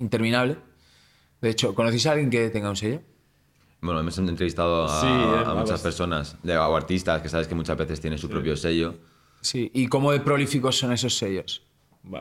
interminable. 0.00 0.56
De 1.40 1.50
hecho, 1.50 1.74
¿conocéis 1.74 2.06
a 2.06 2.12
alguien 2.12 2.28
que 2.30 2.50
tenga 2.50 2.68
un 2.70 2.76
sello? 2.76 3.00
Bueno, 3.80 4.00
hemos 4.00 4.16
entrevistado 4.18 4.84
a, 4.84 5.00
Sí, 5.00 5.06
eh, 5.06 5.42
a 5.50 5.54
muchas 5.54 5.80
personas, 5.82 6.36
de, 6.42 6.56
o 6.56 6.76
artistas 6.76 7.20
que 7.22 7.28
sabes 7.28 7.46
que 7.48 7.54
muchas 7.54 7.76
veces 7.76 8.00
tienen 8.00 8.18
su 8.18 8.28
propio 8.28 8.56
sello. 8.56 8.94
Sí. 9.40 9.70
¿Y 9.74 9.88
cómo 9.88 10.10
de 10.12 10.20
prolíficos 10.20 10.78
son 10.78 10.92
esos 10.92 11.16
sellos? 11.16 11.62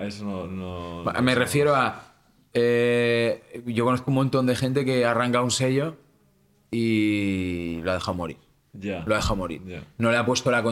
Eso 0.02 0.24
no. 0.26 0.48
no- 0.48 1.04
no 1.04 1.22
Me 1.22 1.36
refiero 1.36 1.76
a. 1.76 2.14
eh, 2.54 3.64
yo 3.66 3.84
conozco 3.86 4.12
un 4.12 4.16
montón 4.16 4.46
de 4.46 4.56
gente 4.56 4.84
que 4.86 5.06
arranca 5.06 5.42
un 5.42 5.52
sello 5.52 5.98
y 6.74 7.80
lo 7.84 7.92
ha 7.92 7.94
dejado 7.96 8.16
morir. 8.16 8.38
Lo 8.74 9.14
ha 9.14 9.18
dejado 9.18 9.36
morir. 9.36 9.62
No 9.98 10.12
le 10.12 10.18
ha 10.18 10.26
puesto 10.26 10.50
la, 10.52 10.64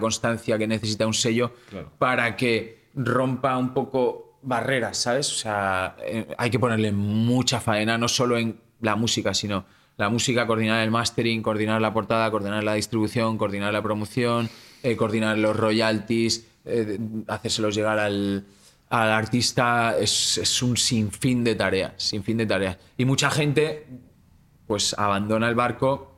constancia 0.00 0.56
que 0.58 0.66
necesita 0.66 1.06
un 1.06 1.14
sello 1.14 1.52
Claro. 1.68 1.92
para 1.98 2.36
que 2.36 2.88
rompa 2.94 3.56
un 3.58 3.74
poco 3.74 4.38
barreras, 4.42 4.96
¿sabes? 4.98 5.30
O 5.30 5.36
sea, 5.36 5.96
eh, 6.02 6.26
hay 6.38 6.50
que 6.50 6.58
ponerle 6.58 6.92
mucha 6.92 7.60
faena, 7.60 7.98
no 7.98 8.08
solo 8.08 8.38
en 8.38 8.58
la 8.80 8.96
música, 8.96 9.34
sino 9.34 9.64
la 9.96 10.08
música, 10.08 10.46
coordinar 10.46 10.82
el 10.82 10.90
mastering, 10.90 11.42
coordinar 11.42 11.80
la 11.80 11.92
portada, 11.92 12.30
coordinar 12.30 12.64
la 12.64 12.74
distribución, 12.74 13.38
coordinar 13.38 13.72
la 13.72 13.82
promoción, 13.82 14.48
eh, 14.82 14.96
coordinar 14.96 15.38
los 15.38 15.56
royalties, 15.56 16.46
eh, 16.64 16.98
hacérselos 17.28 17.74
llegar 17.74 17.98
al, 17.98 18.44
al 18.88 19.10
artista. 19.12 19.96
Es, 19.98 20.38
es 20.38 20.62
un 20.62 20.76
sinfín 20.76 21.44
de 21.44 21.54
tareas, 21.54 21.92
sinfín 21.98 22.38
de 22.38 22.46
tareas. 22.46 22.78
Y 22.96 23.04
mucha 23.04 23.30
gente 23.30 23.86
pues 24.66 24.94
abandona 24.98 25.48
el 25.48 25.54
barco 25.54 26.14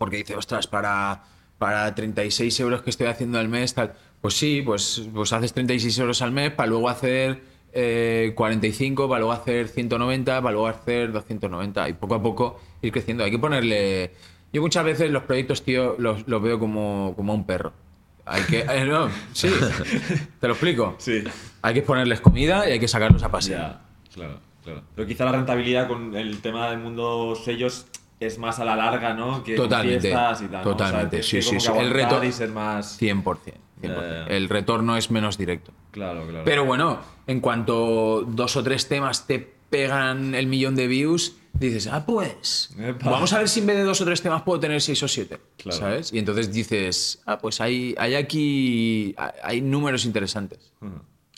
porque 0.00 0.16
dice, 0.16 0.34
ostras, 0.34 0.66
para, 0.66 1.24
para 1.58 1.94
36 1.94 2.58
euros 2.60 2.80
que 2.80 2.88
estoy 2.88 3.08
haciendo 3.08 3.38
al 3.38 3.48
mes, 3.48 3.74
tal. 3.74 3.92
Pues 4.22 4.34
sí, 4.34 4.62
pues, 4.64 5.08
pues 5.12 5.32
haces 5.34 5.52
36 5.52 5.98
euros 5.98 6.22
al 6.22 6.32
mes 6.32 6.52
para 6.52 6.68
luego 6.68 6.88
hacer 6.88 7.42
eh, 7.72 8.32
45, 8.34 9.08
para 9.08 9.20
luego 9.20 9.32
hacer 9.32 9.68
190, 9.68 10.40
para 10.40 10.52
luego 10.52 10.68
hacer 10.68 11.12
290 11.12 11.88
y 11.90 11.92
poco 11.92 12.14
a 12.14 12.22
poco 12.22 12.60
ir 12.80 12.92
creciendo. 12.92 13.24
Hay 13.24 13.30
que 13.30 13.38
ponerle... 13.38 14.14
Yo 14.52 14.62
muchas 14.62 14.84
veces 14.84 15.10
los 15.10 15.24
proyectos, 15.24 15.62
tío, 15.62 15.96
los, 15.98 16.26
los 16.26 16.42
veo 16.42 16.58
como, 16.58 17.12
como 17.14 17.34
un 17.34 17.44
perro. 17.44 17.74
Hay 18.24 18.42
que... 18.44 18.60
eh, 18.60 18.86
no, 18.86 19.10
sí, 19.34 19.50
te 20.40 20.46
lo 20.46 20.54
explico. 20.54 20.96
Sí. 20.96 21.22
Hay 21.60 21.74
que 21.74 21.82
ponerles 21.82 22.22
comida 22.22 22.66
y 22.68 22.72
hay 22.72 22.80
que 22.80 22.88
sacarlos 22.88 23.22
a 23.22 23.30
pasear. 23.30 23.60
Ya, 23.60 24.14
claro. 24.14 24.49
Claro. 24.72 24.86
Pero 24.94 25.08
quizá 25.08 25.24
la 25.24 25.32
rentabilidad 25.32 25.88
con 25.88 26.14
el 26.16 26.40
tema 26.40 26.70
del 26.70 26.78
mundo 26.78 27.34
sellos 27.34 27.86
es 28.20 28.38
más 28.38 28.60
a 28.60 28.64
la 28.64 28.76
larga, 28.76 29.14
¿no? 29.14 29.42
Que 29.42 29.56
Totalmente. 29.56 30.00
fiestas 30.00 30.42
y 30.42 30.44
tal, 30.46 30.52
¿no? 30.52 30.60
O 30.60 30.62
sea, 30.78 30.86
Totalmente. 30.86 31.22
sí, 31.22 31.40
sí, 31.40 31.58
sí. 31.58 31.70
El 31.76 31.90
reto. 31.90 32.22
y 32.22 32.32
ser 32.32 32.50
más... 32.50 33.00
100%. 33.00 33.22
100%. 33.22 33.52
Ya, 33.82 33.88
ya, 33.88 34.00
ya. 34.02 34.24
El 34.26 34.48
retorno 34.50 34.96
es 34.98 35.10
menos 35.10 35.38
directo. 35.38 35.72
Claro, 35.90 36.26
claro. 36.26 36.44
Pero 36.44 36.66
bueno, 36.66 37.00
en 37.26 37.40
cuanto 37.40 38.24
dos 38.28 38.56
o 38.56 38.62
tres 38.62 38.88
temas 38.88 39.26
te 39.26 39.38
pegan 39.70 40.34
el 40.34 40.46
millón 40.48 40.76
de 40.76 40.86
views, 40.86 41.36
dices, 41.54 41.86
ah, 41.86 42.04
pues, 42.04 42.74
Epa. 42.78 43.10
vamos 43.10 43.32
a 43.32 43.38
ver 43.38 43.48
si 43.48 43.60
en 43.60 43.66
vez 43.66 43.76
de 43.76 43.84
dos 43.84 44.00
o 44.00 44.04
tres 44.04 44.20
temas 44.20 44.42
puedo 44.42 44.60
tener 44.60 44.82
seis 44.82 45.02
o 45.02 45.08
siete. 45.08 45.38
Claro. 45.56 45.78
¿Sabes? 45.78 46.12
Y 46.12 46.18
entonces 46.18 46.52
dices, 46.52 47.22
ah, 47.24 47.38
pues 47.38 47.60
hay, 47.60 47.94
hay 47.96 48.16
aquí, 48.16 49.14
hay 49.42 49.62
números 49.62 50.04
interesantes. 50.04 50.72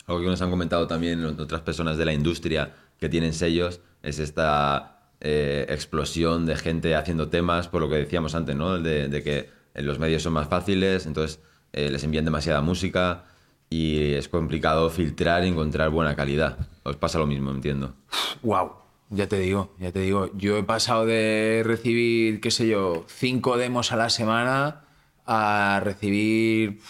Algo 0.05 0.19
que 0.19 0.27
nos 0.27 0.41
han 0.41 0.49
comentado 0.49 0.85
también 0.85 1.23
otras 1.23 1.61
personas 1.61 1.97
de 1.97 2.05
la 2.05 2.13
industria 2.13 2.73
que 2.99 3.09
tienen 3.09 3.33
sellos 3.33 3.81
es 4.01 4.19
esta 4.19 4.93
eh, 5.19 5.65
explosión 5.69 6.45
de 6.45 6.55
gente 6.55 6.95
haciendo 6.95 7.29
temas, 7.29 7.67
por 7.67 7.81
lo 7.81 7.89
que 7.89 7.95
decíamos 7.95 8.35
antes, 8.35 8.55
¿no? 8.55 8.79
De, 8.79 9.23
que 9.23 9.49
los 9.81 9.99
medios 9.99 10.21
son 10.21 10.33
más 10.33 10.47
fáciles, 10.47 11.05
entonces 11.05 11.39
eh, 11.71 11.89
les 11.89 12.03
envían 12.03 12.25
demasiada 12.25 12.61
música 12.61 13.23
y 13.69 14.13
es 14.13 14.27
complicado 14.27 14.89
filtrar 14.89 15.45
y 15.45 15.47
encontrar 15.47 15.89
buena 15.89 16.15
calidad. 16.15 16.57
Os 16.83 16.97
pasa 16.97 17.19
lo 17.19 17.25
mismo, 17.25 17.51
entiendo. 17.51 17.95
Wow, 18.41 18.73
ya 19.09 19.27
te 19.27 19.39
digo, 19.39 19.73
ya 19.79 19.91
te 19.91 19.99
digo. 19.99 20.29
Yo 20.35 20.57
he 20.57 20.63
pasado 20.63 21.05
de 21.05 21.63
recibir, 21.65 22.41
qué 22.41 22.51
sé 22.51 22.67
yo, 22.67 23.05
cinco 23.07 23.57
demos 23.57 23.91
a 23.91 23.95
la 23.95 24.09
semana 24.09 24.83
a 25.25 25.81
recibir 25.83 26.81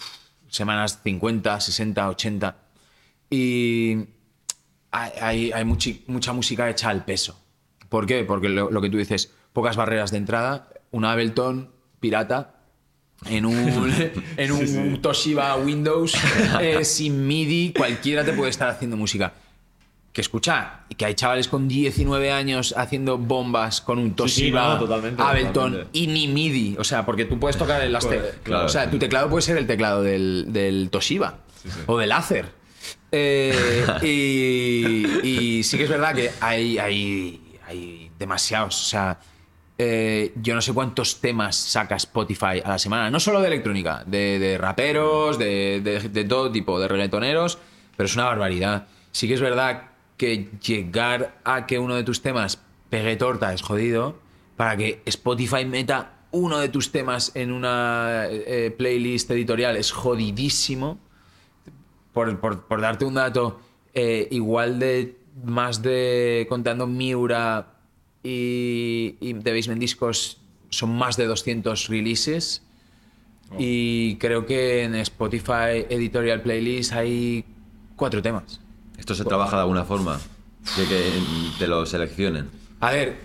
semanas 0.48 1.00
50, 1.02 1.60
60, 1.60 2.08
80. 2.08 2.56
Y 3.30 4.06
hay, 4.94 5.10
hay- 5.20 5.52
hay 5.52 5.64
muchi- 5.64 6.02
mucha 6.06 6.32
música 6.32 6.68
hecha 6.70 6.88
al 6.90 7.04
peso. 7.04 7.38
¿Por 7.88 8.06
qué? 8.06 8.24
Porque 8.24 8.48
lo, 8.48 8.70
lo 8.70 8.80
que 8.80 8.90
tú 8.90 8.96
dices, 8.96 9.30
pocas 9.52 9.76
barreras 9.76 10.10
de 10.10 10.18
entrada, 10.18 10.68
un 10.90 11.04
Ableton 11.04 11.70
pirata 12.00 12.54
en 13.26 13.46
un, 13.46 13.92
en 14.36 14.52
un 14.52 15.00
Toshiba 15.02 15.54
Windows 15.56 16.14
eh, 16.60 16.84
sin 16.84 17.26
MIDI, 17.26 17.72
cualquiera 17.76 18.24
te 18.24 18.32
puede 18.32 18.50
estar 18.50 18.68
haciendo 18.68 18.96
música. 18.96 19.32
Que 20.12 20.20
escucha, 20.20 20.82
que 20.96 21.04
hay 21.06 21.14
chavales 21.14 21.48
con 21.48 21.66
19 21.66 22.30
años 22.30 22.72
haciendo 22.76 23.18
bombas 23.18 23.80
con 23.80 23.98
un 23.98 24.10
sí, 24.10 24.14
Toshiba 24.14 24.74
no, 24.74 24.78
totalmente, 24.78 25.20
Ableton 25.20 25.52
totalmente. 25.72 25.90
y 25.98 26.06
ni 26.06 26.28
MIDI. 26.28 26.76
O 26.78 26.84
sea, 26.84 27.04
porque 27.04 27.24
tú 27.24 27.40
puedes 27.40 27.56
tocar 27.58 27.82
el 27.82 27.92
Correcto, 27.98 28.38
claro. 28.44 28.66
O 28.66 28.68
sea, 28.68 28.88
tu 28.88 28.98
teclado 28.98 29.28
puede 29.28 29.42
ser 29.42 29.56
el 29.58 29.66
teclado 29.66 30.04
del, 30.04 30.46
del 30.52 30.88
Toshiba 30.90 31.38
o 31.86 31.98
del 31.98 32.12
Acer. 32.12 32.46
Eh, 33.16 33.86
y, 35.22 35.62
sí 35.62 35.76
que 35.76 35.84
es 35.84 35.90
verdad 35.90 36.14
que 36.14 36.30
hay, 36.40 36.78
hay, 36.78 37.58
hay 37.66 38.10
demasiados. 38.18 38.80
O 38.80 38.84
sea, 38.88 39.20
eh, 39.78 40.32
yo 40.42 40.54
no 40.54 40.60
sé 40.60 40.72
cuántos 40.72 41.20
temas 41.20 41.54
saca 41.54 41.94
Spotify 41.96 42.60
a 42.64 42.70
la 42.70 42.78
semana. 42.78 43.10
No 43.10 43.20
solo 43.20 43.40
de 43.40 43.46
electrónica, 43.46 44.02
de, 44.04 44.56
raperos, 44.60 45.38
de, 45.38 45.80
de- 45.82 46.08
de 46.08 46.24
todo 46.24 46.50
tipo, 46.50 46.80
de 46.80 46.88
reggaetoneros, 46.88 47.58
pero 47.96 48.06
es 48.06 48.14
una 48.16 48.24
barbaridad. 48.24 48.86
Sí 49.12 49.28
que 49.28 49.34
es 49.34 49.40
verdad 49.40 49.90
que 50.16 50.50
llegar 50.66 51.36
a 51.44 51.66
que 51.66 51.78
uno 51.78 51.94
de 51.94 52.02
tus 52.02 52.20
temas 52.20 52.60
pegue 52.90 53.14
torta 53.16 53.52
es 53.54 53.62
jodido. 53.62 54.18
Para 54.56 54.76
que 54.76 55.02
Spotify 55.06 55.64
meta 55.64 56.12
uno 56.30 56.58
de 56.58 56.68
tus 56.68 56.90
temas 56.90 57.30
en 57.34 57.52
una 57.52 58.24
eh, 58.28 58.74
playlist 58.76 59.30
editorial 59.30 59.76
es 59.76 59.92
jodidísimo 59.92 60.98
por, 62.14 62.40
por- 62.40 62.62
por 62.66 62.80
darte 62.80 63.04
un 63.04 63.14
dato, 63.14 63.60
eh, 63.92 64.28
igual 64.30 64.78
de 64.78 65.18
más 65.44 65.82
de 65.82 66.46
contando 66.48 66.86
Miura 66.86 67.74
y, 68.22 69.16
y 69.20 69.34
The 69.34 69.52
Basement 69.52 69.80
Discos 69.80 70.38
son 70.70 70.96
más 70.96 71.16
de 71.18 71.26
200 71.26 71.88
releases. 71.88 72.62
Y 73.58 74.16
creo 74.16 74.46
que 74.46 74.82
en 74.84 74.94
Spotify 74.96 75.86
Editorial 75.88 76.40
Playlist 76.42 76.92
hay 76.92 77.44
cuatro 77.94 78.20
temas. 78.22 78.60
¿Esto 78.98 79.14
se 79.14 79.24
trabaja 79.24 79.56
de 79.56 79.62
alguna 79.62 79.84
forma? 79.84 80.18
Que, 80.74 80.84
que 80.86 81.12
te 81.58 81.68
lo 81.68 81.84
seleccionen. 81.86 82.48
A 82.80 82.90
ver, 82.90 83.16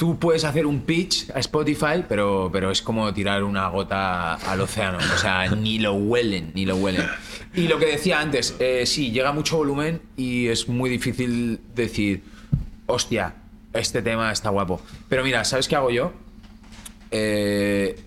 tú 0.00 0.18
puedes 0.18 0.44
hacer 0.44 0.64
un 0.64 0.80
pitch 0.80 1.28
a 1.34 1.40
Spotify, 1.40 2.02
pero, 2.08 2.48
pero 2.50 2.70
es 2.70 2.80
como 2.80 3.12
tirar 3.12 3.44
una 3.44 3.68
gota 3.68 4.36
al 4.36 4.62
océano. 4.62 4.96
O 4.96 5.18
sea, 5.18 5.46
ni 5.54 5.78
lo 5.78 5.92
huelen, 5.92 6.52
ni 6.54 6.64
lo 6.64 6.76
huelen. 6.76 7.06
Y 7.52 7.68
lo 7.68 7.78
que 7.78 7.84
decía 7.84 8.18
antes, 8.18 8.56
eh, 8.60 8.86
sí, 8.86 9.10
llega 9.10 9.30
mucho 9.32 9.58
volumen 9.58 10.00
y 10.16 10.46
es 10.46 10.70
muy 10.70 10.88
difícil 10.88 11.60
decir, 11.74 12.22
hostia, 12.86 13.34
este 13.74 14.00
tema 14.00 14.32
está 14.32 14.48
guapo. 14.48 14.80
Pero 15.10 15.22
mira, 15.22 15.44
¿sabes 15.44 15.68
qué 15.68 15.76
hago 15.76 15.90
yo? 15.90 16.14
Eh, 17.10 18.00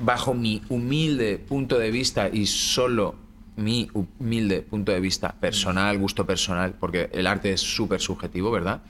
bajo 0.00 0.32
mi 0.32 0.62
humilde 0.70 1.36
punto 1.36 1.78
de 1.78 1.90
vista 1.90 2.30
y 2.32 2.46
solo 2.46 3.14
mi 3.56 3.90
humilde 3.92 4.62
punto 4.62 4.90
de 4.90 5.00
vista 5.00 5.34
personal, 5.38 5.98
gusto 5.98 6.24
personal, 6.24 6.76
porque 6.80 7.10
el 7.12 7.26
arte 7.26 7.52
es 7.52 7.60
súper 7.60 8.00
subjetivo, 8.00 8.50
¿verdad? 8.50 8.80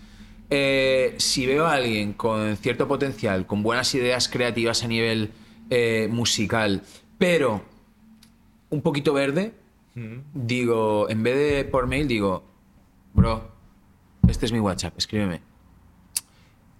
Eh, 0.50 1.14
si 1.18 1.46
veo 1.46 1.66
a 1.66 1.74
alguien 1.74 2.12
con 2.12 2.56
cierto 2.56 2.88
potencial, 2.88 3.46
con 3.46 3.62
buenas 3.62 3.94
ideas 3.94 4.28
creativas 4.28 4.82
a 4.82 4.88
nivel 4.88 5.30
eh, 5.70 6.08
musical, 6.10 6.82
pero 7.18 7.62
un 8.70 8.82
poquito 8.82 9.12
verde, 9.12 9.52
digo, 10.34 11.08
en 11.10 11.22
vez 11.22 11.36
de 11.36 11.64
por 11.64 11.86
mail, 11.86 12.08
digo, 12.08 12.44
bro, 13.12 13.52
este 14.28 14.46
es 14.46 14.52
mi 14.52 14.60
WhatsApp, 14.60 14.96
escríbeme. 14.96 15.42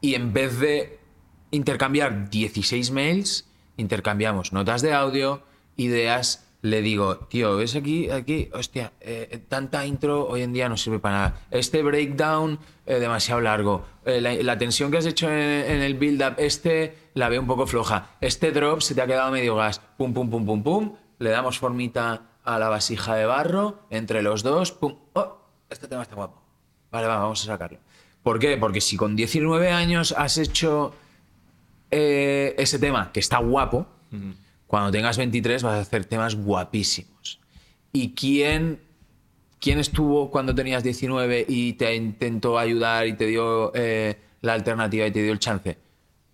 Y 0.00 0.14
en 0.14 0.32
vez 0.32 0.58
de 0.58 0.98
intercambiar 1.50 2.30
16 2.30 2.90
mails, 2.90 3.48
intercambiamos 3.76 4.52
notas 4.52 4.82
de 4.82 4.92
audio, 4.92 5.42
ideas. 5.76 6.46
Le 6.62 6.82
digo, 6.82 7.16
tío, 7.16 7.56
¿ves 7.56 7.74
aquí? 7.74 8.10
Aquí, 8.10 8.50
hostia, 8.52 8.92
eh, 9.00 9.42
tanta 9.48 9.86
intro 9.86 10.28
hoy 10.28 10.42
en 10.42 10.52
día 10.52 10.68
no 10.68 10.76
sirve 10.76 10.98
para 10.98 11.14
nada. 11.14 11.40
Este 11.50 11.82
breakdown, 11.82 12.58
eh, 12.84 12.98
demasiado 12.98 13.40
largo. 13.40 13.86
Eh, 14.04 14.20
la, 14.20 14.34
la 14.34 14.58
tensión 14.58 14.90
que 14.90 14.98
has 14.98 15.06
hecho 15.06 15.30
en, 15.30 15.80
el 15.80 15.94
build-up, 15.94 16.34
este, 16.36 16.98
la 17.14 17.30
veo 17.30 17.40
un 17.40 17.46
poco 17.46 17.66
floja. 17.66 18.10
Este 18.20 18.52
drop 18.52 18.82
se 18.82 18.94
te 18.94 19.00
ha 19.00 19.06
quedado 19.06 19.30
medio 19.30 19.56
gas. 19.56 19.80
Pum, 19.96 20.12
pum, 20.12 20.28
pum, 20.28 20.44
pum, 20.44 20.62
pum. 20.62 20.96
Le 21.18 21.30
damos 21.30 21.58
formita 21.58 22.26
a 22.44 22.58
la 22.58 22.68
vasija 22.68 23.14
de 23.14 23.24
barro, 23.24 23.80
entre 23.88 24.20
los 24.20 24.42
dos, 24.42 24.72
pum. 24.72 24.96
Oh, 25.14 25.38
este 25.70 25.88
tema 25.88 26.02
está 26.02 26.14
guapo. 26.14 26.42
Vale, 26.90 27.06
va, 27.06 27.16
vamos 27.16 27.42
a 27.42 27.46
sacarlo. 27.46 27.78
¿Por 28.22 28.38
qué? 28.38 28.58
Porque 28.58 28.82
si 28.82 28.98
con 28.98 29.16
19 29.16 29.70
años 29.70 30.14
has 30.16 30.36
hecho 30.36 30.92
ese 31.90 32.78
tema 32.78 33.10
que 33.12 33.20
está 33.20 33.38
guapo, 33.38 33.86
cuando 34.70 34.92
tengas 34.92 35.18
23 35.18 35.64
vas 35.64 35.74
a 35.74 35.80
hacer 35.80 36.04
temas 36.04 36.36
guapísimos. 36.36 37.40
¿Y 37.92 38.14
quién, 38.14 38.78
quién 39.58 39.80
estuvo 39.80 40.30
cuando 40.30 40.54
tenías 40.54 40.84
19 40.84 41.44
y 41.48 41.72
te 41.72 41.96
intentó 41.96 42.56
ayudar 42.56 43.08
y 43.08 43.14
te 43.14 43.26
dio 43.26 43.72
eh, 43.74 44.16
la 44.42 44.52
alternativa 44.52 45.04
y 45.08 45.10
te 45.10 45.24
dio 45.24 45.32
el 45.32 45.40
chance? 45.40 45.76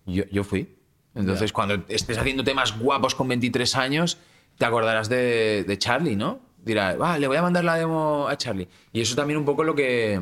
Yo, 0.05 0.24
yo 0.30 0.45
fui. 0.45 0.68
Entonces, 1.14 1.51
cuando 1.51 1.82
estés 1.89 2.18
haciendo 2.18 2.45
temas 2.45 2.78
guapos 2.78 3.14
con 3.14 3.26
23 3.26 3.74
años, 3.74 4.18
te 4.59 4.66
acordarás 4.66 5.09
de, 5.09 5.64
de 5.66 5.78
Charlie, 5.78 6.14
¿no? 6.14 6.41
Dirás, 6.59 7.01
va, 7.01 7.18
le 7.18 7.28
voy 7.28 7.39
a 7.39 7.43
mandar 7.43 7.64
la 7.64 7.76
demo 7.76 8.28
a 8.28 8.37
Charlie. 8.37 8.68
Y 8.93 9.01
eso 9.01 9.16
también 9.16 9.39
un 9.39 9.47
poco 9.47 9.64
lo 9.64 9.74
que, 9.74 10.20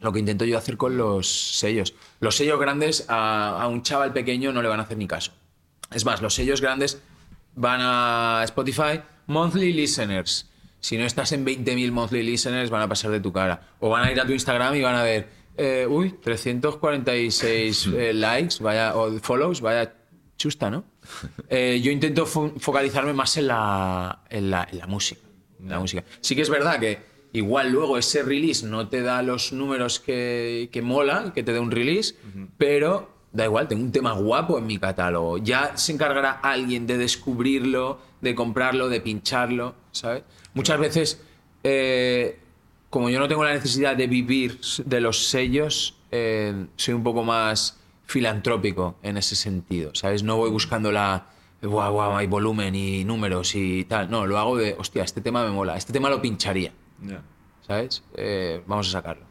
lo 0.00 0.12
que 0.12 0.18
intento 0.18 0.44
yo 0.44 0.58
hacer 0.58 0.76
con 0.76 0.98
los 0.98 1.26
sellos. 1.56 1.94
Los 2.20 2.36
sellos 2.36 2.60
grandes 2.60 3.06
a, 3.08 3.62
a 3.62 3.68
un 3.68 3.82
chaval 3.82 4.12
pequeño 4.12 4.52
no 4.52 4.60
le 4.60 4.68
van 4.68 4.80
a 4.80 4.82
hacer 4.82 4.98
ni 4.98 5.06
caso. 5.06 5.32
Es 5.90 6.04
más, 6.04 6.20
los 6.20 6.34
sellos 6.34 6.60
grandes 6.60 7.00
van 7.58 7.80
a 7.82 8.42
Spotify, 8.44 9.00
monthly 9.26 9.72
listeners. 9.72 10.46
Si 10.80 10.96
no 10.96 11.04
estás 11.04 11.32
en 11.32 11.44
20.000 11.44 11.90
monthly 11.90 12.22
listeners, 12.22 12.70
van 12.70 12.82
a 12.82 12.88
pasar 12.88 13.10
de 13.10 13.20
tu 13.20 13.32
cara. 13.32 13.60
O 13.80 13.88
van 13.90 14.04
a 14.04 14.12
ir 14.12 14.20
a 14.20 14.24
tu 14.26 14.32
Instagram 14.32 14.74
y 14.76 14.82
van 14.82 14.94
a 14.94 15.02
ver, 15.02 15.28
eh, 15.56 15.86
uy, 15.88 16.12
346 16.22 17.86
eh, 17.96 18.12
likes, 18.14 18.62
vaya, 18.62 18.96
o 18.96 19.18
follows, 19.20 19.60
vaya 19.60 19.92
chusta, 20.36 20.70
¿no? 20.70 20.84
Eh, 21.48 21.80
yo 21.82 21.90
intento 21.90 22.26
fo- 22.26 22.52
focalizarme 22.58 23.12
más 23.12 23.36
en 23.36 23.48
la, 23.48 24.22
en 24.30 24.50
la, 24.50 24.68
en 24.70 24.78
la 24.78 24.86
música. 24.86 25.20
en 25.60 25.68
la 25.68 25.78
música. 25.80 26.04
Sí 26.20 26.36
que 26.36 26.42
es 26.42 26.50
verdad 26.50 26.78
que 26.78 27.00
igual 27.32 27.70
luego 27.72 27.98
ese 27.98 28.22
release 28.22 28.64
no 28.64 28.88
te 28.88 29.02
da 29.02 29.22
los 29.22 29.52
números 29.52 29.98
que, 30.00 30.68
que 30.72 30.80
mola, 30.82 31.32
que 31.34 31.42
te 31.42 31.52
dé 31.52 31.58
un 31.58 31.70
release, 31.72 32.14
pero 32.56 33.17
da 33.32 33.44
igual, 33.44 33.68
tengo 33.68 33.82
un 33.82 33.92
tema 33.92 34.12
guapo 34.12 34.58
en 34.58 34.66
mi 34.66 34.78
catálogo. 34.78 35.38
Ya 35.38 35.76
se 35.76 35.92
encargará 35.92 36.32
alguien 36.32 36.86
de 36.86 36.98
descubrirlo, 36.98 37.98
de 38.20 38.34
comprarlo, 38.34 38.88
de 38.88 39.00
pincharlo, 39.00 39.74
¿sabes? 39.92 40.22
Muchas 40.54 40.78
veces, 40.80 41.22
eh, 41.62 42.38
como 42.90 43.10
yo 43.10 43.18
no 43.20 43.28
tengo 43.28 43.44
la 43.44 43.52
necesidad 43.52 43.96
de 43.96 44.06
vivir 44.06 44.60
de 44.84 45.00
los 45.00 45.28
sellos, 45.28 45.96
eh, 46.10 46.66
soy 46.76 46.94
un 46.94 47.02
poco 47.02 47.22
más 47.22 47.78
filantrópico 48.06 48.96
en 49.02 49.18
ese 49.18 49.36
sentido, 49.36 49.94
¿sabes? 49.94 50.22
No 50.22 50.36
voy 50.38 50.50
buscando 50.50 50.90
la, 50.90 51.26
guau, 51.60 51.92
guau, 51.92 52.16
hay 52.16 52.26
volumen 52.26 52.74
y 52.74 53.04
números 53.04 53.54
y 53.54 53.84
tal. 53.84 54.10
No, 54.10 54.26
lo 54.26 54.38
hago 54.38 54.56
de, 54.56 54.74
hostia, 54.78 55.04
este 55.04 55.20
tema 55.20 55.44
me 55.44 55.50
mola, 55.50 55.76
este 55.76 55.92
tema 55.92 56.08
lo 56.08 56.20
pincharía, 56.22 56.72
Ya. 57.02 57.22
¿sabes? 57.66 58.02
Eh, 58.16 58.62
vamos 58.66 58.88
a 58.88 58.92
sacarlo. 58.92 59.27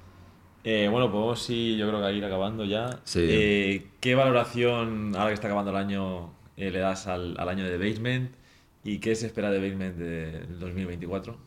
Eh, 0.70 0.90
bueno, 0.90 1.10
podemos 1.10 1.42
sí, 1.42 1.78
yo 1.78 1.88
creo 1.88 2.06
que 2.06 2.12
ir 2.12 2.26
acabando 2.26 2.66
ya. 2.66 3.00
Sí. 3.06 3.22
Eh, 3.24 3.88
¿Qué 4.02 4.16
valoración, 4.16 5.14
ahora 5.16 5.30
que 5.30 5.36
está 5.36 5.48
acabando 5.48 5.72
el 5.72 5.78
año, 5.78 6.34
eh, 6.58 6.72
le 6.72 6.80
das 6.80 7.08
al, 7.08 7.40
al 7.40 7.48
año 7.48 7.64
de 7.64 7.78
Basement? 7.78 8.34
¿Y 8.84 9.00
qué 9.00 9.16
se 9.16 9.28
espera 9.28 9.50
de 9.50 9.62
Basement 9.62 9.96
del 9.96 10.60
2024? 10.60 11.38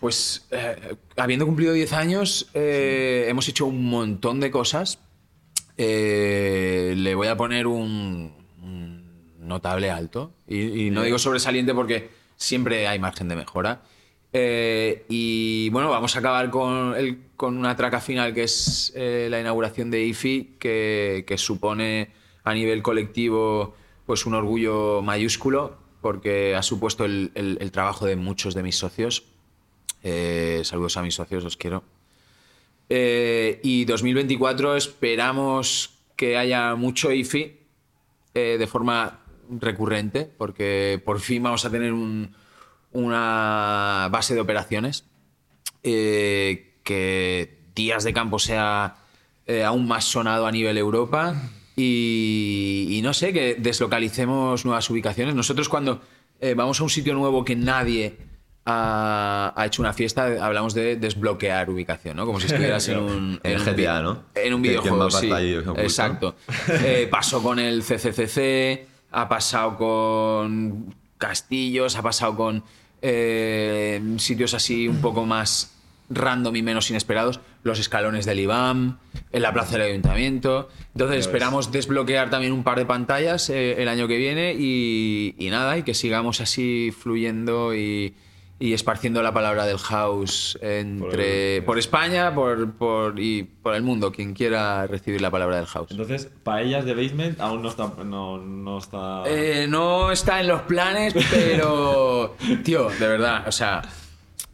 Pues 0.00 0.48
eh, 0.50 0.96
habiendo 1.16 1.46
cumplido 1.46 1.74
10 1.74 1.92
años, 1.92 2.50
eh, 2.54 3.26
hemos 3.28 3.48
hecho 3.48 3.66
un 3.66 3.84
montón 3.84 4.40
de 4.40 4.50
cosas. 4.50 4.98
Eh, 5.76 6.94
le 6.96 7.14
voy 7.14 7.28
a 7.28 7.36
poner 7.36 7.68
un, 7.68 8.34
un 8.64 9.38
notable 9.38 9.92
alto. 9.92 10.32
Y, 10.48 10.86
y 10.86 10.90
no 10.90 11.04
digo 11.04 11.20
sobresaliente 11.20 11.72
porque 11.72 12.10
siempre 12.34 12.88
hay 12.88 12.98
margen 12.98 13.28
de 13.28 13.36
mejora. 13.36 13.82
Eh, 14.38 15.06
y 15.08 15.70
bueno, 15.70 15.88
vamos 15.88 16.14
a 16.14 16.18
acabar 16.18 16.50
con, 16.50 16.94
con 17.36 17.56
una 17.56 17.74
traca 17.74 18.02
final 18.02 18.34
que 18.34 18.42
es 18.42 18.92
eh, 18.94 19.28
la 19.30 19.40
inauguración 19.40 19.90
de 19.90 20.04
IFI, 20.04 20.56
que, 20.58 21.24
supone 21.38 22.10
a 22.44 22.52
nivel 22.52 22.82
colectivo 22.82 23.74
pues 24.04 24.26
un 24.26 24.34
orgullo 24.34 25.00
mayúsculo 25.00 25.78
porque 26.02 26.54
ha 26.54 26.62
supuesto 26.62 27.06
el- 27.06 27.30
trabajo 27.72 28.04
de 28.04 28.16
muchos 28.16 28.52
de 28.54 28.62
mis 28.62 28.76
socios. 28.76 29.24
Eh, 30.02 30.60
saludos 30.64 30.98
a 30.98 31.02
mis 31.02 31.14
socios, 31.14 31.42
os 31.46 31.56
quiero. 31.56 31.82
Y 32.90 33.86
2024 33.86 34.76
esperamos 34.76 35.94
que 36.14 36.36
haya 36.36 36.74
mucho 36.74 37.10
IFI 37.10 37.56
de 38.34 38.66
forma 38.66 39.20
recurrente, 39.48 40.30
porque 40.36 41.00
por 41.02 41.20
fin 41.20 41.42
vamos 41.42 41.64
a 41.64 41.70
tener 41.70 41.94
un- 41.94 42.36
una 42.96 44.08
base 44.10 44.34
de 44.34 44.40
operaciones. 44.40 45.04
eh, 45.82 46.74
que 46.82 47.58
Días 47.74 48.04
de 48.04 48.12
Campo 48.12 48.38
sea 48.38 48.96
eh, 49.46 49.64
aún 49.64 49.86
más 49.86 50.04
sonado 50.04 50.46
a 50.46 50.52
nivel 50.52 50.78
Europa. 50.78 51.34
Y, 51.76 52.86
y 52.90 53.02
no 53.02 53.12
sé, 53.12 53.32
que 53.32 53.54
deslocalicemos 53.58 54.64
nuevas 54.64 54.88
ubicaciones. 54.88 55.34
Nosotros 55.34 55.68
cuando 55.68 56.00
eh, 56.40 56.54
vamos 56.54 56.80
a 56.80 56.84
un 56.84 56.90
sitio 56.90 57.12
nuevo 57.14 57.44
que 57.44 57.54
nadie 57.54 58.16
ha, 58.64 59.52
ha 59.54 59.66
hecho 59.66 59.82
una 59.82 59.92
fiesta, 59.92 60.24
hablamos 60.44 60.72
de 60.74 60.96
desbloquear 60.96 61.68
ubicación, 61.68 62.16
¿no? 62.16 62.24
Como 62.24 62.40
si 62.40 62.46
estuvieras 62.46 62.88
en 62.88 62.98
un, 63.00 63.40
En 63.42 63.60
un 63.60 63.64
GTA, 63.66 64.00
¿no? 64.00 64.22
En 64.34 64.54
un 64.54 64.62
videojuego, 64.62 65.10
sí. 65.10 65.30
Exacto. 65.76 66.36
Eh, 66.84 67.08
pasó 67.10 67.42
con 67.42 67.58
el 67.58 67.82
CCCC, 67.82 68.86
ha 69.10 69.28
pasado 69.28 69.76
con 69.76 70.94
castillos, 71.18 71.96
ha 71.96 72.02
pasado 72.02 72.36
con 72.36 72.64
eh, 73.02 74.00
sitios 74.18 74.54
así 74.54 74.88
un 74.88 75.00
poco 75.00 75.24
más 75.24 75.72
random 76.08 76.54
y 76.54 76.62
menos 76.62 76.88
inesperados, 76.90 77.40
los 77.64 77.80
escalones 77.80 78.26
del 78.26 78.40
IBAM, 78.40 78.98
en 79.32 79.42
la 79.42 79.52
plaza 79.52 79.72
del 79.72 79.90
ayuntamiento. 79.90 80.68
Entonces 80.94 81.20
esperamos 81.20 81.72
desbloquear 81.72 82.30
también 82.30 82.52
un 82.52 82.62
par 82.62 82.78
de 82.78 82.86
pantallas 82.86 83.50
eh, 83.50 83.82
el 83.82 83.88
año 83.88 84.06
que 84.06 84.16
viene 84.16 84.54
y, 84.56 85.34
y 85.38 85.50
nada, 85.50 85.76
y 85.78 85.82
que 85.82 85.94
sigamos 85.94 86.40
así 86.40 86.92
fluyendo 86.96 87.74
y, 87.74 88.14
y 88.58 88.72
esparciendo 88.72 89.22
la 89.22 89.32
palabra 89.34 89.66
del 89.66 89.76
house 89.78 90.58
entre, 90.62 91.60
por, 91.62 91.78
España 91.78 92.34
por, 92.34 92.72
por- 92.72 93.20
y 93.20 93.42
por 93.42 93.74
el 93.74 93.82
mundo, 93.82 94.10
quien 94.12 94.32
quiera 94.32 94.86
recibir 94.86 95.20
la 95.20 95.30
palabra 95.30 95.56
del 95.56 95.66
house. 95.66 95.90
Entonces, 95.90 96.30
paellas 96.42 96.84
de 96.86 96.94
Basement 96.94 97.38
aún 97.40 97.60
no 97.62 97.68
está. 97.68 97.92
No, 98.04 98.38
no 98.38 98.78
está... 98.78 99.24
Eh, 99.26 99.66
no 99.68 100.10
está 100.10 100.40
en 100.40 100.46
los 100.48 100.62
planes, 100.62 101.14
pero, 101.30 102.34
tío, 102.64 102.88
de 102.88 103.06
verdad, 103.08 103.46
o 103.46 103.52
sea, 103.52 103.82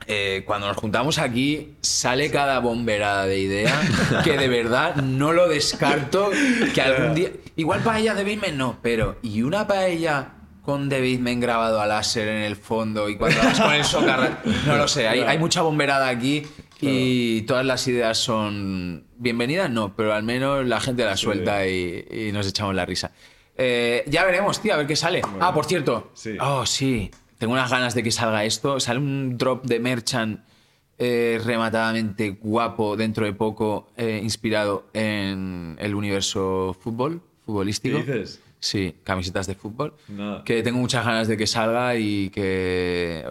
eh, 0.09 0.43
cuando 0.45 0.67
nos 0.67 0.77
juntamos 0.79 1.19
aquí 1.19 1.75
sale 1.81 2.29
cada 2.33 2.59
bomberada 2.59 3.27
de 3.27 3.39
idea 3.39 3.81
que 4.25 4.37
de 4.37 4.49
verdad 4.49 4.97
no 4.97 5.33
lo 5.33 5.49
descarto 5.49 6.31
que 6.75 6.83
algún 6.83 7.15
día... 7.15 7.31
Igual 7.55 7.83
paella 7.83 8.15
de 8.15 8.25
Basement 8.25 8.57
no, 8.57 8.79
pero 8.83 9.17
¿y 9.23 9.43
una 9.43 9.69
paella 9.69 10.33
con 10.63 10.89
The 10.89 11.01
Basement 11.01 11.43
grabado 11.43 11.81
a 11.81 11.87
láser 11.87 12.29
en 12.29 12.43
el 12.43 12.57
fondo 12.57 13.09
y 13.09 13.17
cuando 13.17 13.39
vas 13.43 13.61
con 13.61 13.73
el 13.73 13.85
socarrat? 13.85 14.45
No 14.67 14.77
lo 14.77 14.89
sé, 14.89 15.09
hay, 15.09 15.21
hay 15.21 15.39
mucha 15.39 15.63
bomberada 15.63 16.09
aquí 16.09 16.43
y 16.81 17.43
todas 17.43 17.67
las 17.67 17.87
ideas 17.89 18.19
son 18.19 19.05
bienvenidas, 19.17 19.71
no, 19.71 19.95
pero 19.95 20.15
al 20.15 20.23
menos 20.23 20.67
la 20.67 20.81
gente 20.81 21.05
la 21.05 21.17
suelta 21.17 21.67
y, 21.67 22.07
y 22.11 22.33
nos 22.33 22.47
echamos 22.49 22.75
la 22.75 22.87
risa. 22.87 23.13
Eh, 23.57 24.05
ya 24.07 24.25
veremos, 24.25 24.61
tío, 24.61 24.75
a 24.75 24.77
ver 24.79 24.87
qué 24.87 24.97
sale. 24.97 25.23
Ah, 25.41 25.53
por 25.53 25.67
cierto. 25.67 26.11
Sí. 26.15 26.37
Oh, 26.41 26.65
sí. 26.67 27.11
Tengo 27.39 27.53
unas 27.53 27.71
ganas 27.71 27.95
de 27.95 28.03
que 28.03 28.11
salga 28.11 28.45
esto. 28.45 28.81
Sale 28.81 28.99
un 28.99 29.37
drop 29.37 29.65
de 29.65 29.79
Merchant 29.79 30.41
eh, 30.99 31.41
rematadamente 31.45 32.31
guapo 32.31 32.97
dentro 32.97 33.27
de 33.27 33.33
poco, 33.33 33.89
eh, 33.97 34.21
inspirado 34.23 34.87
en 34.93 35.77
el 35.81 35.95
universo 35.95 36.77
fútbol, 36.81 37.21
futbolístico. 37.45 37.99
¿Qué 38.05 38.13
dices? 38.13 38.41
Sí, 38.65 38.95
camisetas 39.03 39.49
de 39.49 39.57
fútbol. 39.57 39.93
Que 40.45 40.63
tengo 40.63 40.79
muchas 40.79 41.05
ganas 41.05 41.27
de 41.27 41.37
que 41.37 41.49
salga 41.49 41.97
y 41.97 42.31
que. 42.31 43.25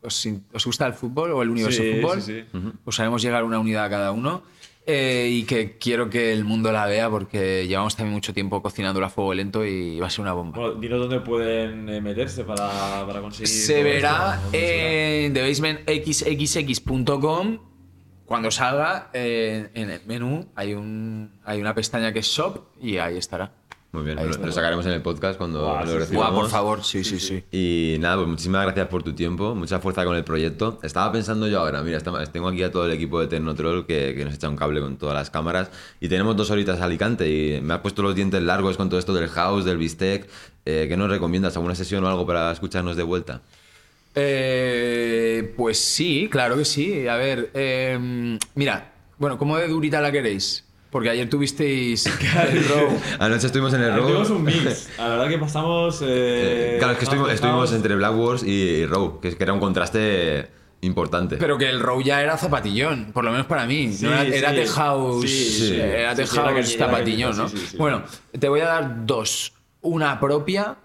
¿Os, 0.00 0.26
os 0.54 0.64
gusta 0.64 0.86
el 0.86 0.94
fútbol 0.94 1.32
o 1.32 1.42
el 1.42 1.50
universo 1.50 1.82
Sí, 1.82 1.96
fútbol? 2.00 2.22
sí, 2.22 2.44
sí. 2.50 2.58
Pues 2.82 2.98
haremos 2.98 3.20
llegar 3.20 3.44
una 3.44 3.58
unidad 3.58 3.84
a 3.84 3.90
cada 3.90 4.10
uno. 4.12 4.42
eh, 4.86 5.28
y 5.30 5.42
que 5.42 5.76
quiero 5.76 6.08
que 6.08 6.32
el 6.32 6.46
mundo 6.46 6.72
la 6.72 6.86
vea 6.86 7.10
porque 7.10 7.66
llevamos 7.66 7.94
también 7.94 8.14
mucho 8.14 8.32
tiempo 8.32 8.62
cocinándola 8.62 9.08
a 9.08 9.10
fuego 9.10 9.34
lento 9.34 9.66
y 9.66 10.00
va 10.00 10.06
a 10.06 10.10
ser 10.10 10.22
una 10.22 10.32
bomba. 10.32 10.58
Bueno, 10.58 10.76
dinos 10.80 10.98
dónde 11.00 11.20
pueden 11.20 11.86
eh, 11.90 12.00
meterse 12.00 12.44
para, 12.44 13.04
para 13.06 13.20
conseguir. 13.20 13.48
Se 13.48 13.82
verá 13.82 14.36
esto, 14.36 14.42
¿dónde 14.44 14.58
será? 14.60 15.26
en 15.26 15.34
thebasementxxx.com 15.34 17.58
cuando 18.24 18.50
salga 18.50 19.10
eh, 19.12 19.68
en 19.74 19.90
el 19.90 20.00
menú 20.06 20.46
hay, 20.54 20.72
un, 20.74 21.32
hay 21.44 21.60
una 21.60 21.74
pestaña 21.74 22.10
que 22.12 22.20
es 22.20 22.26
shop 22.26 22.60
y 22.80 22.96
ahí 22.98 23.16
estará. 23.18 23.52
Muy 23.90 24.02
bien, 24.02 24.18
lo, 24.18 24.52
sacaremos 24.52 24.84
en 24.84 24.92
el 24.92 25.00
podcast 25.00 25.38
cuando 25.38 25.62
lo 25.62 25.98
recibamos. 25.98 26.30
Guau, 26.30 26.42
por 26.42 26.50
favor, 26.50 26.84
sí, 26.84 27.04
sí, 27.04 27.18
sí. 27.18 27.42
Y 27.50 27.96
nada, 28.00 28.16
pues 28.16 28.28
muchísimas 28.28 28.62
gracias 28.64 28.86
por 28.88 29.02
tu 29.02 29.14
tiempo, 29.14 29.54
mucha 29.54 29.78
fuerza 29.78 30.04
con 30.04 30.14
el 30.14 30.24
proyecto. 30.24 30.78
Estaba 30.82 31.10
pensando 31.10 31.48
yo 31.48 31.60
ahora, 31.60 31.82
mira, 31.82 31.98
tengo 32.00 32.48
aquí 32.48 32.62
a 32.62 32.70
todo 32.70 32.84
el 32.84 32.92
equipo 32.92 33.18
de 33.18 33.28
Tecnotroll 33.28 33.86
que, 33.86 34.14
que 34.14 34.26
nos 34.26 34.34
echa 34.34 34.50
un 34.50 34.56
cable 34.56 34.82
con 34.82 34.98
todas 34.98 35.14
las 35.14 35.30
cámaras 35.30 35.70
y 36.00 36.08
tenemos 36.08 36.36
dos 36.36 36.50
horitas 36.50 36.82
a 36.82 36.84
Alicante 36.84 37.30
y 37.30 37.62
me 37.62 37.72
ha 37.72 37.82
puesto 37.82 38.02
los 38.02 38.14
dientes 38.14 38.42
largos 38.42 38.76
con 38.76 38.90
todo 38.90 39.00
esto 39.00 39.14
del 39.14 39.28
house, 39.30 39.64
del 39.64 39.78
bistec. 39.78 40.28
Eh, 40.66 40.84
¿Qué 40.86 40.96
nos 40.98 41.08
recomiendas? 41.08 41.56
¿Alguna 41.56 41.74
sesión 41.74 42.04
o 42.04 42.08
algo 42.08 42.26
para 42.26 42.52
escucharnos 42.52 42.94
de 42.94 43.04
vuelta? 43.04 43.40
Eh, 44.14 45.54
pues 45.56 45.78
sí, 45.78 46.28
claro 46.30 46.58
que 46.58 46.66
sí. 46.66 47.08
A 47.08 47.16
ver, 47.16 47.50
eh, 47.54 48.38
mira, 48.54 48.92
bueno, 49.16 49.38
¿cómo 49.38 49.56
de 49.56 49.66
durita 49.66 50.02
la 50.02 50.12
queréis? 50.12 50.67
Porque 50.90 51.10
ayer 51.10 51.28
tuvisteis 51.28 52.06
el 52.50 52.64
row. 52.68 52.88
Anoche 53.18 53.46
estuvimos 53.46 53.74
en 53.74 53.82
el 53.82 53.92
Ah, 53.92 53.96
Tuvimos 53.98 54.28
Row. 54.28 54.38
un 54.38 54.44
mix. 54.44 54.88
La 54.96 55.08
verdad 55.08 55.28
que 55.28 55.38
pasamos. 55.38 56.02
Eh, 56.02 56.76
claro, 56.78 56.92
es 56.94 56.98
que 56.98 57.04
estuvimos, 57.04 57.30
estuvimos 57.32 57.72
entre 57.72 57.94
Black 57.96 58.16
Wars 58.16 58.42
y, 58.42 58.86
Row, 58.86 59.20
que, 59.20 59.28
es 59.28 59.34
que 59.36 59.42
era 59.44 59.52
un 59.52 59.60
contraste 59.60 60.48
importante. 60.80 61.36
Pero 61.36 61.58
que 61.58 61.68
el 61.68 61.80
row 61.80 62.00
ya 62.00 62.22
era 62.22 62.38
zapatillón, 62.38 63.10
por 63.12 63.24
lo 63.24 63.32
menos 63.32 63.46
para 63.46 63.66
mí. 63.66 63.92
Sí, 63.92 64.04
no 64.06 64.12
era, 64.14 64.22
era 64.24 64.50
sí. 64.50 64.56
The 64.56 64.66
House. 64.68 65.22
Sí, 65.30 65.44
sí. 65.68 65.74
Era 65.80 66.14
The 66.14 66.24
Sí, 66.26 66.32
sí, 66.32 66.38
era 66.38 66.48
House 66.50 66.60
cañita, 66.66 66.86
zapatillón, 66.86 67.36
¿no? 67.36 67.48
sí, 67.48 67.58
sí, 67.58 67.66
sí. 67.66 67.76
Bueno, 67.76 68.02
te 68.38 68.48
voy 68.48 68.60
a 68.60 68.66
dar 68.66 69.04
dos. 69.06 69.52
Una 69.82 70.18
propia, 70.18 70.76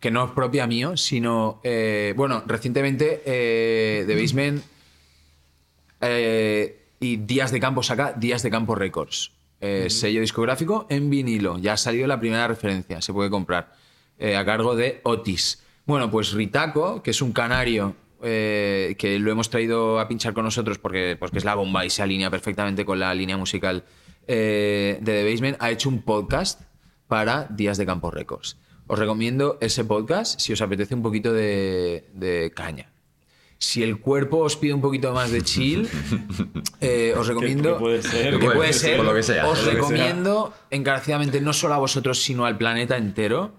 que 0.00 0.10
no 0.10 0.24
es 0.24 0.30
propia 0.32 0.66
mío, 0.66 0.96
sino. 0.96 1.60
eh, 1.62 2.12
bueno, 2.16 2.42
recientemente 2.46 3.22
eh, 3.24 4.04
The 4.06 4.20
Basement 4.20 4.62
eh, 6.00 6.81
y 7.02 7.16
Días 7.18 7.50
de 7.52 7.60
Campo 7.60 7.82
saca 7.82 8.14
Días 8.14 8.42
de 8.42 8.50
Campo 8.50 8.74
Records. 8.74 9.32
eh, 9.60 9.90
Sello 9.90 10.20
discográfico 10.22 10.86
en 10.88 11.10
vinilo. 11.10 11.58
Ya 11.58 11.74
ha 11.74 11.76
salido 11.76 12.06
la 12.06 12.18
primera 12.18 12.48
referencia, 12.48 13.02
se 13.02 13.12
puede 13.12 13.28
comprar. 13.28 13.74
eh, 14.18 14.36
a 14.36 14.44
cargo 14.44 14.76
de 14.76 15.00
Otis. 15.02 15.62
Bueno, 15.84 16.10
pues 16.10 16.32
Ritaco, 16.32 17.02
que 17.02 17.10
es 17.10 17.20
un 17.20 17.32
canario 17.32 17.96
eh, 18.22 18.94
que 18.98 19.18
lo 19.18 19.32
hemos 19.32 19.50
traído 19.50 19.98
a 19.98 20.06
pinchar 20.06 20.32
con 20.32 20.44
nosotros 20.44 20.78
porque, 20.78 21.16
porque 21.18 21.38
es 21.38 21.44
la 21.44 21.56
bomba 21.56 21.84
y 21.84 21.90
se 21.90 22.02
alinea 22.02 22.30
perfectamente 22.30 22.84
con 22.84 23.00
la 23.00 23.12
línea 23.14 23.36
musical 23.36 23.84
de 24.26 25.00
The 25.04 25.24
Basement, 25.28 25.56
ha 25.60 25.70
hecho 25.72 25.88
un 25.88 26.02
podcast 26.02 26.60
para 27.08 27.46
Días 27.50 27.78
de 27.78 27.84
Campo 27.86 28.10
Records. 28.12 28.56
Os 28.86 28.98
recomiendo 28.98 29.58
ese 29.60 29.84
podcast 29.84 30.38
si 30.38 30.52
os 30.52 30.60
apetece 30.62 30.94
un 30.94 31.02
poquito 31.02 31.32
de, 31.32 32.08
de 32.14 32.52
caña. 32.54 32.92
Si 33.62 33.80
el 33.80 34.00
cuerpo 34.00 34.38
os 34.38 34.56
pide 34.56 34.74
un 34.74 34.80
poquito 34.80 35.12
más 35.12 35.30
de 35.30 35.42
chill, 35.42 35.88
eh, 36.80 37.14
os 37.16 37.28
recomiendo. 37.28 37.74
que 37.74 37.78
puede 37.78 38.02
ser, 38.02 38.38
que 38.40 38.50
puede, 38.50 38.72
ser. 38.72 38.96
por 38.96 39.06
lo 39.06 39.14
que 39.14 39.22
sea, 39.22 39.48
os 39.48 39.64
lo 39.64 39.70
recomiendo 39.70 40.52
encarecidamente, 40.68 41.40
no 41.40 41.52
solo 41.52 41.74
a 41.74 41.78
vosotros, 41.78 42.20
sino 42.20 42.44
al 42.44 42.58
planeta 42.58 42.96
entero, 42.96 43.52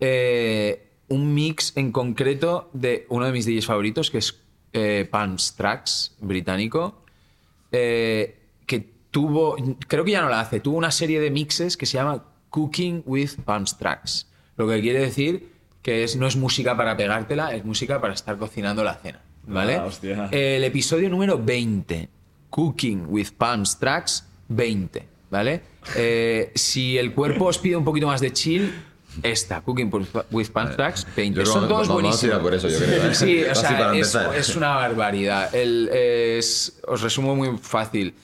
eh, 0.00 0.90
un 1.08 1.32
mix 1.32 1.74
en 1.78 1.92
concreto 1.92 2.68
de 2.74 3.06
uno 3.08 3.24
de 3.24 3.32
mis 3.32 3.46
DJs 3.46 3.64
favoritos, 3.64 4.10
que 4.10 4.18
es 4.18 4.38
eh, 4.74 5.08
Tracks, 5.56 6.14
británico, 6.20 7.02
eh, 7.72 8.38
que 8.66 8.86
tuvo, 9.10 9.56
creo 9.88 10.04
que 10.04 10.10
ya 10.10 10.20
no 10.20 10.28
la 10.28 10.40
hace, 10.40 10.60
tuvo 10.60 10.76
una 10.76 10.90
serie 10.90 11.20
de 11.20 11.30
mixes 11.30 11.78
que 11.78 11.86
se 11.86 11.96
llama 11.96 12.22
Cooking 12.50 13.02
with 13.06 13.30
Pans 13.46 13.78
Tracks. 13.78 14.28
Lo 14.58 14.68
que 14.68 14.78
quiere 14.82 15.00
decir 15.00 15.58
que 15.82 16.04
es, 16.04 16.16
no 16.16 16.26
es 16.26 16.36
música 16.36 16.76
para 16.76 16.96
pegártela, 16.96 17.54
es 17.54 17.64
música 17.64 18.00
para 18.00 18.14
estar 18.14 18.36
cocinando 18.38 18.84
la 18.84 18.94
cena. 18.94 19.20
¿Vale? 19.46 19.76
Ah. 19.76 20.28
El 20.30 20.62
episodio 20.64 21.08
número 21.08 21.38
20 21.42 22.08
Cooking 22.50 23.06
with 23.08 23.28
Palms 23.36 23.78
Tracks 23.78 24.26
20, 24.48 25.08
¿vale? 25.30 25.62
Eh, 25.96 26.52
si 26.54 26.98
el 26.98 27.14
cuerpo 27.14 27.46
os 27.46 27.58
pide 27.58 27.76
un 27.76 27.84
poquito 27.84 28.06
más 28.06 28.20
de 28.20 28.32
chill, 28.32 28.72
esta, 29.22 29.60
Cooking 29.62 29.90
with 30.30 30.48
Palms 30.50 30.76
Tracks 30.76 31.06
20. 31.16 31.38
Yo 31.38 31.42
creo 31.44 31.52
Son 31.54 31.68
todos 31.68 31.88
buenísimos. 31.88 32.38
por 32.40 32.54
eso, 32.54 32.68
yo 32.68 32.78
creo, 32.78 33.10
¿eh? 33.10 33.14
Sí, 33.14 33.42
o 33.44 33.54
sea, 33.54 33.94
es, 33.94 34.14
es 34.36 34.56
una 34.56 34.74
barbaridad. 34.74 35.52
El- 35.54 35.88
es- 35.92 36.80
os 36.86 37.00
resumo 37.00 37.34
muy 37.34 37.56
fácil. 37.58 38.14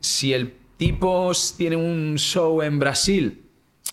Si 0.00 0.32
el 0.32 0.54
tipo 0.78 1.30
tiene 1.56 1.76
un 1.76 2.16
show 2.18 2.62
en 2.62 2.78
Brasil, 2.78 3.42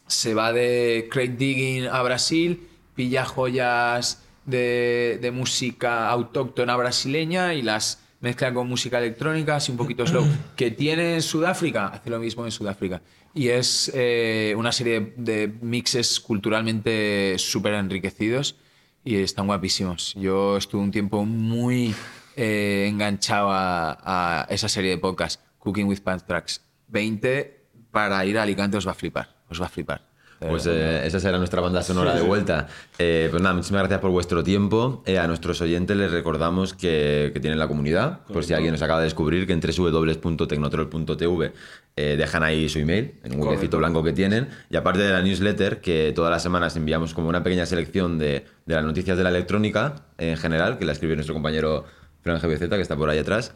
se 0.07 0.33
va 0.33 0.51
de 0.53 1.07
crate 1.11 1.35
digging 1.35 1.87
a 1.87 2.01
Brasil, 2.01 2.67
pilla 2.99 3.23
joyas 3.23 4.21
de, 4.45 5.19
de 5.21 5.31
música 5.31 6.09
autóctona 6.09 6.75
brasileña 6.75 7.53
y 7.53 7.61
las 7.61 8.03
mezcla 8.19 8.53
con 8.53 8.67
música 8.67 8.97
electrónica, 8.97 9.55
así 9.55 9.71
un 9.71 9.77
poquito 9.77 10.05
slow. 10.05 10.27
Que 10.57 10.69
tiene 10.69 11.13
en 11.13 11.21
Sudáfrica, 11.21 11.87
hace 11.87 12.09
lo 12.09 12.19
mismo 12.19 12.43
en 12.43 12.51
Sudáfrica. 12.51 13.01
Y 13.33 13.47
es 13.47 13.89
eh, 13.95 14.53
una 14.57 14.73
serie 14.73 15.13
de, 15.15 15.47
de 15.47 15.53
mixes 15.61 16.19
culturalmente 16.19 17.35
súper 17.37 17.75
enriquecidos 17.75 18.57
y 19.05 19.15
están 19.15 19.47
guapísimos. 19.47 20.13
Yo 20.15 20.57
estuve 20.57 20.81
un 20.81 20.91
tiempo 20.91 21.23
muy 21.23 21.95
eh, 22.35 22.85
enganchado 22.89 23.49
a, 23.49 24.43
a 24.43 24.47
esa 24.49 24.67
serie 24.67 24.89
de 24.89 24.97
podcast, 24.97 25.39
Cooking 25.59 25.85
with 25.85 26.01
Pants 26.01 26.25
Tracks. 26.25 26.61
20 26.89 27.63
para 27.91 28.25
ir 28.25 28.37
a 28.37 28.43
Alicante 28.43 28.75
os 28.75 28.85
va 28.85 28.91
a 28.91 28.95
flipar, 28.95 29.37
os 29.49 29.61
va 29.61 29.67
a 29.67 29.69
flipar. 29.69 30.08
Pues 30.39 30.65
verdad. 30.65 31.03
eh, 31.03 31.07
esa 31.07 31.19
será 31.19 31.37
nuestra 31.37 31.59
banda 31.61 31.83
sonora 31.83 32.15
de 32.15 32.21
vuelta. 32.21 32.67
Eh, 32.97 33.27
pues 33.29 33.41
nada, 33.43 33.55
muchísimas 33.55 33.81
gracias 33.81 33.99
por 33.99 34.11
vuestro 34.11 34.41
tiempo. 34.43 35.03
Eh, 35.05 35.19
a 35.19 35.27
nuestros 35.27 35.59
oyentes 35.61 35.97
les 35.97 36.11
recordamos 36.11 36.73
que, 36.73 37.31
que 37.33 37.39
tienen 37.39 37.59
la 37.59 37.67
comunidad, 37.67 38.21
por 38.31 38.43
si 38.45 38.53
alguien 38.53 38.71
nos 38.71 38.81
acaba 38.81 38.99
de 38.99 39.05
descubrir, 39.05 39.45
que 39.45 39.53
en 39.53 39.59
www.tecnotrol.tv 39.59 41.51
eh, 41.95 42.15
dejan 42.17 42.43
ahí 42.43 42.69
su 42.69 42.79
email, 42.79 43.15
en 43.23 43.35
un 43.35 43.41
huequecito 43.41 43.77
blanco 43.77 44.03
que 44.03 44.13
tienen. 44.13 44.47
Y 44.69 44.77
aparte 44.77 45.01
de 45.01 45.11
la 45.11 45.21
newsletter, 45.21 45.81
que 45.81 46.13
todas 46.15 46.31
las 46.31 46.41
semanas 46.41 46.75
enviamos 46.77 47.13
como 47.13 47.27
una 47.29 47.43
pequeña 47.43 47.65
selección 47.65 48.17
de, 48.17 48.45
de 48.65 48.75
las 48.75 48.83
noticias 48.85 49.17
de 49.17 49.23
la 49.23 49.29
electrónica 49.29 49.95
en 50.17 50.37
general, 50.37 50.77
que 50.77 50.85
la 50.85 50.93
escribió 50.93 51.15
nuestro 51.15 51.33
compañero 51.33 51.85
Fran 52.21 52.39
GBZ, 52.39 52.69
que 52.69 52.81
está 52.81 52.95
por 52.95 53.09
ahí 53.09 53.19
atrás. 53.19 53.53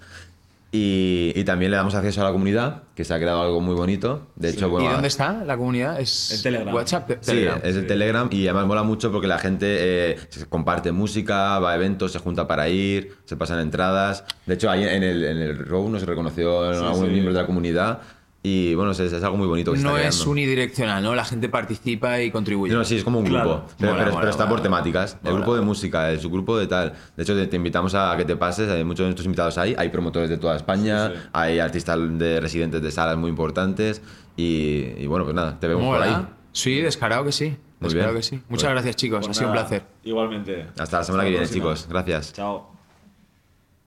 Y, 0.75 1.31
y 1.35 1.43
también 1.43 1.69
le 1.69 1.77
damos 1.77 1.93
acceso 1.93 2.21
a 2.21 2.23
la 2.23 2.31
comunidad, 2.31 2.81
que 2.95 3.03
se 3.05 3.13
ha 3.13 3.19
creado 3.19 3.43
algo 3.43 3.61
muy 3.61 3.75
bonito. 3.75 4.29
De 4.35 4.49
hecho, 4.49 4.69
bueno, 4.69 4.89
¿Y 4.89 4.91
dónde 4.91 5.07
está 5.07 5.43
la 5.45 5.55
comunidad? 5.55 5.99
¿Es 6.01 6.31
En 6.31 6.41
Telegram. 6.41 6.73
WhatsApp? 6.73 7.07
Te- 7.07 7.13
Sí, 7.21 7.27
Telegram. 7.27 7.59
es 7.63 7.75
el 7.75 7.85
Telegram 7.85 8.27
y 8.31 8.47
además 8.47 8.65
mola 8.65 8.81
mucho 8.81 9.11
porque 9.11 9.27
la 9.27 9.37
gente 9.37 9.67
eh, 9.69 10.17
se 10.29 10.47
comparte 10.47 10.91
música, 10.91 11.59
va 11.59 11.73
a 11.73 11.75
eventos, 11.75 12.11
se 12.11 12.17
junta 12.17 12.47
para 12.47 12.69
ir, 12.69 13.13
se 13.25 13.37
pasan 13.37 13.59
entradas. 13.59 14.25
De 14.47 14.55
hecho, 14.55 14.71
ahí 14.71 14.83
en 14.83 15.03
el, 15.03 15.23
en 15.23 15.37
el 15.37 15.59
Row 15.59 15.87
nos 15.89 16.01
reconoció 16.07 16.63
a 16.63 16.69
algunos 16.71 16.97
sí. 17.01 17.05
miembros 17.05 17.35
de 17.35 17.41
la 17.41 17.45
comunidad 17.45 17.99
y 18.45 18.75
bueno, 18.75 18.91
es, 18.91 18.99
es 18.99 19.23
algo 19.23 19.37
muy 19.37 19.47
bonito 19.47 19.71
que 19.71 19.77
se 19.77 19.83
No 19.85 19.95
está 19.95 20.09
es 20.09 20.25
unidireccional, 20.27 21.01
¿no? 21.01 21.15
La 21.15 21.23
gente 21.23 21.47
participa 21.47 22.19
y 22.21 22.29
contribuye. 22.29 22.73
No, 22.73 22.83
sí, 22.83 22.97
es 22.97 23.03
como 23.05 23.19
un 23.19 23.25
grupo, 23.25 23.39
Claro. 23.41 23.65
pero, 23.79 23.91
Mola, 23.93 24.03
pero- 24.03 24.11
mola, 24.11 24.19
pero 24.21 24.31
está 24.31 24.43
mola, 24.43 24.55
por 24.57 24.61
temáticas. 24.63 25.17
El 25.23 25.33
grupo 25.35 25.55
de 25.55 25.61
música, 25.61 26.11
el 26.11 26.19
subgrupo 26.19 26.57
de 26.57 26.67
tal. 26.67 26.93
De 27.15 27.23
hecho, 27.23 27.35
te, 27.35 27.47
te 27.47 27.55
invitamos 27.55 27.95
a 27.95 28.13
que 28.17 28.25
te 28.25 28.35
pases, 28.35 28.69
hay 28.69 28.83
muchos 28.83 29.05
de 29.05 29.07
nuestros 29.07 29.25
invitados 29.25 29.57
ahí, 29.57 29.73
hay 29.77 29.87
promotores 29.89 30.29
de 30.29 30.37
toda 30.37 30.55
España, 30.57 31.07
Sí, 31.07 31.13
sí. 31.15 31.29
hay 31.31 31.59
artistas 31.59 31.97
de 32.19 32.39
residentes 32.41 32.81
de 32.81 32.91
salas 32.91 33.15
muy 33.17 33.29
importantes 33.29 34.01
y, 34.35 34.91
y 34.97 35.07
bueno, 35.07 35.23
pues 35.23 35.35
nada, 35.35 35.57
te 35.59 35.67
vemos 35.67 35.83
por 35.85 36.01
ahí. 36.01 36.15
Sí, 36.51 36.81
descarado 36.81 37.23
que 37.23 37.31
sí. 37.31 37.55
Muy 37.79 37.89
Descarado 37.89 38.11
bien. 38.13 38.21
que 38.21 38.27
sí. 38.27 38.35
Muchas 38.49 38.63
Pues- 38.65 38.73
gracias, 38.73 38.95
chicos. 38.97 39.19
Pues 39.25 39.29
ha 39.29 39.33
sido 39.33 39.49
un 39.49 39.55
nada, 39.55 39.67
placer. 39.67 39.85
Igualmente. 40.03 40.67
Hasta 40.77 40.97
la 40.99 41.03
semana 41.03 41.23
Hasta 41.23 41.23
que 41.23 41.29
viene, 41.29 41.37
próxima. 41.45 41.63
chicos. 41.73 41.87
Gracias. 41.89 42.33
Chao. 42.33 42.72